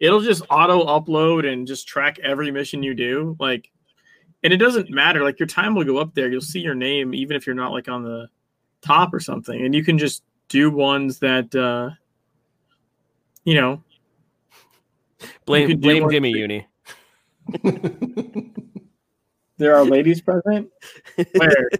[0.00, 3.36] it'll just auto upload and just track every mission you do.
[3.38, 3.70] Like,
[4.42, 5.22] and it doesn't matter.
[5.22, 6.30] Like your time will go up there.
[6.30, 8.28] You'll see your name even if you're not like on the
[8.82, 11.90] top or something, and you can just do ones that uh
[13.44, 13.82] you know
[15.46, 16.66] blame could blame Jimmy for- Uni.
[19.58, 20.68] there are ladies present.
[21.34, 21.70] Where?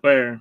[0.00, 0.40] Where?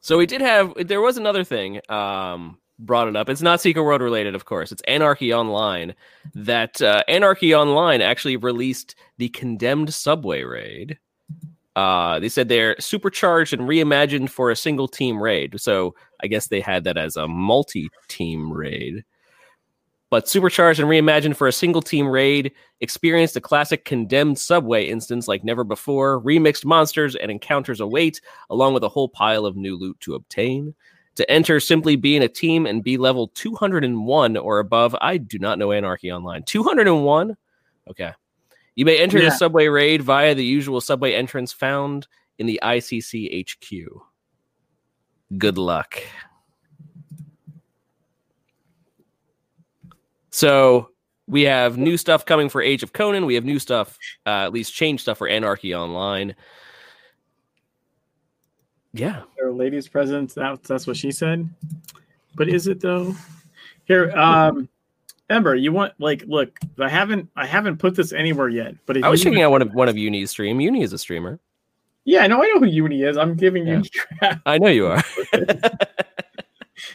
[0.00, 3.28] So we did have there was another thing um brought it up.
[3.28, 4.72] It's not Secret World related, of course.
[4.72, 5.94] It's Anarchy Online.
[6.34, 10.98] That uh, Anarchy Online actually released the Condemned Subway raid.
[11.76, 15.60] Uh, they said they're supercharged and reimagined for a single team raid.
[15.60, 19.04] So I guess they had that as a multi-team raid.
[20.10, 25.28] But supercharged and reimagined for a single team raid, experienced a classic condemned subway instance
[25.28, 26.20] like never before.
[26.22, 28.20] Remixed monsters and encounters await,
[28.50, 30.74] along with a whole pile of new loot to obtain.
[31.14, 34.96] To enter, simply be in a team and be level 201 or above.
[35.00, 36.42] I do not know Anarchy Online.
[36.42, 37.36] 201?
[37.88, 38.12] Okay.
[38.80, 39.26] You may enter Yeah.
[39.26, 42.06] the subway raid via the usual subway entrance found
[42.38, 44.06] in the ICC HQ.
[45.36, 46.02] Good luck.
[50.30, 50.88] So
[51.26, 53.26] we have new stuff coming for Age of Conan.
[53.26, 56.34] We have new stuff, uh, at least change stuff for Anarchy Online.
[58.94, 59.24] Yeah.
[59.36, 60.34] There are ladies present.
[60.36, 61.50] That, that's what she said.
[62.34, 63.14] But is it though?
[63.84, 64.70] Here, um,
[65.30, 66.58] Ember, you want like look?
[66.78, 68.74] I haven't I haven't put this anywhere yet.
[68.86, 70.60] But if I was you- checking out one of one of Uni's stream.
[70.60, 71.38] Uni is a streamer.
[72.04, 73.16] Yeah, no, I know who Uni is.
[73.16, 73.82] I'm giving Yeah.
[73.82, 74.40] you crap.
[74.44, 75.02] I know you are.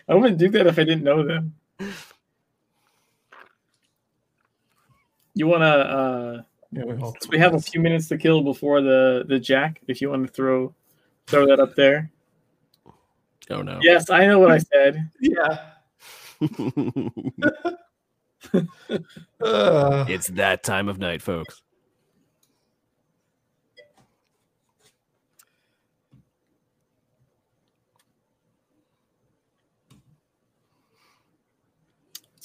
[0.10, 1.54] I wouldn't do that if I didn't know them.
[5.34, 5.66] You wanna?
[5.66, 6.42] uh
[6.72, 6.96] Yeah, we
[7.30, 9.82] we have a few minutes to kill before the the jack.
[9.88, 10.74] If you want to throw
[11.28, 12.12] throw that up there.
[13.50, 13.80] oh no.
[13.82, 15.10] Yes, I know what I said.
[15.20, 15.72] Yeah.
[18.54, 21.62] Uh, it's that time of night, folks.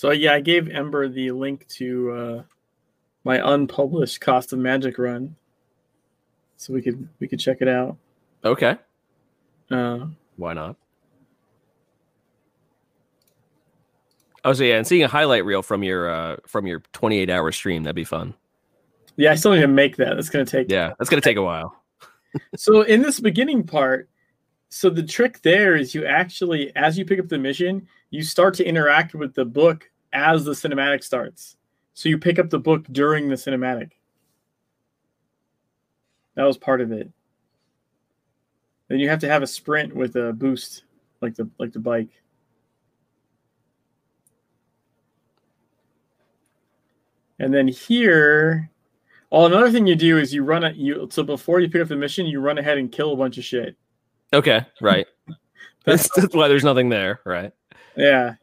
[0.01, 2.43] So yeah, I gave Ember the link to uh,
[3.23, 5.37] my unpublished Cost of Magic run,
[6.57, 7.99] so we could we could check it out.
[8.43, 8.79] Okay.
[9.71, 10.07] Uh,
[10.37, 10.77] Why not?
[14.45, 17.53] Oh, so yeah, and seeing a highlight reel from your uh from your 28 hour
[17.53, 18.35] stream, that'd be fun.
[19.17, 20.15] yeah, I still need to make that.
[20.15, 20.71] That's gonna take.
[20.71, 21.77] Yeah, that's gonna take a while.
[22.57, 24.09] So in this beginning part,
[24.69, 28.55] so the trick there is you actually, as you pick up the mission, you start
[28.55, 31.57] to interact with the book as the cinematic starts.
[31.95, 33.91] So you pick up the book during the cinematic.
[36.37, 37.11] That was part of it.
[38.87, 40.85] Then you have to have a sprint with a boost,
[41.21, 42.11] like the like the bike.
[47.41, 48.71] And then here,
[49.33, 50.77] oh, another thing you do is you run it.
[50.77, 53.39] You so before you pick up the mission, you run ahead and kill a bunch
[53.39, 53.77] of shit.
[54.33, 55.07] Okay, right.
[55.85, 57.53] That's That's, that's why there's nothing there, right?
[57.97, 58.35] Yeah.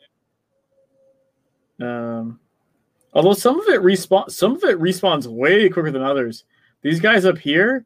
[1.80, 2.40] Um,
[3.14, 6.46] although some of it respawn, some of it respawns way quicker than others.
[6.82, 7.86] These guys up here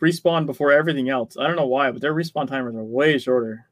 [0.00, 1.36] respawn before everything else.
[1.38, 3.66] I don't know why, but their respawn timers are way shorter.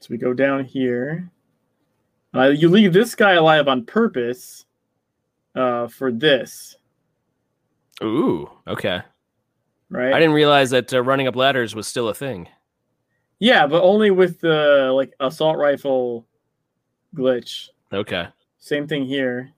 [0.00, 1.30] So we go down here.
[2.34, 4.66] Uh, you leave this guy alive on purpose
[5.54, 6.76] uh, for this.
[8.02, 9.00] Ooh, okay.
[9.90, 10.12] Right.
[10.12, 12.48] I didn't realize that uh, running up ladders was still a thing.
[13.38, 16.26] Yeah, but only with the like assault rifle
[17.14, 17.68] glitch.
[17.92, 18.28] Okay.
[18.58, 19.52] Same thing here.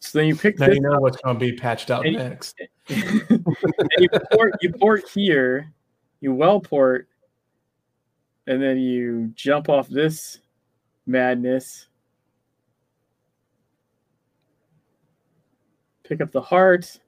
[0.00, 0.58] So then you pick.
[0.58, 2.60] Now you know what's going to be patched out next.
[2.88, 3.28] You,
[3.98, 5.72] you, port, you port here.
[6.20, 7.08] You well port
[8.46, 10.40] and then you jump off this
[11.06, 11.86] madness.
[16.02, 16.98] Pick up the heart,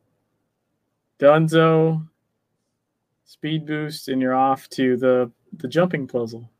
[1.18, 2.08] Dunzo,
[3.24, 6.50] speed boost, and you're off to the the jumping puzzle.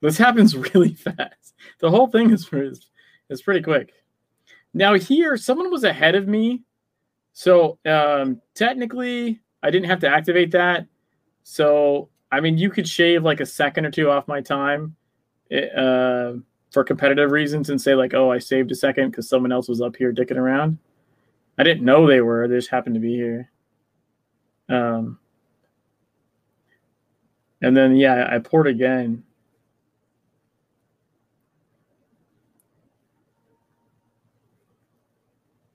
[0.00, 1.54] This happens really fast.
[1.80, 2.90] The whole thing is is,
[3.30, 3.92] is pretty quick.
[4.72, 6.64] Now here, someone was ahead of me
[7.34, 10.86] so um, technically, I didn't have to activate that.
[11.42, 14.96] So I mean, you could shave like a second or two off my time
[15.50, 16.34] it, uh,
[16.70, 19.80] for competitive reasons and say like, "Oh, I saved a second because someone else was
[19.80, 20.78] up here dicking around."
[21.58, 23.50] I didn't know they were; they just happened to be here.
[24.68, 25.18] Um,
[27.62, 29.22] and then yeah, I poured again.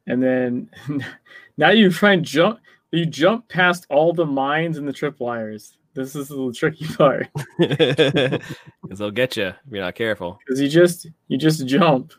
[0.08, 0.70] And then
[1.58, 2.60] now you try and jump
[2.92, 5.76] you jump past all the mines and the tripwires.
[6.00, 7.28] This is the tricky part.
[8.82, 10.40] Because they'll get you if you're not careful.
[10.40, 12.14] Because you just you just jump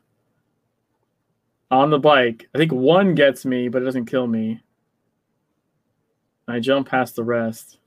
[1.70, 2.46] on the bike.
[2.54, 4.62] I think one gets me, but it doesn't kill me.
[6.46, 7.78] I jump past the rest.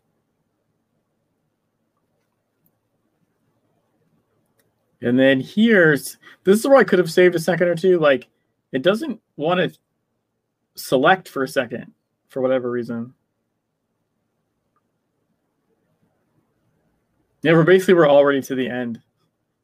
[5.01, 7.99] And then here's this is where I could have saved a second or two.
[7.99, 8.27] Like
[8.71, 9.79] it doesn't want to
[10.73, 11.93] select for a second
[12.29, 13.13] for whatever reason.
[17.43, 19.01] Yeah, we're basically we're already to the end.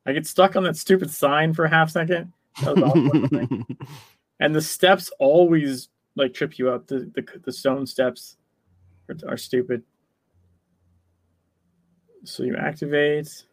[0.05, 2.31] I get stuck on that stupid sign for a half second.
[2.61, 3.77] That was
[4.39, 6.87] and the steps always like trip you up.
[6.87, 8.37] The the, the stone steps
[9.07, 9.83] are, are stupid.
[12.25, 13.45] So you activate,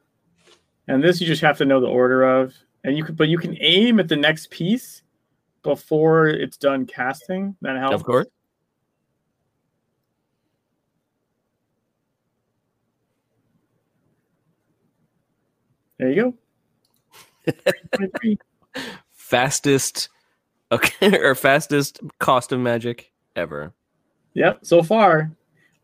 [0.89, 3.39] and this you just have to know the order of, and you can but you
[3.39, 5.03] can aim at the next piece
[5.63, 7.57] before it's done casting.
[7.63, 7.95] That helps.
[7.95, 8.27] of course.
[15.99, 16.35] There you
[17.47, 18.37] go.
[19.13, 20.09] Fastest
[20.71, 23.73] okay or fastest cost of magic ever.
[24.35, 25.33] Yep, so far.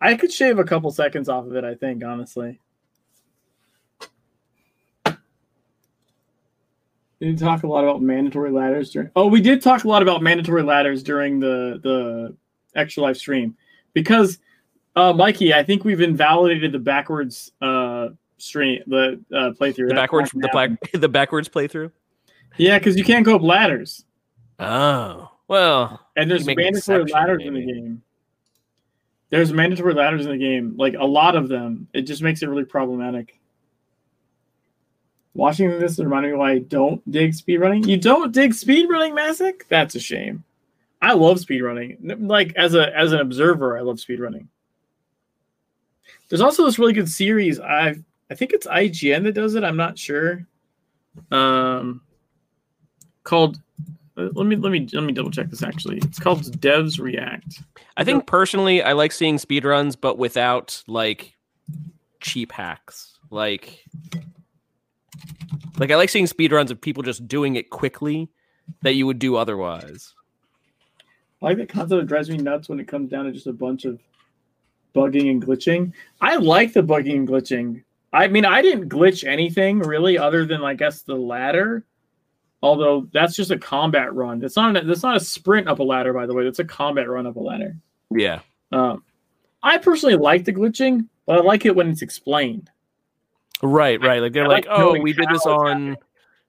[0.00, 2.58] I could shave a couple seconds off of it, I think, honestly.
[5.06, 5.14] We
[7.28, 10.22] didn't talk a lot about mandatory ladders during Oh, we did talk a lot about
[10.22, 12.36] mandatory ladders during the the
[12.74, 13.56] extra live stream.
[13.92, 14.38] Because
[14.96, 18.08] uh Mikey, I think we've invalidated the backwards uh
[18.42, 19.88] stream the uh playthrough.
[19.88, 21.90] The backwards the black the backwards playthrough.
[22.58, 24.04] Yeah, because you can't go up ladders.
[24.58, 25.30] Oh.
[25.48, 28.02] Well, And there's mandatory ladders in the game.
[29.30, 31.88] There's mandatory ladders in the game, like a lot of them.
[31.92, 33.38] It just makes it really problematic.
[35.34, 37.86] Watching this reminded me why I don't dig speedrunning.
[37.86, 39.62] You don't dig speedrunning, Masick?
[39.68, 40.44] That's a shame.
[41.00, 42.26] I love speedrunning.
[42.28, 44.46] Like as a as an observer, I love speedrunning.
[46.28, 47.60] There's also this really good series.
[47.60, 47.96] I
[48.32, 49.62] I think it's IGN that does it.
[49.62, 50.46] I'm not sure.
[51.30, 52.00] Um,
[53.24, 53.60] called.
[54.16, 55.62] uh, Let me let me let me double check this.
[55.62, 57.60] Actually, it's called Devs React.
[57.98, 61.36] I think personally I like seeing speedruns, but without like
[62.20, 63.18] cheap hacks.
[63.30, 63.84] Like
[65.78, 68.30] like I like seeing speedruns of people just doing it quickly
[68.80, 70.14] that you would do otherwise.
[71.42, 73.52] I like the concept that drives me nuts when it comes down to just a
[73.52, 74.00] bunch of
[74.94, 75.92] bugging and glitching.
[76.22, 77.82] I like the bugging and glitching.
[78.12, 81.84] I mean, I didn't glitch anything really, other than I guess the ladder.
[82.62, 84.42] Although that's just a combat run.
[84.44, 84.76] It's not.
[84.76, 86.44] A, that's not a sprint up a ladder, by the way.
[86.44, 87.76] It's a combat run up a ladder.
[88.10, 88.40] Yeah.
[88.70, 89.02] Um,
[89.62, 92.70] I personally like the glitching, but I like it when it's explained.
[93.62, 94.20] Right, right.
[94.20, 95.96] Like they're like, like "Oh, we did this on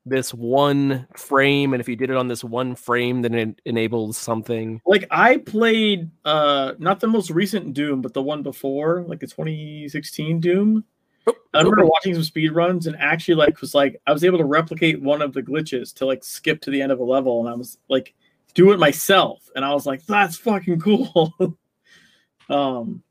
[0.06, 4.18] this one frame and if you did it on this one frame then it enables
[4.18, 9.20] something." Like I played, uh, not the most recent Doom, but the one before, like
[9.20, 10.84] the 2016 Doom.
[11.28, 14.46] I remember watching some speed runs and actually like was like I was able to
[14.46, 17.50] replicate one of the glitches to like skip to the end of a level and
[17.50, 18.14] I was like
[18.54, 21.34] do it myself and I was like that's fucking cool.
[22.50, 23.04] um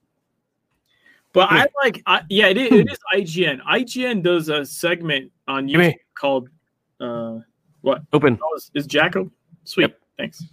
[1.33, 3.61] but I like I, yeah it is, it is IGN.
[3.63, 5.99] IGN does a segment on YouTube me.
[6.15, 6.49] called
[7.01, 7.39] uh
[7.83, 8.39] what Open.
[8.43, 9.31] oh, is, is Jacko?
[9.65, 9.83] Sweet.
[9.85, 9.99] Yep.
[10.19, 10.45] Thanks.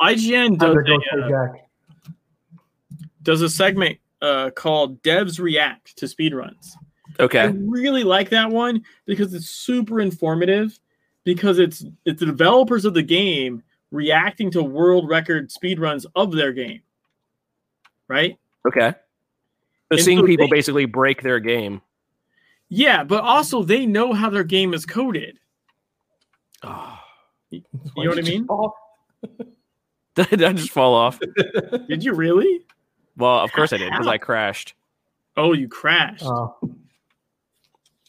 [0.00, 1.68] IGN does a, uh, Jack.
[3.22, 6.72] does a segment uh, called Devs React to Speedruns.
[7.40, 10.78] I really like that one because it's super informative
[11.24, 16.52] because it's it's the developers of the game reacting to world record speedruns of their
[16.52, 16.80] game.
[18.08, 18.38] Right?
[18.66, 18.90] Okay.
[18.90, 18.96] So
[19.92, 21.80] And seeing so people they- basically break their game.
[22.68, 25.38] Yeah, but also they know how their game is coded.
[26.64, 26.98] Oh,
[27.50, 27.62] You
[27.96, 28.46] know what I mean?
[30.16, 31.20] Did I just fall off?
[31.88, 32.64] Did you really?
[33.16, 34.74] Well, of course I did because I crashed.
[35.36, 36.24] Oh, you crashed.
[36.24, 36.48] Uh,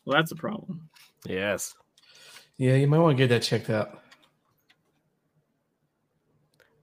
[0.08, 0.90] well, that's a problem.
[1.26, 1.76] Yes.
[2.56, 4.02] yeah, you might want to get that checked out.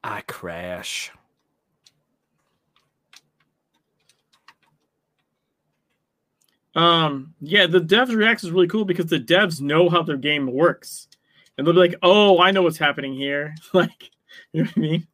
[0.05, 1.11] I crash.
[6.75, 10.47] Um, yeah, the devs reacts is really cool because the devs know how their game
[10.47, 11.09] works,
[11.57, 14.11] and they'll be like, "Oh, I know what's happening here," like,
[14.53, 15.07] you know what I mean?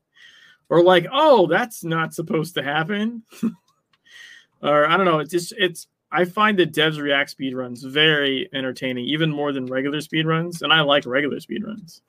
[0.69, 3.23] Or like, "Oh, that's not supposed to happen,"
[4.63, 5.21] or I don't know.
[5.21, 5.87] It's just it's.
[6.13, 10.81] I find the devs react speedruns very entertaining, even more than regular speedruns, and I
[10.81, 12.01] like regular speedruns,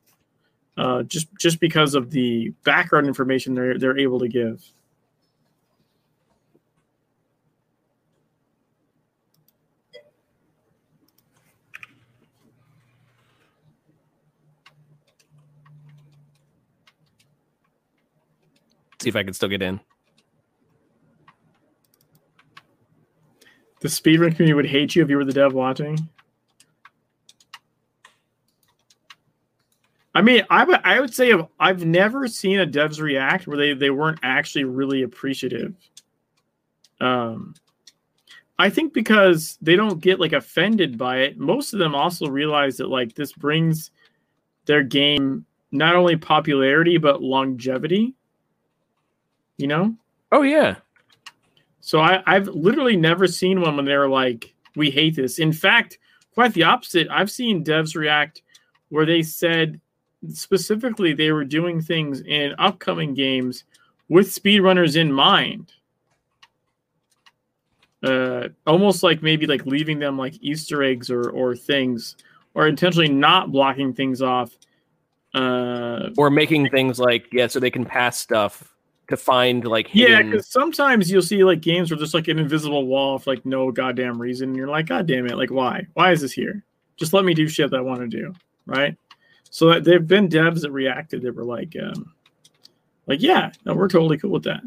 [0.78, 4.64] uh, just just because of the background information they're they're able to give.
[19.00, 19.80] See if I can still get in.
[23.82, 25.98] The speedrun community would hate you if you were the dev watching.
[30.14, 33.74] I mean, I would I would say I've never seen a devs react where they
[33.74, 35.74] they weren't actually really appreciative.
[37.00, 37.56] Um,
[38.60, 41.40] I think because they don't get like offended by it.
[41.40, 43.92] Most of them also realize that like this brings
[44.66, 48.14] their game not only popularity but longevity.
[49.58, 49.96] You know,
[50.32, 50.76] Oh yeah.
[51.82, 55.98] So I, I've literally never seen one when they're like, "We hate this." In fact,
[56.34, 57.08] quite the opposite.
[57.10, 58.44] I've seen devs react
[58.90, 59.82] where they said
[60.30, 63.64] specifically they were doing things in upcoming games
[64.10, 65.74] with speedrunners in mind.
[68.04, 72.16] Uh, almost like maybe like leaving them like Easter eggs or or things,
[72.54, 74.58] or intentionally not blocking things off.
[75.34, 78.71] Uh, Or making things like yeah, so they can pass stuff
[79.12, 82.86] to find like Yeah, because sometimes you'll see like games where there's like an invisible
[82.88, 84.50] wall for like no goddamn reason.
[84.50, 85.88] And you're like, God damn it, like why?
[85.94, 86.64] Why is this here?
[86.98, 88.34] Just let me do shit that I want to do,
[88.66, 88.96] right?
[89.50, 92.14] So that there've been devs that reacted that were like, um,
[93.08, 94.62] like yeah, no, we're totally cool with that.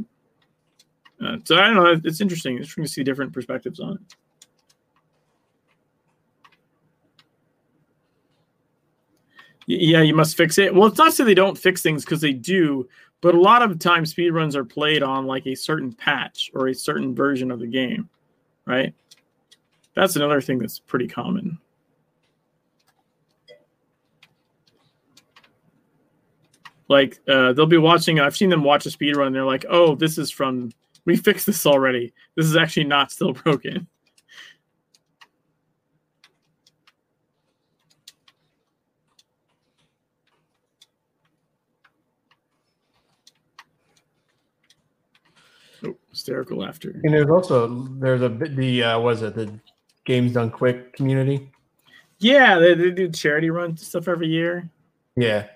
[1.25, 2.01] Uh, so I don't know.
[2.05, 2.55] It's interesting.
[2.55, 4.17] It's interesting to see different perspectives on it.
[9.67, 10.75] Yeah, you must fix it.
[10.75, 12.87] Well, it's not to say they don't fix things because they do,
[13.25, 16.75] but a lot of times, speedruns are played on like a certain patch or a
[16.75, 18.11] certain version of the game,
[18.67, 18.93] right?
[19.97, 21.59] That's another thing that's pretty common.
[26.89, 28.21] Like uh, they'll be watching.
[28.21, 29.29] I've seen them watch a speedrun.
[29.29, 30.71] And they're like, "Oh, this is from.
[31.07, 32.13] We fixed this already.
[32.37, 33.87] This is actually not still broken."
[45.85, 46.99] Oh, hysterical laughter.
[47.05, 47.69] And there's also
[47.99, 49.61] there's a bit the uh, was it the
[50.07, 51.51] games done quick community?
[52.19, 54.71] Yeah, they, they do charity run stuff every year.
[55.17, 55.47] Yeah,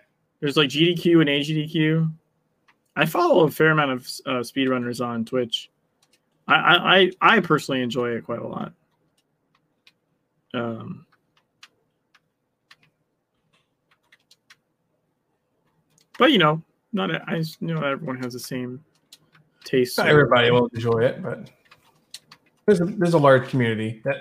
[0.40, 2.12] There's like GDQ and AGDQ.
[2.96, 5.70] I follow a fair amount of uh, speedrunners on Twitch.
[6.46, 8.72] I, I I I personally enjoy it quite a lot.
[10.52, 11.06] Um,
[16.18, 16.62] but you know,
[16.92, 18.84] not I just know everyone has the same
[19.64, 19.98] taste.
[19.98, 21.50] not everybody will enjoy it, but
[22.66, 24.16] there's a, there's a large community that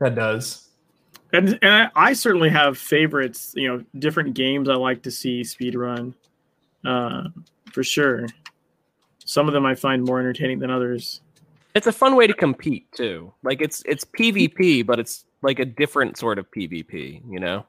[0.00, 0.68] that does.
[1.32, 3.52] and and I, I certainly have favorites.
[3.56, 6.14] You know, different games I like to see speedrun,
[6.84, 7.24] uh,
[7.72, 8.26] for sure.
[9.24, 11.20] Some of them I find more entertaining than others.
[11.74, 13.32] it's a fun way to compete too.
[13.42, 17.22] Like it's it's PvP, but it's like a different sort of PvP.
[17.28, 17.66] You know.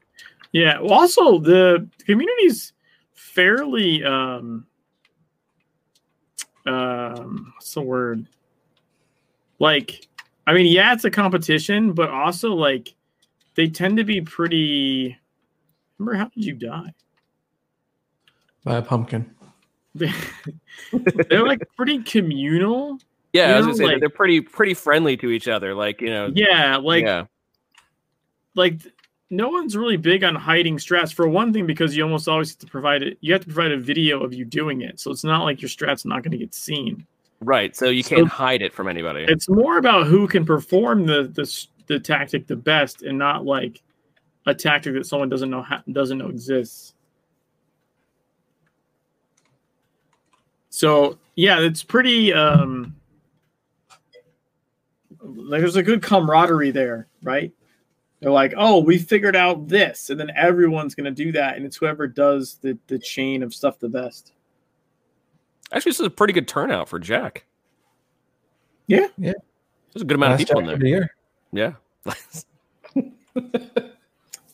[0.52, 0.80] Yeah.
[0.80, 2.74] Well, also the community's
[3.14, 4.66] fairly um
[6.70, 8.26] um what's the word?
[9.60, 10.08] Like,
[10.48, 12.96] I mean, yeah, it's a competition, but also like
[13.56, 15.18] they tend to be pretty.
[15.98, 16.94] Remember, how did you die?
[18.64, 19.36] By a pumpkin.
[19.96, 20.14] They-
[21.30, 23.00] They're like pretty communal.
[23.34, 25.74] Yeah, You I was gonna say like- they're pretty pretty friendly to each other.
[25.76, 26.32] Like you know.
[26.34, 27.26] Yeah, like yeah.
[28.56, 28.82] like
[29.30, 32.58] no one's really big on hiding strats for one thing because you almost always have
[32.60, 35.24] to provide it you have to provide a video of you doing it so it's
[35.24, 37.06] not like your strat's not going to get seen
[37.42, 37.74] Right.
[37.74, 39.24] So you So- can't hide it from anybody.
[39.30, 43.82] it's more about who can perform the the, the tactic the best and not like
[44.46, 46.96] a tactic that someone doesn't know ha- doesn't know exists
[50.70, 52.96] so yeah it's pretty um
[55.24, 57.52] like there's a good camaraderie there right
[58.20, 61.66] they're like oh we figured out this and then everyone's going to do that and
[61.66, 64.34] it's whoever does the, the chain of stuff the best
[65.72, 67.46] Actually, this is a pretty good turnout for Jack.
[68.88, 69.08] Yeah.
[69.18, 69.34] Yeah.
[69.94, 71.12] There's a good amount Last of people in there.
[71.52, 71.76] the.
[73.06, 73.74] Yeah.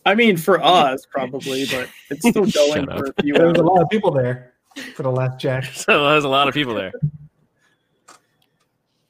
[0.05, 3.63] I mean, for us probably, but it's still going for a few There was a
[3.63, 4.53] lot of people there
[4.93, 5.63] for the last Jack.
[5.73, 6.91] so there's a lot of people there.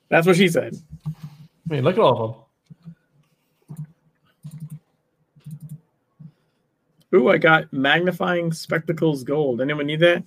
[0.09, 0.75] That's what she said.
[1.07, 1.11] I
[1.73, 2.41] mean, look at all of them.
[7.13, 9.61] Ooh, I got magnifying spectacles gold.
[9.61, 10.23] Anyone need that?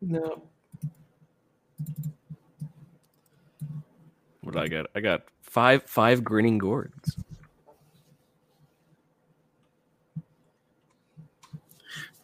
[0.00, 0.42] No.
[4.42, 4.86] What did I get?
[4.94, 7.16] I got five five grinning gourds.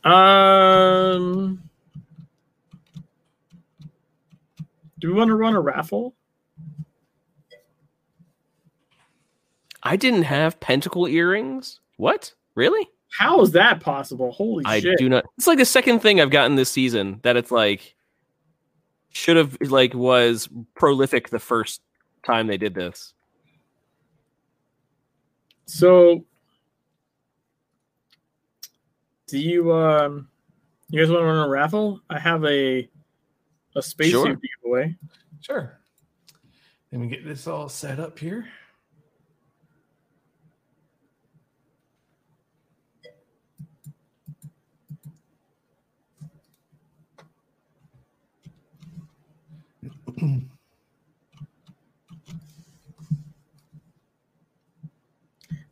[0.04, 1.62] Um,
[4.98, 6.14] do we want to run a raffle?
[9.82, 11.80] I didn't have pentacle earrings.
[11.96, 12.34] What?
[12.54, 12.88] Really?
[13.18, 14.32] How is that possible?
[14.32, 14.98] Holy I shit!
[14.98, 15.24] do not.
[15.38, 17.94] It's like the second thing I've gotten this season that it's like
[19.10, 21.80] should have like was prolific the first
[22.26, 23.14] time they did this.
[25.66, 26.24] So,
[29.26, 30.28] do you um,
[30.90, 32.00] you guys want to run a raffle?
[32.10, 32.88] I have a
[33.76, 34.40] a spacesuit Sure.
[34.62, 34.96] giveaway.
[35.40, 35.80] Sure.
[36.92, 38.46] Let me get this all set up here.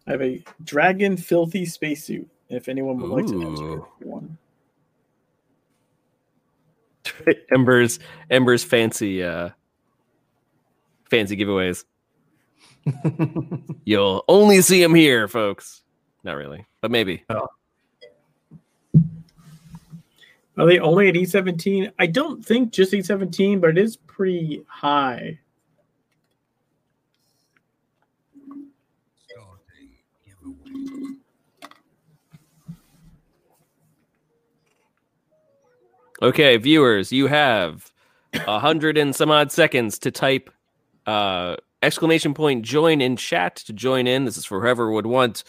[0.07, 2.29] I have a dragon filthy spacesuit.
[2.49, 4.37] If anyone would like to enter one,
[7.53, 7.99] Ember's
[8.31, 9.51] Ember's fancy uh
[11.11, 11.85] fancy giveaways.
[13.85, 15.83] You'll only see them here, folks.
[16.25, 17.25] Not really, but maybe.
[20.59, 21.91] Are they only at E seventeen?
[21.99, 25.39] I don't think just E seventeen, but it is pretty high.
[36.21, 37.91] Okay, viewers, you have
[38.33, 40.51] a hundred and some odd seconds to type
[41.07, 44.25] uh exclamation point join in chat to join in.
[44.25, 45.43] This is for whoever would want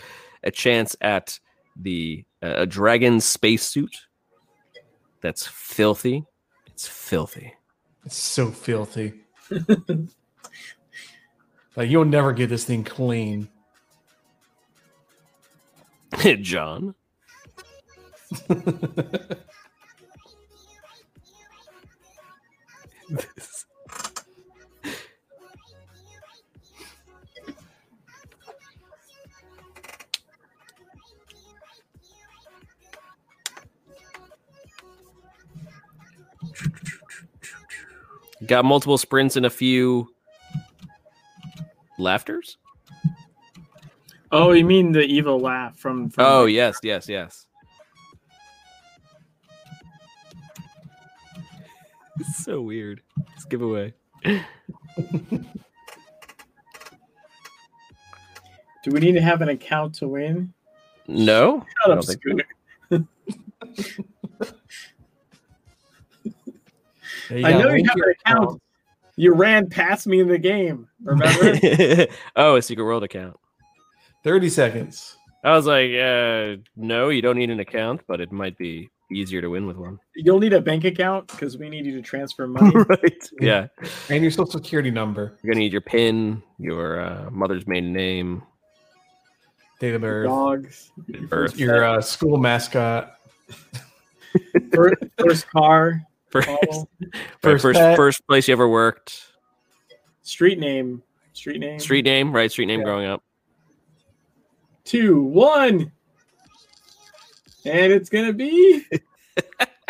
[0.44, 1.40] a chance at
[1.76, 3.96] the uh, a dragon spacesuit.
[5.24, 6.26] That's filthy.
[6.68, 7.54] It's filthy.
[8.06, 9.14] It's so filthy.
[11.78, 13.48] like you'll never get this thing clean.
[16.42, 16.94] John.
[38.48, 40.10] Got multiple sprints and a few
[41.98, 42.58] laughters.
[44.32, 46.10] Oh, you mean the evil laugh from?
[46.10, 47.46] from Oh yes, yes, yes.
[52.20, 53.02] It's so weird.
[53.36, 53.94] This giveaway.
[54.26, 54.42] Do
[58.92, 60.54] we need to have an account to win?
[61.08, 62.22] No, Shut I up, don't think.
[62.90, 63.06] Scooter.
[67.34, 68.62] I know you have your an account.
[69.16, 70.88] You ran past me in the game.
[71.04, 72.08] Remember?
[72.36, 73.38] oh, a secret world account.
[74.24, 75.18] 30 seconds.
[75.44, 79.42] I was like, uh, no, you don't need an account, but it might be easier
[79.42, 80.00] to win with one.
[80.16, 82.74] You'll need a bank account because we need you to transfer money.
[82.90, 83.30] right.
[83.40, 83.68] Yeah.
[84.10, 88.42] And your social security number, You're gonna need your PIN, your uh, mother's maiden name,
[89.80, 90.92] date of birth, Dogs.
[91.30, 91.58] birth.
[91.58, 93.18] your uh, school mascot,
[94.74, 96.02] First, first car.
[96.34, 96.90] First, Follow.
[97.44, 99.24] first, first, first place you ever worked.
[100.24, 101.04] Street name.
[101.34, 101.80] Street name.
[101.80, 102.52] Street name, right?
[102.52, 102.86] Street name Yeah.
[102.86, 103.24] growing up.
[104.84, 105.92] Two, one.
[107.66, 108.84] And it's gonna be.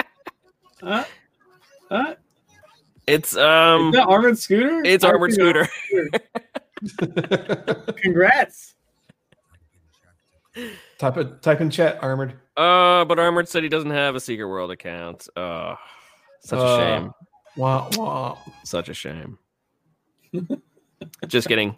[0.83, 1.05] uh,
[1.89, 2.13] uh,
[3.07, 4.81] It's um, is that armored scooter?
[4.83, 5.69] it's I armored think
[6.91, 7.93] scooter.
[8.01, 8.75] Congrats.
[10.99, 12.33] type it, type in chat, armored.
[12.57, 15.27] Uh, but Armored said he doesn't have a secret world account.
[15.37, 15.75] Uh,
[16.43, 17.11] such a Uh, shame.
[17.55, 18.37] Wah, wah.
[18.63, 19.37] Such a shame.
[21.27, 21.75] Just kidding.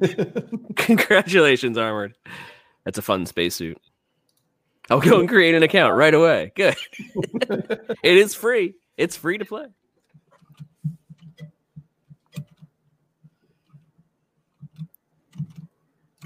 [0.76, 2.14] Congratulations, Armored.
[2.84, 3.78] That's a fun spacesuit.
[4.88, 6.52] I'll go and create an account right away.
[6.54, 6.76] Good.
[8.02, 8.74] it is free.
[8.96, 9.66] It's free to play.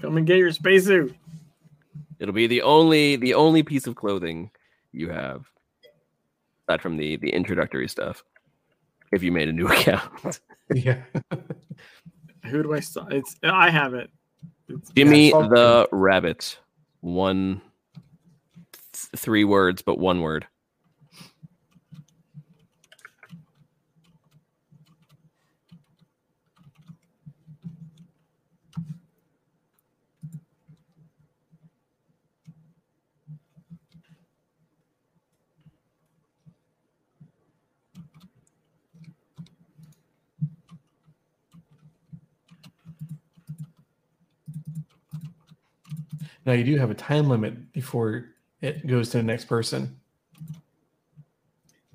[0.00, 1.14] Come and get your spacesuit.
[2.18, 4.50] It'll be the only the only piece of clothing
[4.92, 5.46] you have.
[6.70, 8.22] Aside from the the introductory stuff.
[9.12, 10.40] If you made a new account,
[10.72, 11.02] Yeah.
[12.46, 13.12] Who do I start?
[13.12, 14.08] It's I have it.
[14.68, 15.50] It's, Jimmy something.
[15.50, 16.58] the Rabbit,
[17.00, 17.60] one,
[18.92, 20.46] th- three words, but one word.
[46.50, 48.24] Now you do have a time limit before
[48.60, 49.96] it goes to the next person.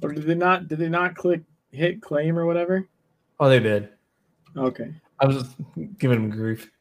[0.02, 0.70] or did they not?
[0.70, 1.42] Did they not click
[1.72, 2.88] hit claim or whatever?
[3.38, 3.90] Oh, they did.
[4.56, 4.94] Okay.
[5.20, 5.56] I was just
[5.98, 6.72] giving them grief.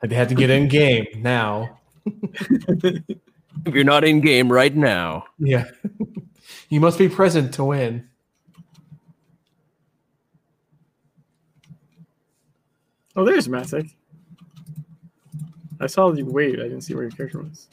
[0.00, 1.78] They had to get in game now.
[3.66, 5.64] If you're not in game right now, Yeah.
[6.70, 8.08] you must be present to win.
[13.14, 13.92] Oh, there's Matic.
[15.80, 16.58] I saw you wait.
[16.58, 17.68] I didn't see where your character was.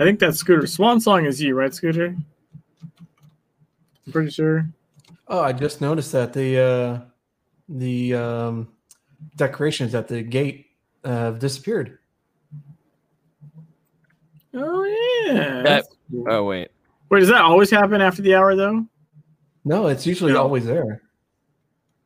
[0.00, 0.66] I think that's Scooter.
[0.66, 2.16] Swan Song is you, right, Scooter?
[4.06, 4.66] I'm pretty sure.
[5.28, 7.00] Oh, I just noticed that the uh,
[7.68, 8.68] the um,
[9.36, 10.66] decorations at the gate
[11.04, 11.98] uh, have disappeared.
[14.54, 14.84] Oh
[15.26, 15.62] yeah.
[15.62, 16.24] That- cool.
[16.28, 16.68] oh wait,
[17.10, 18.84] Wait, does that always happen after the hour though?
[19.64, 20.42] No, it's usually No.
[20.42, 21.02] always there.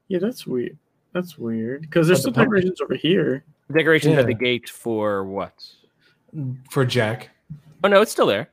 [0.08, 0.76] Yeah, that's weird.
[1.12, 3.44] That's weird because there's But still pump- decorations over here.
[3.72, 5.64] decorations at the gate for what?
[6.70, 7.30] For Jack.
[7.85, 8.48] Oh no, it's still there.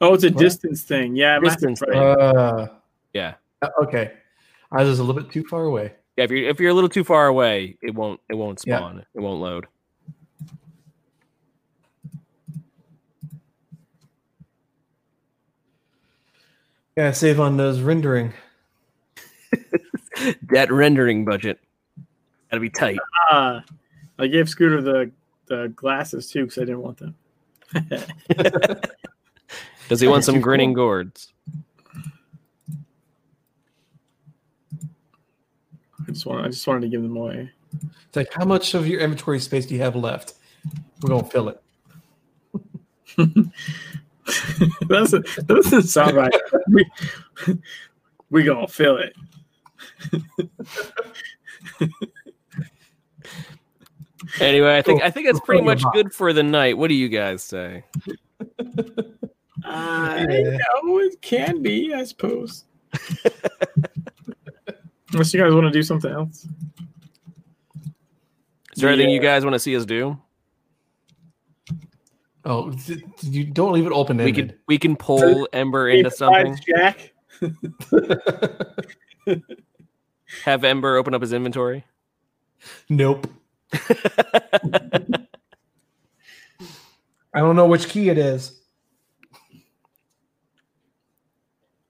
[0.00, 0.38] Oh, it's a What?
[0.40, 1.14] distance thing.
[1.14, 1.96] Yeah, Distance right.
[1.96, 2.68] Uh,
[3.12, 3.34] Yeah,
[3.80, 4.12] okay.
[4.72, 5.92] I was a little bit too far away.
[6.16, 6.24] yeah.
[6.24, 8.78] If you're if you're a little too far away, it won't it won't Yeah.
[8.78, 9.06] spawn.
[9.14, 9.66] It won't load.
[16.96, 18.32] Yeah, save on those rendering.
[20.50, 21.58] that rendering budget
[22.50, 22.98] gotta be tight.
[23.30, 23.64] Ah,
[24.18, 25.10] I gave Scooter the
[25.46, 27.16] the glasses too because I didn't want them.
[29.88, 30.84] Does he want some grinning cool.
[30.84, 31.32] gourds?
[36.06, 37.50] I just want I just wanted to give them away.
[38.06, 40.34] It's like, how much of your inventory space do you have left?
[41.02, 41.60] We're gonna fill it.
[44.88, 46.32] That's that doesn't sound right.
[46.68, 46.86] We
[48.30, 49.14] we gonna fill it.
[54.40, 56.76] Anyway, I think I think that's pretty much good for the night.
[56.78, 57.84] What do you guys say?
[59.64, 60.56] I Yeah.
[60.82, 62.64] know it can be, I suppose.
[65.12, 66.46] Unless you guys want to do something else.
[68.76, 70.18] Is there anything you guys want to see us do?
[72.44, 76.58] Oh, th- you don't leave it open We can we can pull Ember into something.
[76.66, 77.12] Jack.
[80.44, 81.84] Have Ember open up his inventory.
[82.88, 83.26] nope.
[87.34, 88.60] I don't know which key it is.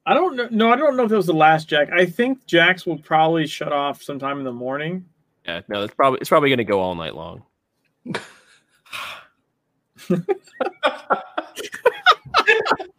[0.07, 0.49] I don't know.
[0.51, 1.91] No, I don't know if it was the last Jack.
[1.93, 5.05] I think Jack's will probably shut off sometime in the morning.
[5.47, 7.43] yeah, no, it's probably it's probably gonna go all night long.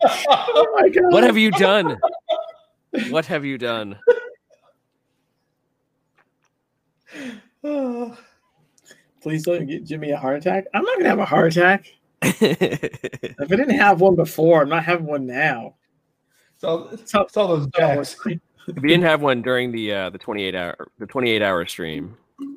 [0.08, 1.14] Oh my god!
[1.14, 1.98] What have you done?
[3.10, 3.98] What have you done?
[9.26, 10.66] Please don't get Jimmy a heart attack.
[10.76, 11.92] I'm not gonna have a heart attack.
[12.22, 12.40] if
[13.24, 15.74] If I didn't have one before, I'm not having one now.
[16.60, 18.18] So all, it's all, it's all those jacks.
[18.28, 22.54] you didn't have one during the uh, the 28 hour the 28 hour stream, you,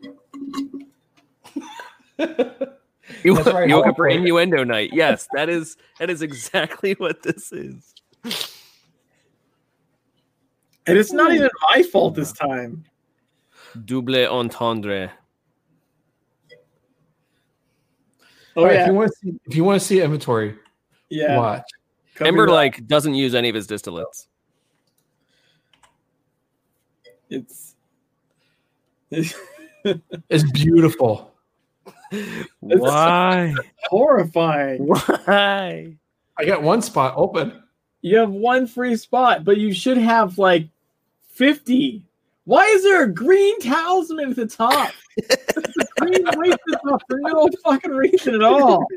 [2.19, 4.21] That's right, you woke up for play it.
[4.21, 4.91] innuendo night.
[4.93, 7.95] Yes, that is that is exactly what this is.
[10.87, 12.85] And it's not even my fault this time.
[13.87, 15.11] Double entendre.
[18.59, 20.57] Oh All right, yeah, if you want to see, if you want to see inventory,
[21.11, 21.37] yeah.
[21.37, 21.63] watch.
[22.17, 24.27] Cover Ember it like doesn't use any of his distillates.
[27.31, 27.77] it's.
[29.13, 29.35] it's
[30.29, 31.33] It's beautiful.
[32.59, 33.55] Why?
[33.85, 34.89] horrifying.
[34.89, 35.95] Why?
[36.37, 37.63] I got one spot open.
[38.03, 40.67] You have one free spot, but you should have like
[41.29, 42.03] 50.
[42.45, 44.91] Why is there a green talisman at the top?
[46.03, 48.87] a green the for no fucking reason at all.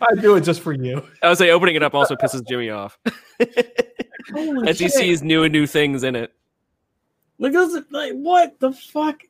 [0.00, 1.04] I do it just for you.
[1.22, 2.98] I would say opening it up also pisses Jimmy off
[4.32, 6.32] Holy as he sees new and new things in it.
[7.38, 9.22] Like those, like what the fuck?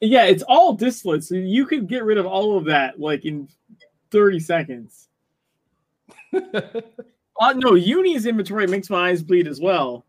[0.00, 3.48] Yeah, it's all distillate, so you could get rid of all of that like in
[4.10, 5.08] thirty seconds.
[7.40, 10.04] Uh, no, Uni's inventory makes my eyes bleed as well,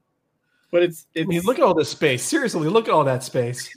[0.72, 2.22] but it's I mean, look at all this space.
[2.22, 3.74] Seriously, look at all that space.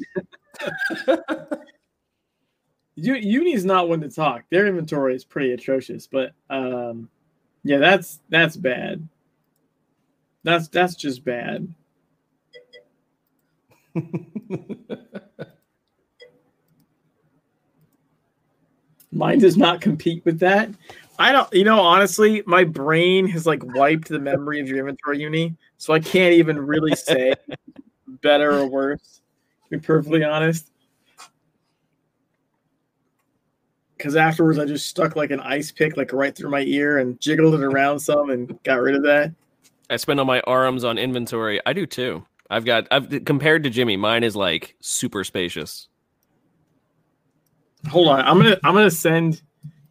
[2.96, 4.44] U- Uni's not one to talk.
[4.50, 7.08] Their inventory is pretty atrocious, but um,
[7.62, 9.06] yeah, that's that's bad.
[10.42, 11.72] That's that's just bad.
[19.12, 20.68] Mine does not compete with that.
[21.18, 25.20] I don't, you know, honestly, my brain has like wiped the memory of your inventory
[25.20, 27.32] uni, so I can't even really say
[28.22, 29.22] better or worse.
[29.66, 30.70] To be perfectly honest,
[33.96, 37.20] because afterwards I just stuck like an ice pick like right through my ear and
[37.20, 39.32] jiggled it around some and got rid of that.
[39.90, 41.60] I spend all my arms on inventory.
[41.66, 42.24] I do too.
[42.50, 45.88] I've got I've compared to Jimmy, mine is like super spacious.
[47.88, 49.42] Hold on, I'm gonna I'm gonna send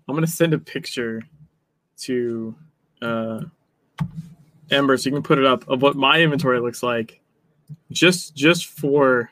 [0.08, 1.22] I'm gonna send a picture
[1.98, 2.56] to
[3.02, 3.42] uh
[4.72, 7.22] Ember so you can put it up of what my inventory looks like
[7.92, 9.30] just just for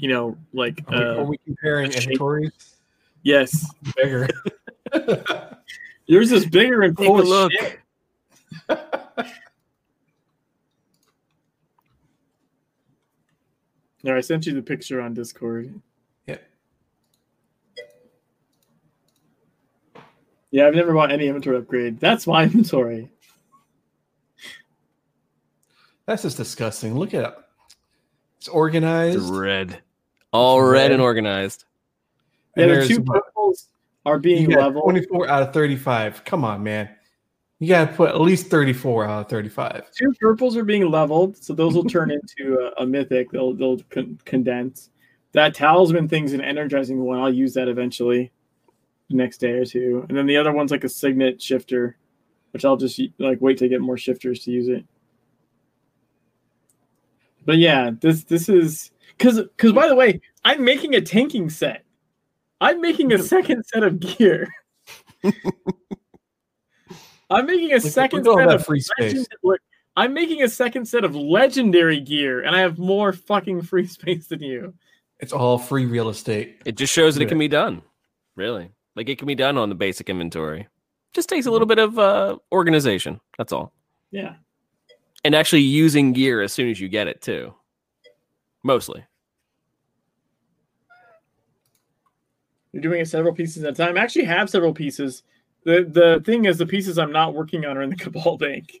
[0.00, 2.04] you know like Are we, are uh we comparing shape.
[2.04, 2.74] inventories?
[3.22, 4.28] yes Bigger.
[6.06, 7.52] yours is bigger and Take a look.
[7.52, 7.78] shit.
[14.02, 15.78] There, I sent you the picture on Discord.
[16.26, 16.38] Yeah.
[20.50, 22.00] Yeah, I've never bought any inventory upgrade.
[22.00, 23.10] That's my inventory.
[26.06, 26.96] That's just disgusting.
[26.98, 27.34] Look at it.
[28.38, 29.18] It's organized.
[29.18, 29.82] It's red.
[30.32, 30.92] All red Red.
[30.92, 31.64] and organized.
[32.56, 33.68] Yeah, and the two about- purples
[34.06, 34.84] are being got leveled.
[34.84, 36.24] 24 out of 35.
[36.24, 36.88] Come on, man.
[37.58, 39.90] You got to put at least 34 out of 35.
[39.92, 43.30] Two purples are being leveled, so those will turn into a, a mythic.
[43.30, 44.90] They'll they'll con- condense.
[45.32, 47.20] That talisman thing's an energizing one.
[47.20, 48.32] I'll use that eventually,
[49.10, 50.04] the next day or two.
[50.08, 51.96] And then the other one's like a signet shifter,
[52.52, 54.84] which I'll just like wait to get more shifters to use it.
[57.44, 58.90] But yeah, this this is
[59.20, 61.84] because because by the way, I'm making a tanking set.
[62.62, 64.48] I'm making a second set of gear.
[67.30, 69.26] I'm making a Look- second look at all set of free space.
[69.44, 69.60] look,
[69.96, 74.26] I'm making a second set of legendary gear, and I have more fucking free space
[74.26, 74.74] than you.
[75.20, 76.62] It's all free real estate.
[76.64, 77.82] It just shows that it can be done.
[78.36, 78.70] Really.
[78.96, 80.66] Like it can be done on the basic inventory.
[81.12, 83.20] Just takes a little bit of uh, organization.
[83.36, 83.72] That's all.
[84.10, 84.36] Yeah.
[85.22, 87.52] And actually using gear as soon as you get it too.
[88.62, 89.04] Mostly.
[92.72, 93.96] You're doing it several pieces at a time.
[93.96, 95.22] I actually have several pieces.
[95.64, 98.80] The the thing is the pieces I'm not working on are in the Cabal Bank.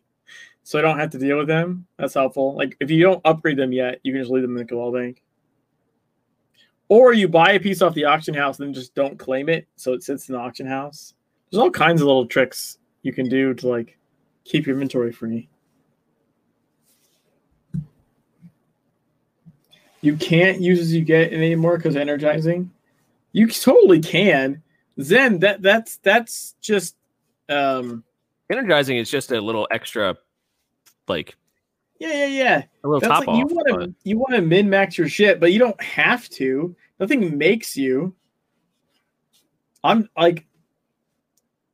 [0.62, 1.86] So I don't have to deal with them.
[1.98, 2.54] That's helpful.
[2.54, 4.92] Like if you don't upgrade them yet, you can just leave them in the Cabal
[4.92, 5.22] Bank.
[6.88, 9.68] Or you buy a piece off the auction house and then just don't claim it,
[9.76, 11.14] so it sits in the auction house.
[11.50, 13.96] There's all kinds of little tricks you can do to like
[14.44, 15.48] keep your inventory free.
[20.00, 22.70] You can't use as you get anymore because energizing.
[23.32, 24.62] You totally can.
[25.00, 26.96] Zen, that that's that's just
[27.48, 28.04] um
[28.50, 30.16] Energizing is just a little extra
[31.06, 31.36] like
[32.00, 32.62] yeah, yeah, yeah.
[32.82, 33.52] a little That's top like you off.
[33.52, 36.74] want but- to you want to min max your shit, but you don't have to.
[36.98, 38.14] Nothing makes you.
[39.84, 40.46] I'm like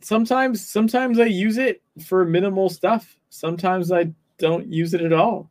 [0.03, 3.17] sometimes sometimes I use it for minimal stuff.
[3.31, 5.51] Sometimes I don't use it at all.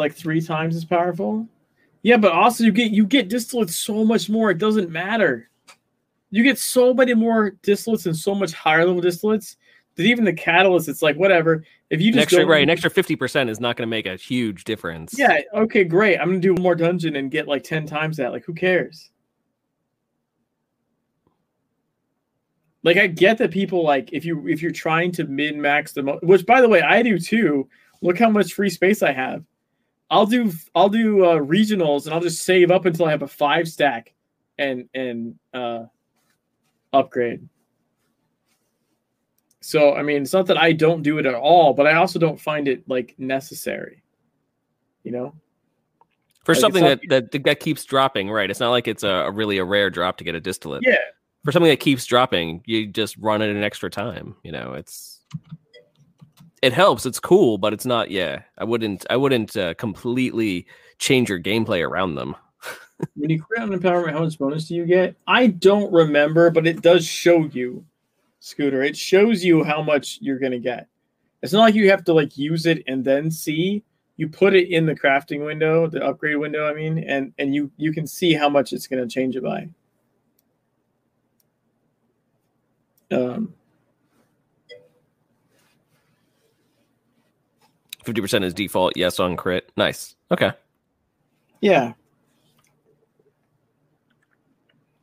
[0.00, 1.46] Like three times as powerful.
[2.02, 4.50] Yeah, but also you get you get distillates so much more.
[4.50, 5.48] It doesn't matter.
[6.30, 9.56] You get so many more distillates and so much higher level distillates
[9.96, 11.64] that even the catalyst, it's like whatever.
[11.90, 13.90] If you an just extra go- right, an extra fifty percent is not going to
[13.90, 15.14] make a huge difference.
[15.18, 16.18] yeah, okay, great.
[16.18, 18.32] I'm gonna do one more dungeon and get like ten times that.
[18.32, 19.10] Like, who cares?
[22.82, 26.02] Like, I get that people like if you if you're trying to min max the
[26.02, 27.68] mo- which by the way I do too.
[28.02, 29.44] Look how much free space I have.
[30.10, 33.28] I'll do I'll do uh, regionals and I'll just save up until I have a
[33.28, 34.12] five stack
[34.58, 35.84] and and uh,
[36.92, 37.48] upgrade.
[39.60, 42.18] So I mean, it's not that I don't do it at all, but I also
[42.18, 44.02] don't find it like necessary.
[45.04, 45.34] You know.
[46.44, 48.50] For Like, something it's that, that that keeps dropping, right?
[48.50, 50.82] It's not like it's a, a really a rare drop to get a distillate.
[50.84, 50.96] Yeah.
[51.44, 54.34] for something that keeps dropping, you just run it an extra time.
[54.42, 55.20] You know, it's
[56.62, 57.06] it helps.
[57.06, 58.10] It's cool, but it's not.
[58.10, 59.06] Yeah, I wouldn't.
[59.10, 60.66] I wouldn't uh, completely
[60.98, 62.36] change your gameplay around them.
[63.14, 65.16] when you create an empowerment, how much bonus do you get?
[65.26, 67.84] I don't remember, but it does show you,
[68.40, 68.82] Scooter.
[68.82, 70.88] It shows you how much you're gonna get.
[71.42, 73.82] It's not like you have to like use it and then see.
[74.16, 76.68] You put it in the crafting window, the upgrade window.
[76.68, 79.68] I mean, and and you you can see how much it's gonna change it by.
[83.12, 83.54] Um,
[88.04, 88.96] Fifty percent is default.
[88.96, 89.70] Yes on crit.
[89.76, 90.14] Nice.
[90.30, 90.52] Okay.
[91.60, 91.92] Yeah.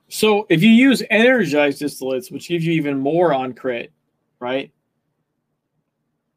[0.10, 3.91] So if you use energized distillates, which gives you even more on crit,
[4.40, 4.72] right?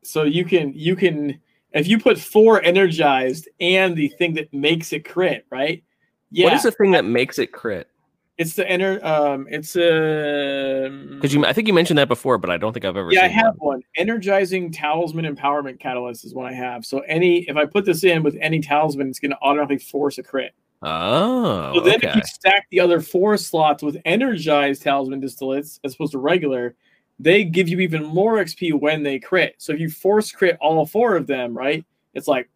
[0.02, 1.40] So you can you can
[1.72, 5.84] if you put four energized and the thing that makes it crit, right?
[6.30, 6.44] Yeah.
[6.44, 7.88] What is the thing that makes it crit?
[8.40, 12.48] It's the enter um it's a Because you, I think you mentioned that before, but
[12.48, 13.12] I don't think I've ever.
[13.12, 13.74] yeah, I have one.
[13.76, 13.82] one.
[13.98, 16.86] Energizing talisman empowerment catalyst is what I have.
[16.86, 20.22] So any if I put this in with any talisman, it's gonna automatically force a
[20.22, 20.54] crit.
[20.82, 22.08] Oh, So then okay.
[22.08, 26.74] if you stack the other four slots with energized talisman distillates as opposed to regular,
[27.18, 29.56] they give you even more XP when they crit.
[29.58, 31.84] So if you force crit all four of them, right?
[32.14, 32.48] It's like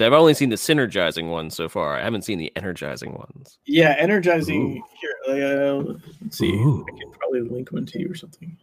[0.00, 1.94] So I've only seen the synergizing ones so far.
[1.94, 3.58] I haven't seen the energizing ones.
[3.66, 4.82] yeah, energizing Ooh.
[4.98, 5.68] here.
[5.68, 6.54] Uh, let's see.
[6.54, 6.86] Ooh.
[6.88, 8.56] I can probably link one to you or something.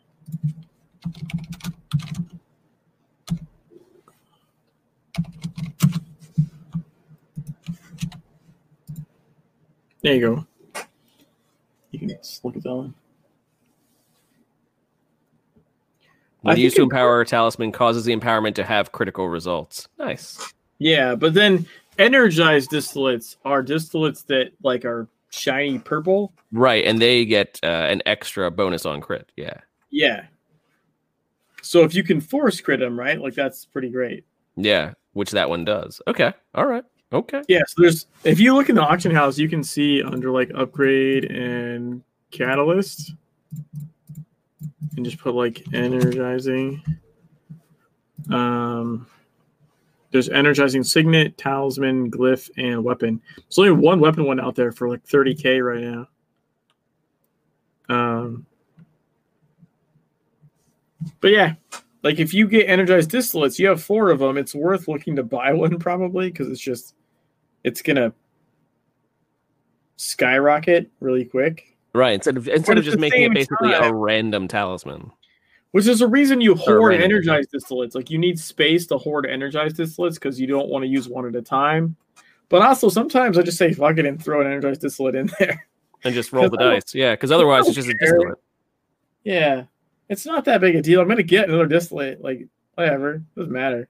[10.02, 10.48] There you go.
[11.92, 12.96] You can just look at that one.
[15.54, 15.60] I
[16.42, 19.88] When think used to empower a talisman, causes the empowerment to have critical results.
[20.00, 20.56] Nice.
[20.80, 21.66] Yeah, but then
[21.98, 26.34] energized distillates are distillates that like are shiny purple.
[26.52, 29.32] Right, and they get uh, an extra bonus on crit.
[29.36, 29.60] Yeah.
[29.90, 30.26] Yeah.
[31.62, 33.20] So if you can force crit them, right?
[33.20, 34.24] Like that's pretty great.
[34.56, 36.02] Yeah, which that one does.
[36.08, 36.34] Okay.
[36.56, 36.84] All right.
[37.14, 37.42] Okay.
[37.48, 40.52] Yeah, so there's if you look in the auction house, you can see under like
[40.54, 43.14] upgrade and catalyst,
[44.96, 46.84] and just put like energizing.
[48.30, 49.08] Um,
[50.12, 53.22] there's energizing signet, talisman, glyph, and weapon.
[53.36, 56.08] There's only one weapon one out there for like 30k right now.
[57.90, 58.46] Um,
[61.22, 61.56] but yeah,
[62.04, 64.38] like if you get energized distillates, you have four of them.
[64.38, 66.96] It's worth looking to buy one probably because it's just
[67.64, 68.14] it's gonna
[69.98, 71.76] skyrocket really quick.
[71.94, 72.14] Right.
[72.14, 75.12] Instead of instead of just making it basically a random talisman.
[75.78, 77.94] Which is a reason you hoard energized distillates.
[77.94, 81.28] Like you need space to hoard energized distillates because you don't want to use one
[81.28, 81.96] at a time.
[82.50, 85.68] But also sometimes I just say fuck it and throw an energized distillate in there.
[86.04, 86.96] And just roll the dice.
[86.96, 88.40] Yeah, because otherwise it's just a distillate.
[89.24, 89.66] yeah.
[90.10, 91.00] It's not that big a deal.
[91.00, 92.24] I'm gonna get another distillate.
[92.24, 93.22] Like whatever.
[93.36, 93.88] Doesn't matter.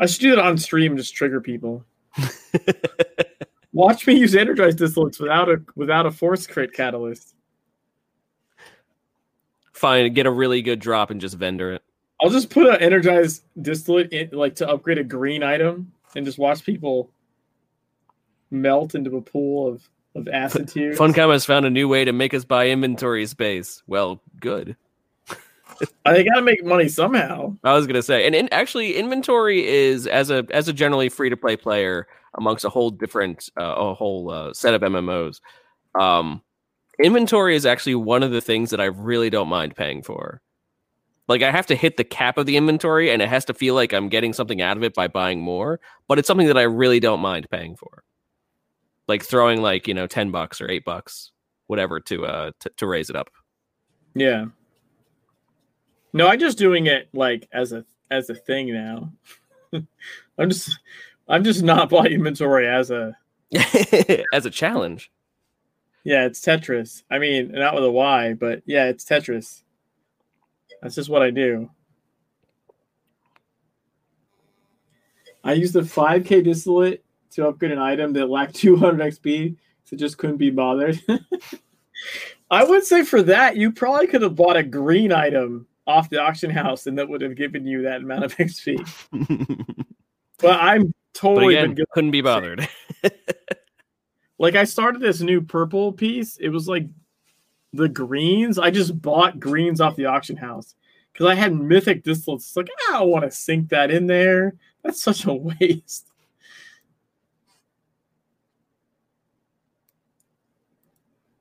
[0.00, 1.84] I should do that on stream and just trigger people.
[3.72, 7.35] Watch me use energized distillates without a without a force crit catalyst.
[9.76, 11.82] Fine, get a really good drop and just vendor it.
[12.22, 16.38] I'll just put an energized distillate in, like to upgrade a green item and just
[16.38, 17.10] watch people
[18.50, 20.98] melt into a pool of, of acid tears.
[20.98, 23.82] Funcom has found a new way to make us buy inventory space.
[23.86, 24.76] Well, good.
[25.28, 27.54] Uh, They gotta make money somehow.
[27.62, 31.28] I was gonna say, and in, actually, inventory is as a as a generally free
[31.28, 32.06] to play player
[32.38, 35.42] amongst a whole different uh, a whole uh, set of MMOs.
[35.94, 36.40] Um,
[37.02, 40.40] inventory is actually one of the things that I really don't mind paying for.
[41.28, 43.74] Like I have to hit the cap of the inventory, and it has to feel
[43.74, 45.80] like I'm getting something out of it by buying more.
[46.06, 48.04] But it's something that I really don't mind paying for.
[49.08, 51.32] Like throwing like you know ten bucks or eight bucks,
[51.66, 53.30] whatever, to uh to, to raise it up.
[54.14, 54.46] Yeah.
[56.12, 59.12] No, I'm just doing it like as a as a thing now.
[60.38, 60.78] I'm just
[61.28, 63.16] I'm just not buying inventory as a
[64.32, 65.10] as a challenge.
[66.06, 67.02] Yeah, it's Tetris.
[67.10, 69.64] I mean, not with a Y, but yeah, it's Tetris.
[70.80, 71.68] That's just what I do.
[75.42, 80.16] I used a 5k distillate to upgrade an item that lacked 200 XP, so just
[80.16, 81.02] couldn't be bothered.
[82.52, 86.20] I would say for that, you probably could have bought a green item off the
[86.22, 88.78] auction house, and that would have given you that amount of XP.
[90.38, 91.90] But I'm but totally again, been good.
[91.90, 92.68] couldn't be bothered.
[94.38, 96.36] Like I started this new purple piece.
[96.38, 96.86] It was like
[97.72, 98.58] the greens.
[98.58, 100.74] I just bought greens off the auction house
[101.12, 102.36] because I had mythic distillates.
[102.36, 104.54] It's like I don't want to sink that in there.
[104.82, 106.10] That's such a waste.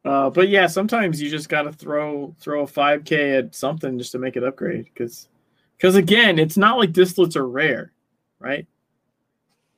[0.05, 4.19] Uh, but yeah, sometimes you just gotta throw throw a 5k at something just to
[4.19, 5.27] make it upgrade because
[5.77, 7.91] because again, it's not like distillates are rare,
[8.39, 8.67] right?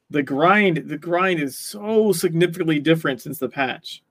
[0.10, 4.02] The grind the grind is so significantly different since the patch.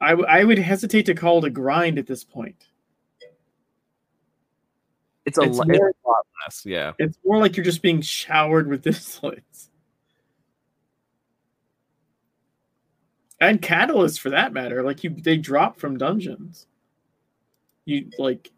[0.00, 2.66] I, w- I would hesitate to call it a grind at this point.
[5.26, 6.64] It's a, It's lo- more- it's a lot less.
[6.64, 6.92] Yeah.
[7.00, 9.68] It's more like you're just being showered with distillates.
[13.40, 14.82] And catalysts for that matter.
[14.82, 16.66] Like you they drop from dungeons.
[17.84, 18.50] You like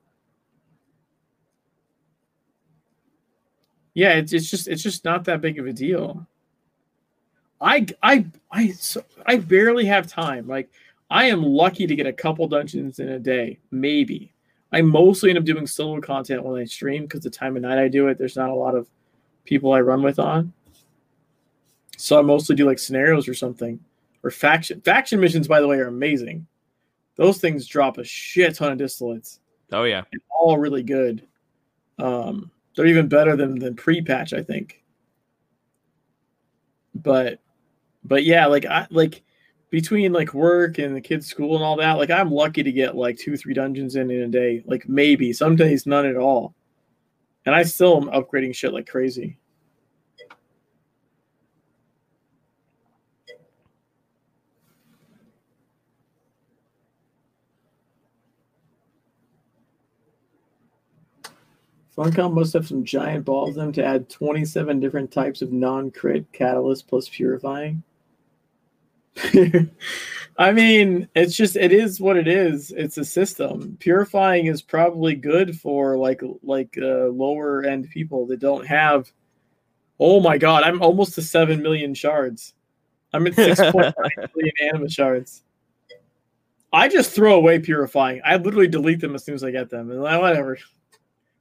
[3.95, 6.27] Yeah, it's, it's just it's just not that big of a deal.
[7.61, 10.47] I I I so, I barely have time.
[10.47, 10.71] Like
[11.11, 14.33] I am lucky to get a couple dungeons in a day, maybe.
[14.73, 17.79] I mostly end up doing solo content when I stream because the time of night
[17.79, 18.89] I do it, there's not a lot of
[19.45, 20.53] people I run with on.
[21.97, 23.81] So I mostly do like scenarios or something.
[24.23, 26.47] Or faction faction missions, by the way, are amazing.
[27.17, 29.41] Those things drop a shit ton of distillates.
[29.73, 30.05] Oh yeah.
[30.31, 31.27] All really good.
[31.99, 34.83] Um, they're even better than than pre-patch, I think.
[36.95, 37.41] But
[38.05, 39.23] but yeah, like I like
[39.71, 42.97] between like work and the kids' school and all that, like I'm lucky to get
[42.97, 44.63] like two, three dungeons in in a day.
[44.67, 46.55] Like maybe some days none at all.
[47.47, 49.39] And I still am upgrading shit like crazy.
[62.01, 66.33] Funcom must have some giant balls in them to add 27 different types of non-crit
[66.33, 67.83] catalyst plus purifying.
[70.39, 72.71] I mean, it's just it is what it is.
[72.71, 73.77] It's a system.
[73.81, 79.13] Purifying is probably good for like like uh, lower end people that don't have.
[79.99, 82.55] Oh my god, I'm almost to seven million shards.
[83.13, 83.75] I'm at six point
[84.19, 85.43] nine million anima shards.
[86.73, 88.23] I just throw away purifying.
[88.25, 90.57] I literally delete them as soon as I get them, and like, whatever.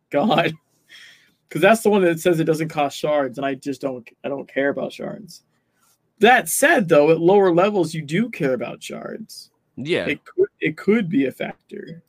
[0.10, 0.54] God,
[1.50, 4.08] because that's the one that says it doesn't cost shards, and I just don't.
[4.24, 5.44] I don't care about shards.
[6.20, 9.52] That said, though, at lower levels, you do care about shards.
[9.78, 10.06] Yeah.
[10.06, 12.04] It could it could be a factor.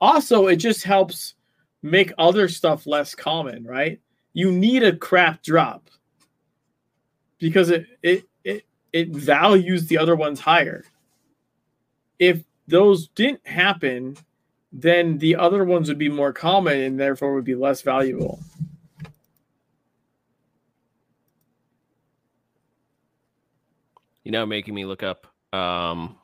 [0.00, 1.34] Also, it just helps
[1.82, 4.00] make other stuff less common, right?
[4.34, 5.88] You need a crap drop
[7.38, 10.84] because it it it, it values the other ones higher.
[12.18, 14.16] If those didn't happen,
[14.76, 18.40] then the other ones would be more common and therefore would be less valuable.
[24.24, 26.16] You know, making me look up um,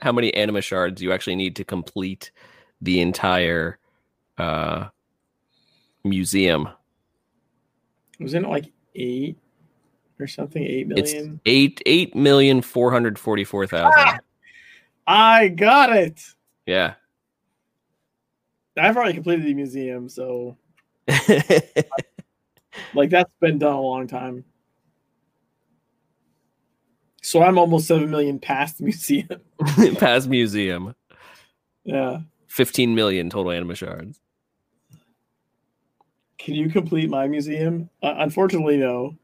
[0.00, 2.30] how many anima shards you actually need to complete
[2.82, 3.78] the entire
[4.36, 4.88] uh,
[6.04, 6.68] museum.
[8.20, 9.38] Wasn't it like eight
[10.20, 10.62] or something?
[10.62, 11.14] Eight It's
[11.46, 14.20] eight eight million four hundred forty four thousand.
[15.06, 16.20] I got it.
[16.68, 16.94] Yeah.
[18.76, 20.58] I've already completed the museum, so
[22.94, 24.44] like that's been done a long time.
[27.22, 29.40] So I'm almost seven million past museum.
[29.96, 30.94] Past museum.
[31.84, 32.18] yeah.
[32.48, 34.20] Fifteen million total anima shards.
[36.36, 37.88] Can you complete my museum?
[38.02, 39.16] Uh, unfortunately, no.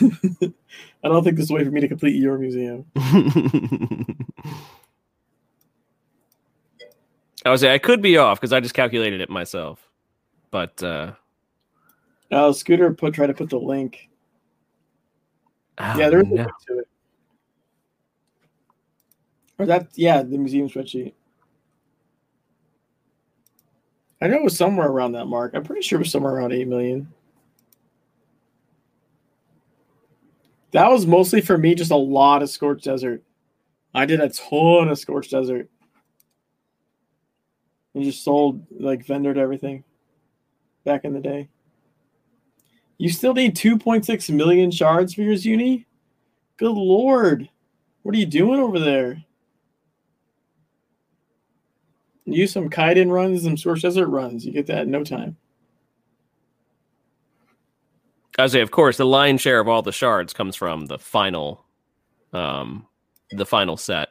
[0.00, 2.86] I don't think there's a way for me to complete your museum.
[7.46, 9.88] I would say I could be off because I just calculated it myself.
[10.50, 11.12] But uh
[12.30, 14.08] Uh, Scooter put try to put the link.
[15.78, 16.88] oh, yeah, there's a link to it.
[19.58, 21.14] Or that, yeah, the museum spreadsheet.
[24.20, 25.54] I know it was somewhere around that mark.
[25.54, 27.12] I'm pretty sure it was somewhere around 8 million.
[30.72, 33.22] That was mostly for me just a lot of Scorched Desert.
[33.94, 35.70] I did a ton of Scorched Desert.
[37.96, 39.82] And just sold, like, vendored everything
[40.84, 41.48] back in the day.
[42.98, 45.86] You still need 2.6 million shards for your uni?
[46.58, 47.48] Good lord.
[48.02, 49.24] What are you doing over there?
[52.26, 54.44] Use some Kaidan runs, some Scorched Desert runs.
[54.44, 55.38] You get that in no time.
[58.38, 61.64] I say, of course, the lion's share of all the shards comes from the final,
[62.34, 62.86] um,
[63.30, 64.10] the final set.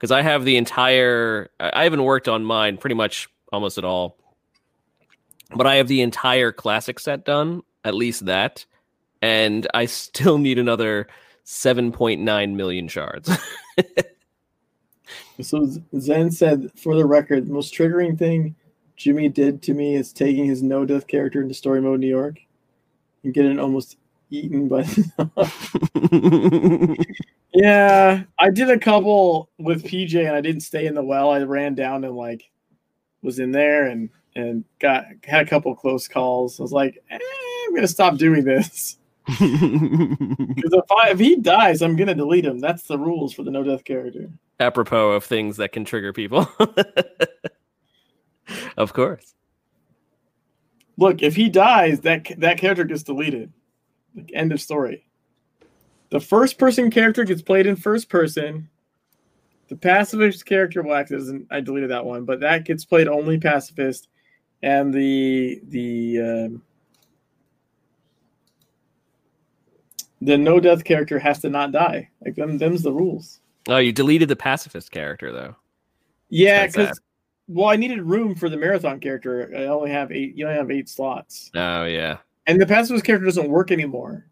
[0.00, 1.50] Because I have the entire.
[1.60, 4.16] I haven't worked on mine pretty much almost at all,
[5.54, 8.64] but I have the entire classic set done, at least that,
[9.20, 11.06] and I still need another
[11.44, 13.30] seven point nine million shards.
[15.42, 15.66] So
[15.98, 18.54] Zen said, for the record, the most triggering thing
[18.96, 22.38] Jimmy did to me is taking his no death character into story mode New York
[23.24, 23.96] and getting almost
[24.30, 24.86] eaten by.
[27.52, 31.30] yeah, I did a couple with PJ, and I didn't stay in the well.
[31.30, 32.50] I ran down and like
[33.22, 36.58] was in there and and got had a couple close calls.
[36.58, 41.82] I was like, eh, I'm gonna stop doing this because if I if he dies,
[41.82, 42.58] I'm gonna delete him.
[42.58, 44.30] That's the rules for the no death character.
[44.58, 46.48] Apropos of things that can trigger people.
[48.76, 49.34] of course.
[50.96, 53.52] Look, if he dies, that that character gets deleted.
[54.14, 55.06] Like end of story.
[56.10, 58.68] The first person character gets played in first person.
[59.68, 63.38] The pacifist character, well, actually, doesn't I deleted that one, but that gets played only
[63.38, 64.08] pacifist,
[64.62, 66.62] and the the um,
[70.20, 72.10] the no death character has to not die.
[72.24, 73.40] Like them, them's the rules.
[73.68, 75.54] Oh, you deleted the pacifist character though.
[76.28, 77.00] Yeah, because
[77.46, 79.52] well, I needed room for the marathon character.
[79.56, 80.36] I only have eight.
[80.36, 82.18] You only have eight slots, Oh yeah.
[82.50, 84.26] And the pacifist character doesn't work anymore.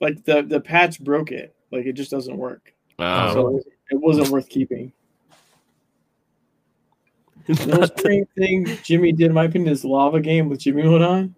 [0.00, 1.54] Like the the patch broke it.
[1.70, 2.72] Like it just doesn't work.
[2.98, 3.32] Oh.
[3.32, 3.60] so
[3.90, 4.92] it wasn't- worth keeping.
[7.46, 11.04] The most strange thing Jimmy did, in my opinion, is lava game with Jimmy went
[11.04, 11.34] on.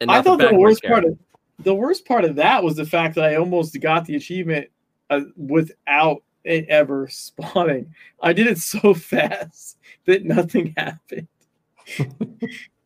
[0.00, 1.18] And I thought the backwards worst part of
[1.60, 4.68] the worst part of that was the fact that I almost got the achievement
[5.10, 7.94] uh, without it ever spawning.
[8.22, 11.28] I did it so fast that nothing happened.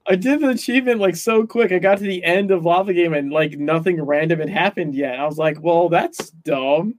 [0.09, 1.71] I did the achievement like so quick.
[1.71, 5.21] I got to the end of lava game and like nothing random had happened yet.
[5.21, 6.95] I was like, "Well, that's dumb."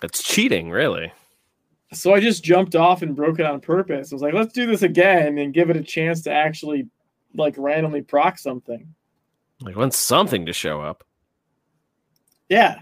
[0.00, 1.12] That's cheating, really.
[1.92, 4.12] So I just jumped off and broke it on purpose.
[4.12, 6.88] I was like, "Let's do this again and give it a chance to actually
[7.34, 8.92] like randomly proc something."
[9.60, 11.04] Like want something to show up.
[12.48, 12.80] Yeah.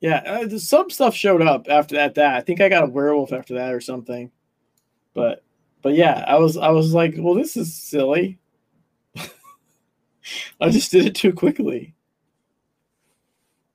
[0.00, 2.16] Yeah, uh, some stuff showed up after that.
[2.16, 4.32] That I think I got a werewolf after that or something.
[5.14, 5.44] But,
[5.82, 8.38] but yeah, I was I was like, well, this is silly.
[10.60, 11.94] I just did it too quickly.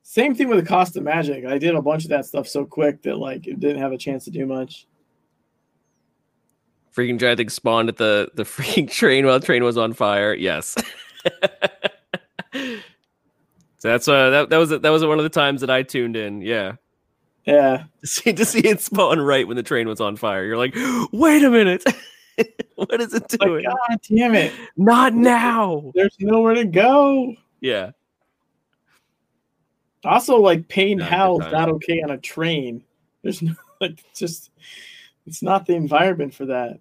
[0.02, 1.44] Same thing with the cost of magic.
[1.44, 3.98] I did a bunch of that stuff so quick that like it didn't have a
[3.98, 4.86] chance to do much.
[6.96, 10.34] Freaking giant thing spawned at the the freaking train while the train was on fire.
[10.34, 10.74] Yes.
[12.54, 12.78] so
[13.82, 16.40] that's uh that, that was that was one of the times that I tuned in.
[16.40, 16.76] Yeah.
[17.48, 20.44] Yeah, To see to see it spawn right when the train was on fire.
[20.44, 20.74] You're like,
[21.12, 21.82] wait a minute.
[22.74, 23.64] what is it like doing?
[23.64, 24.52] God damn it!
[24.76, 25.90] Not now.
[25.94, 27.34] There's nowhere to go.
[27.62, 27.92] Yeah.
[30.04, 32.84] Also, like pain hell's not okay on a train.
[33.22, 34.50] There's no like just
[35.26, 36.80] it's not the environment for that.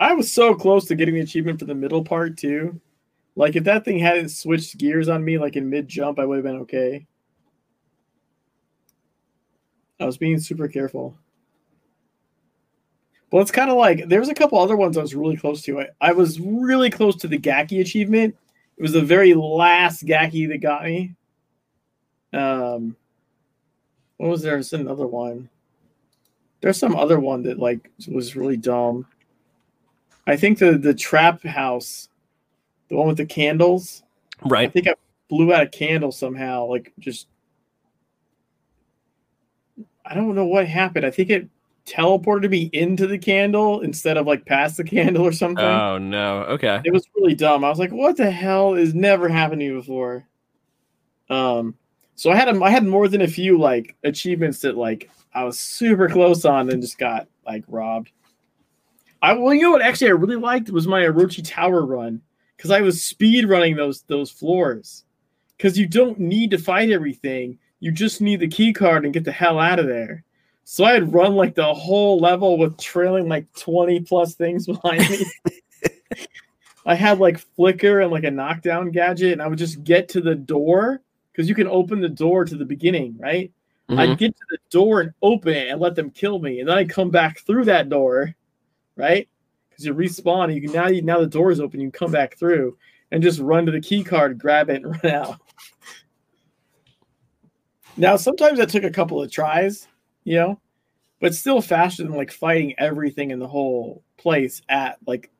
[0.00, 2.80] I was so close to getting the achievement for the middle part too.
[3.36, 6.38] Like if that thing hadn't switched gears on me like in mid jump, I would
[6.38, 7.06] have been okay.
[10.02, 11.16] I was being super careful.
[13.30, 15.62] Well, it's kind of like there was a couple other ones I was really close
[15.62, 15.80] to.
[15.80, 18.36] I, I was really close to the Gaki achievement.
[18.76, 21.14] It was the very last Gaki that got me.
[22.32, 22.96] Um,
[24.16, 24.52] what was there?
[24.52, 25.48] There's another one.
[26.60, 29.06] There's some other one that like was really dumb.
[30.26, 32.08] I think the the trap house,
[32.88, 34.02] the one with the candles.
[34.44, 34.68] Right.
[34.68, 34.94] I think I
[35.28, 36.66] blew out a candle somehow.
[36.66, 37.28] Like just,
[40.04, 41.06] I don't know what happened.
[41.06, 41.48] I think it
[41.86, 45.64] teleported me into the candle instead of like past the candle or something.
[45.64, 46.42] Oh no.
[46.44, 46.80] Okay.
[46.84, 47.64] It was really dumb.
[47.64, 50.26] I was like, "What the hell is never happened to me before?"
[51.30, 51.74] Um,
[52.14, 55.44] so I had a, I had more than a few like achievements that like I
[55.44, 58.10] was super close on and just got like robbed.
[59.22, 59.82] I well, you know what?
[59.82, 62.20] Actually, I really liked was my Orochi Tower run
[62.56, 65.04] because I was speed running those those floors.
[65.56, 69.24] Because you don't need to fight everything; you just need the key card and get
[69.24, 70.22] the hell out of there.
[70.62, 75.00] So I had run like the whole level with trailing like twenty plus things behind
[75.10, 75.26] me.
[76.86, 80.20] I had like flicker and like a knockdown gadget, and I would just get to
[80.20, 81.00] the door
[81.32, 83.50] because you can open the door to the beginning, right?
[83.90, 83.98] Mhm.
[83.98, 86.78] I'd get to the door and open it and let them kill me, and then
[86.78, 88.32] I'd come back through that door,
[88.94, 89.28] right?
[89.70, 91.98] Because you respawn, and you can now you, now the door is open, you can
[92.06, 92.78] come back through
[93.10, 95.40] and just run to the key card, grab it, and run out.
[97.96, 99.88] Now sometimes that took a couple of tries,
[100.24, 100.60] you know,
[101.20, 105.30] but still faster than like fighting everything in the whole place at like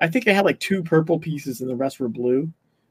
[0.00, 2.50] I think I had like two purple pieces and the rest were blue.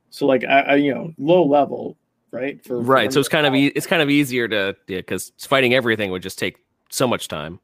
[0.09, 1.97] So like I, I you know, low level,
[2.31, 2.63] right?
[2.65, 3.11] For Right.
[3.11, 6.23] So it's kind of e- it's kind of easier to yeah, because fighting everything would
[6.23, 6.57] just take
[6.89, 7.59] so much time.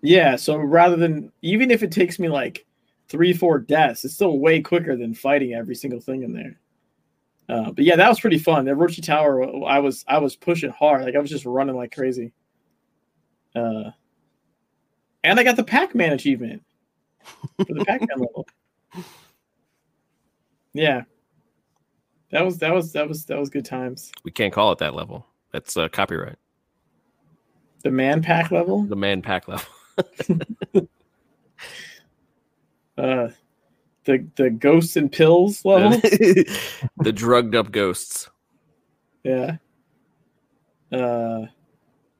[0.00, 2.64] Yeah, so rather than even if it takes me like
[3.08, 6.58] three, four deaths, it's still way quicker than fighting every single thing in there.
[7.48, 8.64] Uh, but yeah, that was pretty fun.
[8.64, 11.94] The Orochi Tower, I was I was pushing hard, like I was just running like
[11.94, 12.32] crazy.
[13.54, 13.90] Uh,
[15.24, 16.62] and I got the Pac-Man achievement
[17.56, 18.46] for the Pac-Man level.
[20.74, 21.02] Yeah.
[22.30, 24.12] That was that was that was that was good times.
[24.22, 25.26] We can't call it that level.
[25.50, 26.36] That's uh, copyright.
[27.82, 28.82] The man pack level.
[28.82, 29.66] The man pack level.
[32.98, 33.28] Uh,
[34.08, 35.90] the the ghosts and pills level.
[36.00, 38.28] the drugged up ghosts.
[39.22, 39.58] yeah.
[40.90, 41.44] Uh,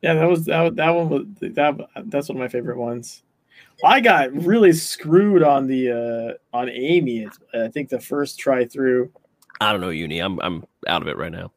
[0.03, 0.77] yeah, that was that.
[0.77, 1.89] That one was that.
[2.05, 3.23] That's one of my favorite ones.
[3.83, 7.27] I got really screwed on the uh on Amy.
[7.55, 9.11] I think the first try through.
[9.61, 10.21] I don't know, Uni.
[10.21, 11.53] I'm I'm out of it right now.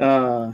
[0.00, 0.52] Uh,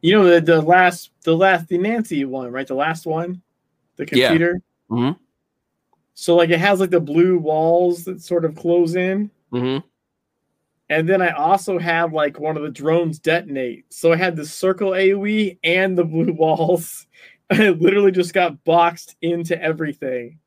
[0.00, 2.66] you know the the last the last the Nancy one, right?
[2.66, 3.42] The last one,
[3.96, 4.28] the Yeah.
[4.28, 4.60] computer.
[4.90, 5.18] Mhm.
[6.14, 9.86] So like it has like the blue walls that sort of close in, Mm-hmm.
[10.90, 13.84] and then I also had like one of the drones detonate.
[13.92, 17.06] So I had the circle AOE and the blue walls.
[17.50, 20.38] And I literally just got boxed into everything.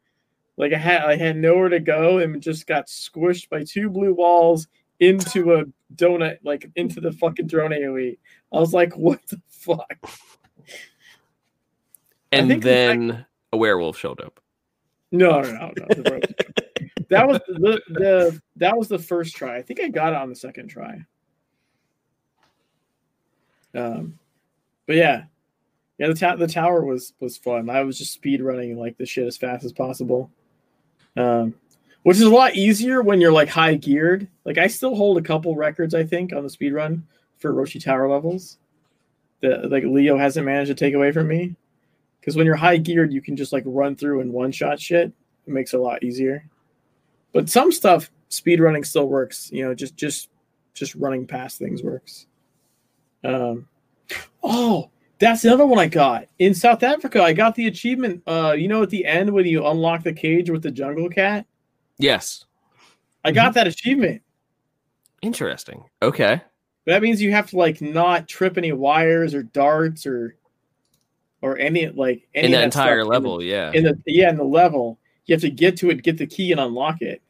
[0.58, 4.14] Like I had I had nowhere to go and just got squished by two blue
[4.14, 4.68] walls
[5.00, 5.66] into a
[5.96, 8.18] donut, like into the fucking drone AOE.
[8.54, 9.98] I was like, what the fuck?
[12.32, 14.40] And then a werewolf showed up.
[15.12, 16.20] No, no, no, no.
[17.10, 19.58] that was the, the that was the first try.
[19.58, 21.06] I think I got it on the second try.
[23.76, 24.18] Um,
[24.88, 25.24] but yeah,
[25.98, 26.08] yeah.
[26.08, 27.70] The ta- the tower was was fun.
[27.70, 30.32] I was just speed running like the shit as fast as possible.
[31.18, 31.56] Um,
[32.04, 34.28] which is a lot easier when you're like high geared.
[34.46, 37.06] Like I still hold a couple records, I think, on the speed run
[37.38, 38.58] for Orochi Tower levels.
[39.42, 41.56] That like Leo hasn't managed to take away from me.
[42.20, 45.12] Because when you're high geared, you can just like run through and one shot shit.
[45.48, 46.48] It makes it a lot easier.
[47.34, 49.50] But some stuff, speed running still works.
[49.52, 50.30] You know, just just
[50.74, 52.28] just running past things works.
[53.24, 53.68] Um,
[54.44, 57.22] oh, that's another one I got in South Africa.
[57.24, 58.24] I got the achievement.
[58.26, 61.46] Uh, you know, at the end when you unlock the cage with the jungle cat,
[62.02, 62.46] Yes.
[63.24, 64.22] I got that achievement.
[65.22, 65.84] Interesting.
[66.02, 66.42] Okay.
[66.86, 70.36] But that means you have to like not trip any wires or darts or
[71.42, 73.72] or any like any In of that stuff entire in the- level, yeah.
[73.74, 76.52] in the yeah in the level you have to get to it get the key
[76.52, 77.22] and unlock it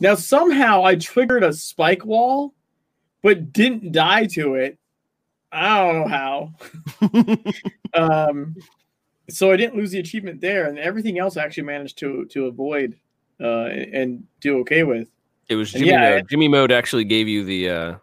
[0.00, 2.54] now somehow i triggered a spike wall
[3.22, 4.78] but didn't die to it
[5.52, 6.52] i don't know how
[7.94, 8.54] um
[9.30, 12.46] so i didn't lose the achievement there and everything else I actually managed to to
[12.46, 12.96] avoid
[13.40, 15.08] uh and do okay with
[15.48, 16.28] it was Jimmy yeah, Mode.
[16.30, 17.94] Jimmy Mode actually gave you the uh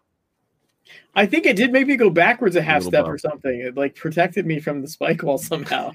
[1.15, 3.13] i think it did maybe go backwards a half little step bump.
[3.13, 5.91] or something it like protected me from the spike wall somehow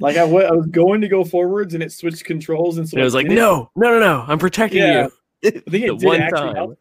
[0.00, 3.04] like I was going to go forwards and it switched controls and so and it
[3.04, 5.08] was like, no, no, no, no, I'm protecting Yeah.
[5.42, 5.48] you.
[5.48, 6.56] I think it the did one actually time.
[6.56, 6.78] help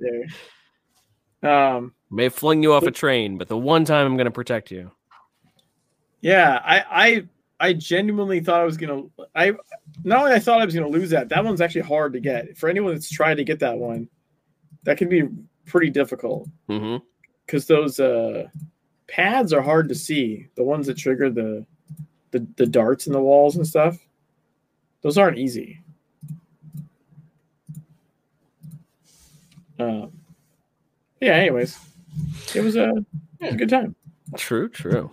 [1.42, 1.72] there.
[1.76, 4.72] Um, May have flung you off a train, but the one time I'm gonna protect
[4.72, 4.92] you.
[6.22, 7.24] yeah, I, I,
[7.60, 9.04] I genuinely thought I was gonna.
[9.36, 9.54] I
[10.04, 11.30] not only I thought I was gonna lose that.
[11.30, 14.08] That one's actually hard to get for anyone that's trying to get that one.
[14.84, 15.24] That can be
[15.66, 16.48] pretty difficult
[17.46, 18.48] because those uh,
[19.08, 20.48] pads are hard to see.
[20.56, 21.66] The ones that trigger the,
[22.32, 23.98] the the darts in the walls and stuff.
[25.02, 25.82] Those aren't easy.
[29.78, 30.12] Um,
[31.22, 31.34] yeah.
[31.34, 31.78] Anyways,
[32.54, 33.06] it was a, it
[33.42, 33.96] was a good time.
[34.36, 35.10] True, true.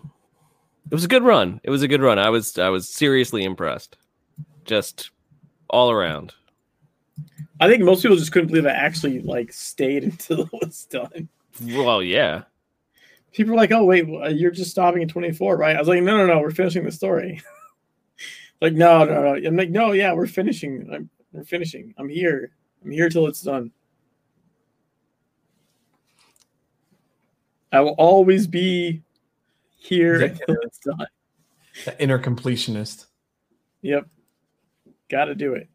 [0.89, 1.61] It was a good run.
[1.65, 2.19] It was a good run.
[2.19, 3.97] I was I was seriously impressed.
[4.65, 5.11] Just
[5.69, 6.33] all around.
[7.61, 11.29] I think most people just couldn't believe I actually like stayed until it was done.
[11.63, 12.43] Well, yeah.
[13.33, 14.07] People were like, "Oh wait,
[14.37, 16.93] you're just stopping at 24, right?" I was like, "No, no, no, we're finishing the
[16.93, 17.43] story."
[18.61, 19.47] like, no, no, no.
[19.47, 20.89] I'm like, "No, yeah, we're finishing.
[20.93, 21.95] I'm, we're finishing.
[21.99, 22.53] I'm here.
[22.85, 23.73] I'm here till it's done."
[27.73, 29.03] I will always be
[29.87, 30.27] here Yeah.
[30.29, 31.07] until it's done.
[31.85, 33.07] The inner completionist.
[33.83, 34.07] Yep,
[35.11, 35.69] got to do it.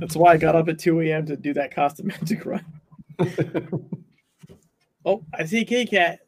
[0.00, 1.26] That's why I got up at 2 a.m.
[1.26, 2.64] to do that costume magic run.
[5.04, 6.20] Oh, I see a K cat.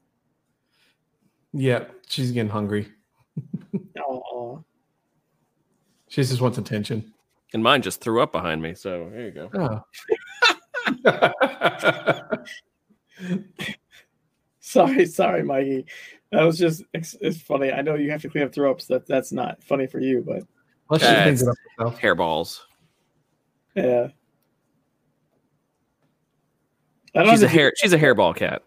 [1.52, 2.88] yeah, she's getting hungry.
[4.04, 4.64] Oh,
[6.08, 7.12] She just wants attention.
[7.52, 8.74] And mine just threw up behind me.
[8.74, 9.84] So there you go.
[11.06, 12.34] Oh.
[14.60, 15.86] sorry, sorry, Mikey.
[16.34, 17.70] That was just it's, it's funny.
[17.70, 18.86] I know you have to clean up throw ups.
[18.86, 20.42] That that's not funny for you, but
[20.90, 22.00] well, she cleans it up herself.
[22.00, 22.58] Hairballs.
[23.76, 24.08] yeah.
[27.14, 27.72] I don't She's a hair.
[27.76, 28.62] She's a hairball cat.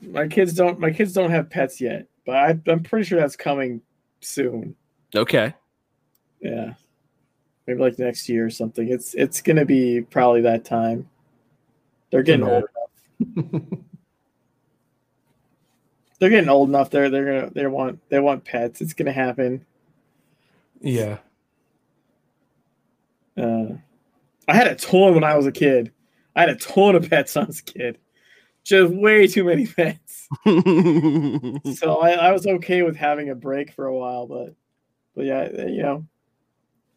[0.00, 0.80] My kids don't.
[0.80, 3.82] My kids don't have pets yet, but I, I'm pretty sure that's coming
[4.20, 4.74] soon.
[5.14, 5.52] Okay.
[6.40, 6.72] Yeah,
[7.66, 8.88] maybe like next year or something.
[8.88, 11.06] It's it's gonna be probably that time.
[12.10, 12.52] They're getting Yeah.
[12.52, 12.64] old
[13.44, 13.62] enough.
[16.18, 16.90] They're getting old enough.
[16.90, 18.80] They're they're gonna they want they want pets.
[18.80, 19.64] It's gonna happen.
[20.80, 21.18] Yeah.
[23.36, 23.74] Uh,
[24.48, 25.92] I had a ton when I was a kid.
[26.34, 27.98] I had a ton of pets when I was a kid.
[28.64, 30.28] Just way too many pets.
[30.44, 34.54] so I, I was okay with having a break for a while, but
[35.14, 36.06] but yeah, you know,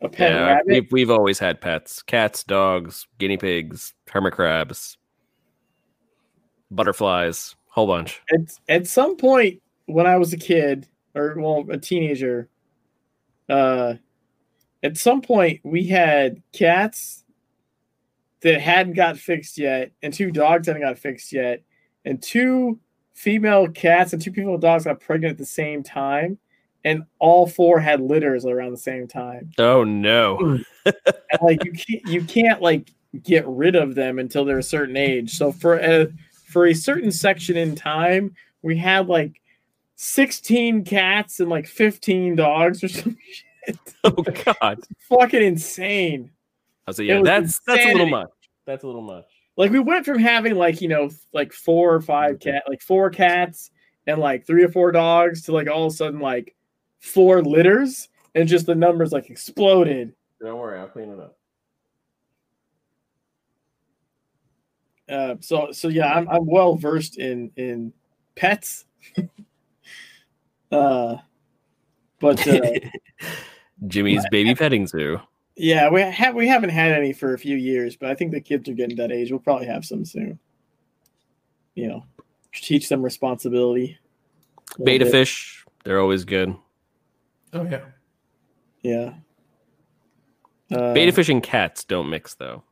[0.01, 0.65] a pet yeah, rabbit.
[0.67, 4.97] we've, we've always had pets: cats, dogs, guinea pigs, hermit crabs,
[6.71, 8.21] butterflies, whole bunch.
[8.31, 12.49] At, at some point when I was a kid, or well, a teenager,
[13.49, 13.95] uh,
[14.83, 17.23] at some point we had cats
[18.41, 21.63] that hadn't got fixed yet, and two dogs hadn't got fixed yet,
[22.05, 22.79] and two
[23.13, 26.37] female cats and two female dogs got pregnant at the same time,
[26.85, 29.51] and all four had litters around the same time.
[29.57, 30.59] Oh no!
[30.85, 30.95] and
[31.41, 32.91] like you can't you can't like
[33.23, 35.31] get rid of them until they're a certain age.
[35.35, 36.07] So for a
[36.49, 39.39] for a certain section in time, we had like
[39.95, 43.77] 16 cats and like 15 dogs or some shit.
[44.03, 44.79] Oh god!
[45.09, 46.31] Fucking insane.
[46.87, 48.29] I was like, yeah, was that's that's a little much.
[48.65, 49.25] That's a little much.
[49.57, 52.49] Like we went from having like, you know, like four or five mm-hmm.
[52.49, 53.71] cat like four cats
[54.07, 56.55] and like three or four dogs to like all of a sudden like
[56.99, 60.13] four litters and just the numbers like exploded.
[60.41, 61.37] Don't worry, I'll clean it up.
[65.09, 67.93] Uh, so so yeah, I'm I'm well versed in in
[68.35, 68.85] pets.
[70.71, 71.15] uh,
[72.19, 72.61] but uh,
[73.87, 75.19] Jimmy's baby petting zoo.
[75.55, 78.41] yeah, we have we haven't had any for a few years, but I think the
[78.41, 79.31] kids are getting that age.
[79.31, 80.37] We'll probably have some soon.
[81.75, 82.05] You know,
[82.53, 83.97] teach them responsibility.
[84.79, 85.11] a Betta bit.
[85.11, 86.55] fish, they're always good.
[87.53, 87.81] Oh yeah.
[88.83, 89.13] Yeah.
[90.71, 92.63] Uh, Betta fish and cats don't mix though.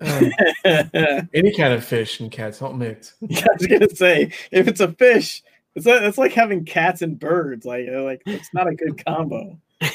[0.00, 0.32] Um,
[1.34, 3.14] any kind of fish and cats don't mix.
[3.22, 5.42] I was gonna say if it's a fish,
[5.74, 7.64] it's like, it's like having cats and birds.
[7.64, 9.58] Like like it's not a good combo.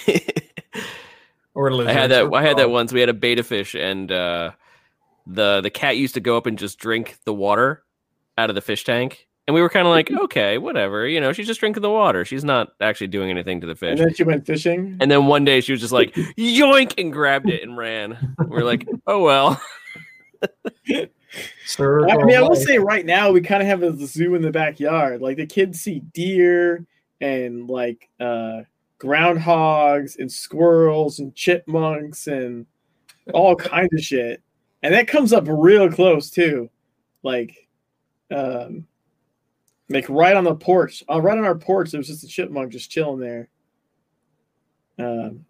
[1.56, 2.34] Or I lizards had that.
[2.34, 2.92] I had that once.
[2.92, 4.52] We had a betta fish, and uh,
[5.28, 7.84] the the cat used to go up and just drink the water
[8.38, 11.34] out of the fish tank, and we were kind of like, okay, whatever, you know,
[11.34, 12.24] she's just drinking the water.
[12.24, 14.00] She's not actually doing anything to the fish.
[14.00, 14.98] And then she went fishing.
[15.02, 18.36] And then one day she was just like, yoink, and grabbed it and ran.
[18.48, 19.62] We're like, oh well.
[21.66, 24.42] Circle I mean, I will say right now we kind of have a zoo in
[24.42, 25.22] the backyard.
[25.22, 26.86] Like the kids see deer
[27.20, 28.62] and like uh
[29.00, 32.66] groundhogs and squirrels and chipmunks and
[33.34, 34.42] all kinds of shit.
[34.84, 36.70] And that comes up real close too.
[37.24, 37.68] Like
[38.30, 38.86] um
[39.94, 41.04] like right on the porch.
[41.10, 43.50] Uh, right on our porch, there was just a chipmunk just chilling there.
[45.00, 45.46] Um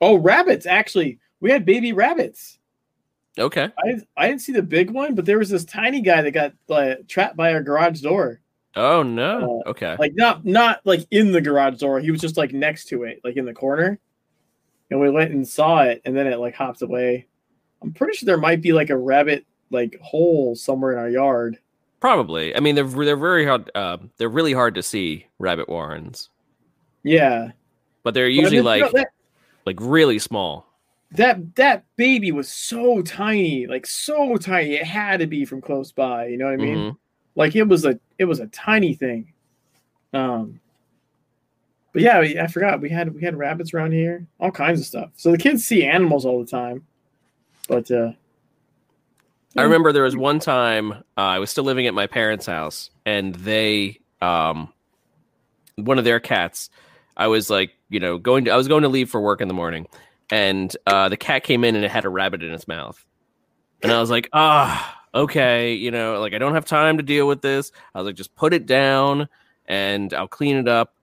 [0.00, 1.20] Oh, rabbits actually.
[1.40, 2.58] We had baby rabbits.
[3.38, 3.64] Okay.
[3.64, 6.32] I didn't, I didn't see the big one, but there was this tiny guy that
[6.32, 8.40] got like, trapped by our garage door.
[8.74, 9.62] Oh no.
[9.66, 9.96] Okay.
[9.98, 12.00] Like not not like in the garage door.
[12.00, 13.98] He was just like next to it, like in the corner.
[14.90, 17.26] And we went and saw it, and then it like hopped away.
[17.82, 21.58] I'm pretty sure there might be like a rabbit like hole somewhere in our yard.
[22.02, 22.54] Probably.
[22.56, 23.70] I mean, they're they're very hard.
[23.76, 26.30] Uh, they're really hard to see rabbit warrens,
[27.04, 27.52] Yeah,
[28.02, 29.10] but they're usually mean, like that,
[29.66, 30.66] like really small.
[31.12, 34.74] that that baby was so tiny, like so tiny.
[34.74, 36.26] It had to be from close by.
[36.26, 36.76] You know what I mean?
[36.76, 36.96] Mhm.
[37.36, 39.32] like it was a it was a tiny thing
[40.12, 40.58] um
[41.92, 45.08] but yeah i forgot we had we had rabbits around here all kinds of stuff
[45.16, 46.84] so the kids see animals all the time
[47.68, 48.12] but uh
[49.56, 52.90] I remember there was one time uh, I was still living at my parents' house,
[53.04, 54.72] and they, um,
[55.76, 56.70] one of their cats,
[57.16, 59.48] I was like, you know, going to, I was going to leave for work in
[59.48, 59.86] the morning,
[60.30, 63.04] and uh, the cat came in and it had a rabbit in its mouth,
[63.82, 67.28] and I was like, ah, okay, you know, like I don't have time to deal
[67.28, 67.72] with this.
[67.94, 69.28] I was like, just put it down,
[69.66, 70.94] and I'll clean it up,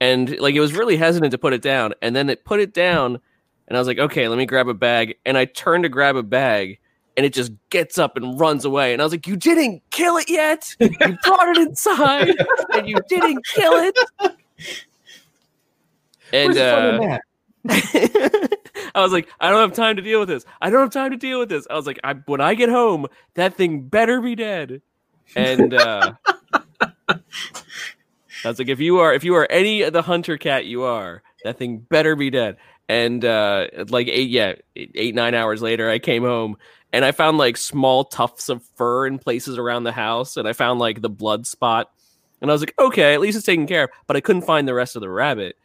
[0.00, 2.72] and like it was really hesitant to put it down, and then it put it
[2.72, 3.20] down,
[3.68, 6.16] and I was like, okay, let me grab a bag, and I turned to grab
[6.16, 6.78] a bag
[7.16, 8.92] and it just gets up and runs away.
[8.92, 10.74] And I was like, "You didn't kill it yet.
[10.78, 10.90] You
[11.24, 12.34] brought it inside,
[12.74, 13.98] and you didn't kill it."
[16.32, 17.18] And Where's the fun in uh.
[18.94, 20.44] I was like, "I don't have time to deal with this.
[20.60, 22.68] I don't have time to deal with this." I was like, I, "When I get
[22.68, 24.82] home, that thing better be dead."
[25.34, 26.12] And uh,
[27.08, 27.18] I
[28.44, 31.22] was like, "If you are, if you are any of the hunter cat, you are
[31.44, 32.56] that thing better be dead."
[32.88, 36.56] And uh, like eight, yeah, eight nine hours later, I came home
[36.96, 40.54] and I found like small tufts of fur in places around the house, and I
[40.54, 41.92] found like the blood spot,
[42.40, 43.90] and I was like, okay, at least it's taken care of.
[44.06, 45.58] But I couldn't find the rest of the rabbit,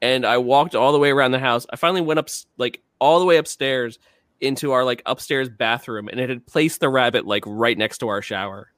[0.00, 1.66] and I walked all the way around the house.
[1.68, 3.98] I finally went up like all the way upstairs
[4.40, 8.08] into our like upstairs bathroom, and it had placed the rabbit like right next to
[8.08, 8.72] our shower.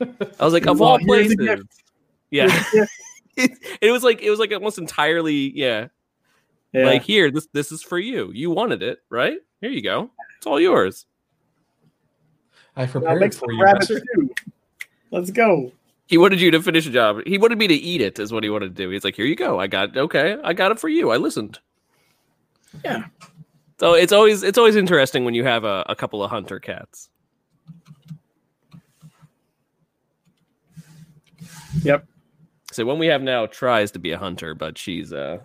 [0.00, 1.36] I was like, of all places,
[2.32, 2.48] yeah.
[3.36, 5.86] it, it was like it was like almost entirely yeah,
[6.72, 6.86] Yeah.
[6.86, 8.32] Like here, this this is for you.
[8.34, 9.38] You wanted it, right?
[9.60, 10.10] Here you go.
[10.38, 11.06] It's all yours.
[12.78, 13.62] I I'll prepared it for some you.
[13.62, 14.02] rabbit Buster.
[15.10, 15.72] Let's go.
[16.06, 17.20] He wanted you to finish a job.
[17.26, 18.88] He wanted me to eat it, is what he wanted to do.
[18.88, 19.58] He's like, here you go.
[19.58, 20.38] I got okay.
[20.44, 21.10] I got it for you.
[21.10, 21.58] I listened.
[22.84, 23.06] Yeah.
[23.80, 27.10] So it's always it's always interesting when you have a, a couple of hunter cats.
[31.82, 32.06] Yep.
[32.72, 35.38] So one we have now tries to be a hunter, but she's uh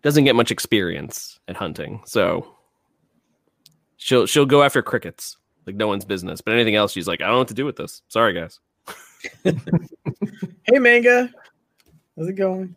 [0.00, 2.00] doesn't get much experience at hunting.
[2.06, 2.54] So
[3.98, 5.36] she'll she'll go after crickets
[5.66, 6.40] like no one's business.
[6.40, 8.02] But anything else, she's like, I don't know what to do with this.
[8.08, 8.60] Sorry, guys.
[10.68, 11.32] Hey, Manga.
[12.16, 12.74] How's it going?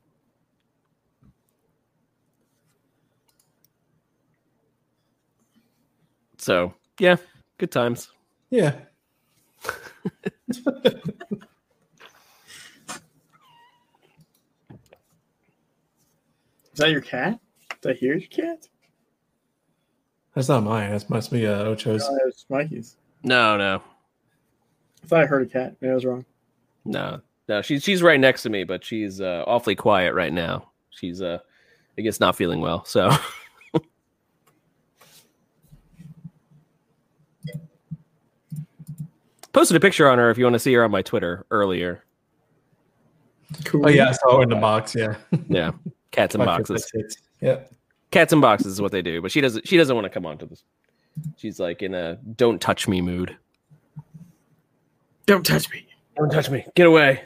[6.37, 7.15] So yeah,
[7.57, 8.11] good times.
[8.51, 8.75] Yeah.
[10.49, 10.63] Is
[16.75, 17.39] that your cat?
[17.81, 18.68] Did I hear your cat?
[20.35, 20.91] That's not mine.
[20.91, 22.07] That must be uh, Ocho's.
[22.27, 22.95] It's Mikey's.
[23.23, 23.81] No, no,
[25.03, 25.75] I thought I heard a cat.
[25.81, 26.25] Maybe I was wrong.
[26.85, 27.61] no, no.
[27.61, 30.69] She's she's right next to me, but she's uh, awfully quiet right now.
[30.91, 31.39] She's uh,
[31.97, 32.85] I guess not feeling well.
[32.85, 33.11] So
[39.53, 42.03] posted a picture on her if you want to see her on my Twitter earlier.
[43.65, 43.85] Cool.
[43.85, 44.95] Oh yeah, I saw it in the box.
[44.95, 45.15] Yeah.
[45.47, 45.71] Yeah,
[46.11, 46.89] cats in boxes.
[46.91, 47.17] favorite hits.
[47.41, 47.59] Yeah.
[48.11, 49.67] Cats in boxes is what they do, but she doesn't.
[49.67, 50.63] She doesn't want to come onto this.
[51.37, 53.35] She's like in a "don't touch me" mood.
[55.25, 55.85] Don't touch me.
[56.15, 56.65] Don't touch me.
[56.75, 57.23] Get away.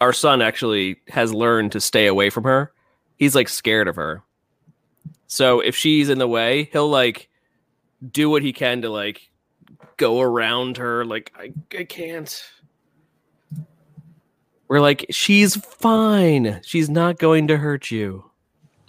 [0.00, 2.72] Our son actually has learned to stay away from her.
[3.16, 4.22] He's like scared of her.
[5.26, 7.28] So if she's in the way, he'll like
[8.12, 9.30] do what he can to like
[9.96, 11.04] go around her.
[11.04, 12.44] Like, I, I can't.
[14.68, 16.60] We're like, she's fine.
[16.64, 18.30] She's not going to hurt you.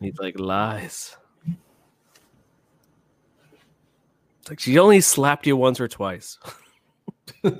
[0.00, 1.16] He's like, lies.
[4.40, 6.38] It's like she only slapped you once or twice.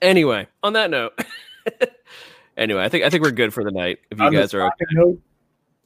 [0.00, 1.18] anyway, on that note.
[2.56, 3.98] anyway, I think I think we're good for the night.
[4.12, 4.84] If you On guys are okay.
[4.92, 5.20] note,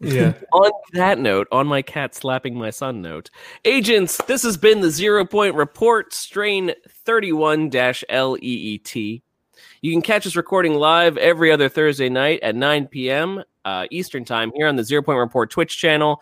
[0.00, 0.34] Yeah.
[0.52, 3.30] On that note, on my cat slapping my son note,
[3.64, 9.22] agents, this has been the Zero Point Report, strain 31 LEET.
[9.80, 13.42] You can catch us recording live every other Thursday night at 9 p.m.
[13.64, 16.20] Uh, Eastern Time here on the Zero Point Report Twitch channel,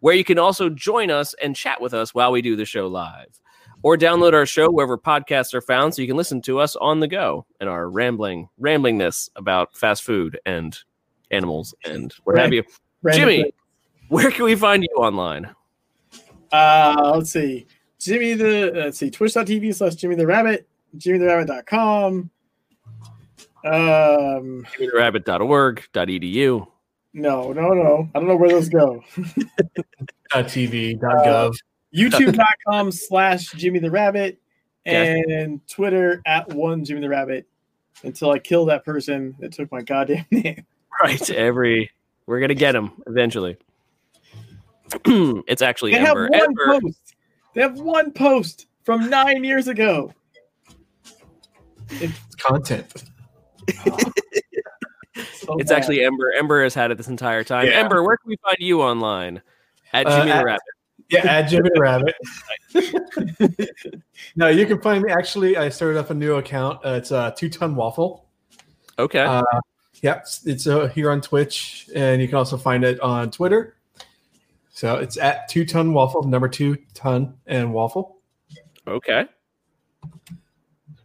[0.00, 2.86] where you can also join us and chat with us while we do the show
[2.86, 3.40] live.
[3.82, 7.00] Or download our show wherever podcasts are found so you can listen to us on
[7.00, 10.76] the go and our rambling ramblingness about fast food and
[11.30, 12.64] animals and what have you.
[13.02, 13.52] Random Jimmy, thing.
[14.08, 15.50] where can we find you online?
[16.52, 17.66] Uh, let's see.
[17.98, 22.30] Jimmy the let's see, twitch.tv slash Jimmy the Rabbit, jimmytherabbit.com.
[23.64, 26.66] Um JimmyTheRabbit.org, .edu.
[27.14, 28.08] no, no, no.
[28.14, 29.02] I don't know where those go.
[30.32, 31.00] Dot TV.
[31.00, 31.56] Dot gov.
[31.94, 34.38] YouTube.com slash Jimmy the Rabbit
[34.86, 35.20] Okay.
[35.28, 37.48] and Twitter at one Jimmy the Rabbit
[38.04, 40.64] until I kill that person that took my goddamn name.
[41.02, 41.28] Right.
[41.30, 41.90] Every
[42.26, 43.56] we're gonna get him eventually.
[45.04, 46.28] it's actually They have Ember.
[46.30, 46.80] one Ember.
[46.80, 47.14] post.
[47.54, 50.12] They have one post from nine years ago.
[51.88, 53.04] It's content.
[53.84, 55.78] So It's bad.
[55.78, 56.32] actually Ember.
[56.36, 57.66] Ember has had it this entire time.
[57.66, 57.74] Yeah.
[57.74, 59.40] Ember, where can we find you online?
[59.92, 60.62] At Uh, Jimmy the at- Rabbit.
[61.08, 62.16] Yeah, at Jimmy the Rabbit.
[64.36, 65.12] no, you can find me.
[65.12, 66.84] Actually, I started up a new account.
[66.84, 68.26] Uh, it's uh, Two Ton Waffle.
[68.98, 69.20] Okay.
[69.20, 69.42] Uh,
[70.02, 73.76] yeah, it's, it's uh, here on Twitch, and you can also find it on Twitter.
[74.70, 78.18] So it's at Two Ton Waffle, number two ton and waffle.
[78.86, 79.24] okay.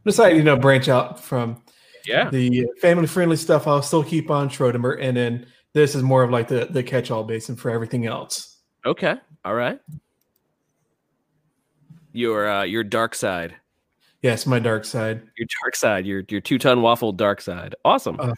[0.06, 1.62] Decided, you know, branch out from
[2.06, 2.30] Yeah.
[2.30, 3.68] the family friendly stuff.
[3.68, 7.12] I'll still keep on Schrodinger, and then this is more of like the the catch
[7.12, 8.58] all basin for everything else.
[8.86, 9.16] Okay.
[9.46, 9.80] All right.
[12.14, 13.56] Your uh your dark side.
[14.22, 15.22] Yes, my dark side.
[15.38, 16.06] Your dark side.
[16.06, 17.76] Your your two ton waffle dark side.
[17.86, 18.20] Awesome.
[18.20, 18.34] Uh,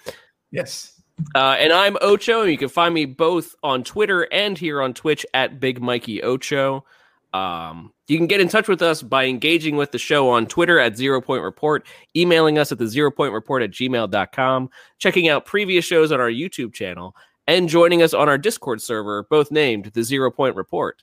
[0.53, 1.01] Yes.
[1.35, 4.93] Uh, and I'm Ocho, and you can find me both on Twitter and here on
[4.93, 6.85] Twitch at Big Mikey Ocho.
[7.33, 10.79] Um, you can get in touch with us by engaging with the show on Twitter
[10.79, 15.45] at Zero Point Report, emailing us at the Zero Point Report at gmail.com, checking out
[15.45, 17.15] previous shows on our YouTube channel,
[17.47, 21.01] and joining us on our Discord server, both named the Zero Point Report.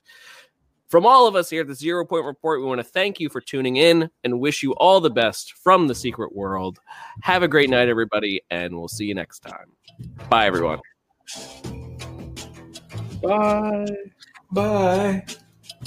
[0.91, 3.29] From all of us here at the Zero Point Report, we want to thank you
[3.29, 6.79] for tuning in and wish you all the best from the secret world.
[7.21, 9.71] Have a great night, everybody, and we'll see you next time.
[10.29, 10.79] Bye, everyone.
[13.23, 13.87] Bye.
[14.51, 15.23] Bye.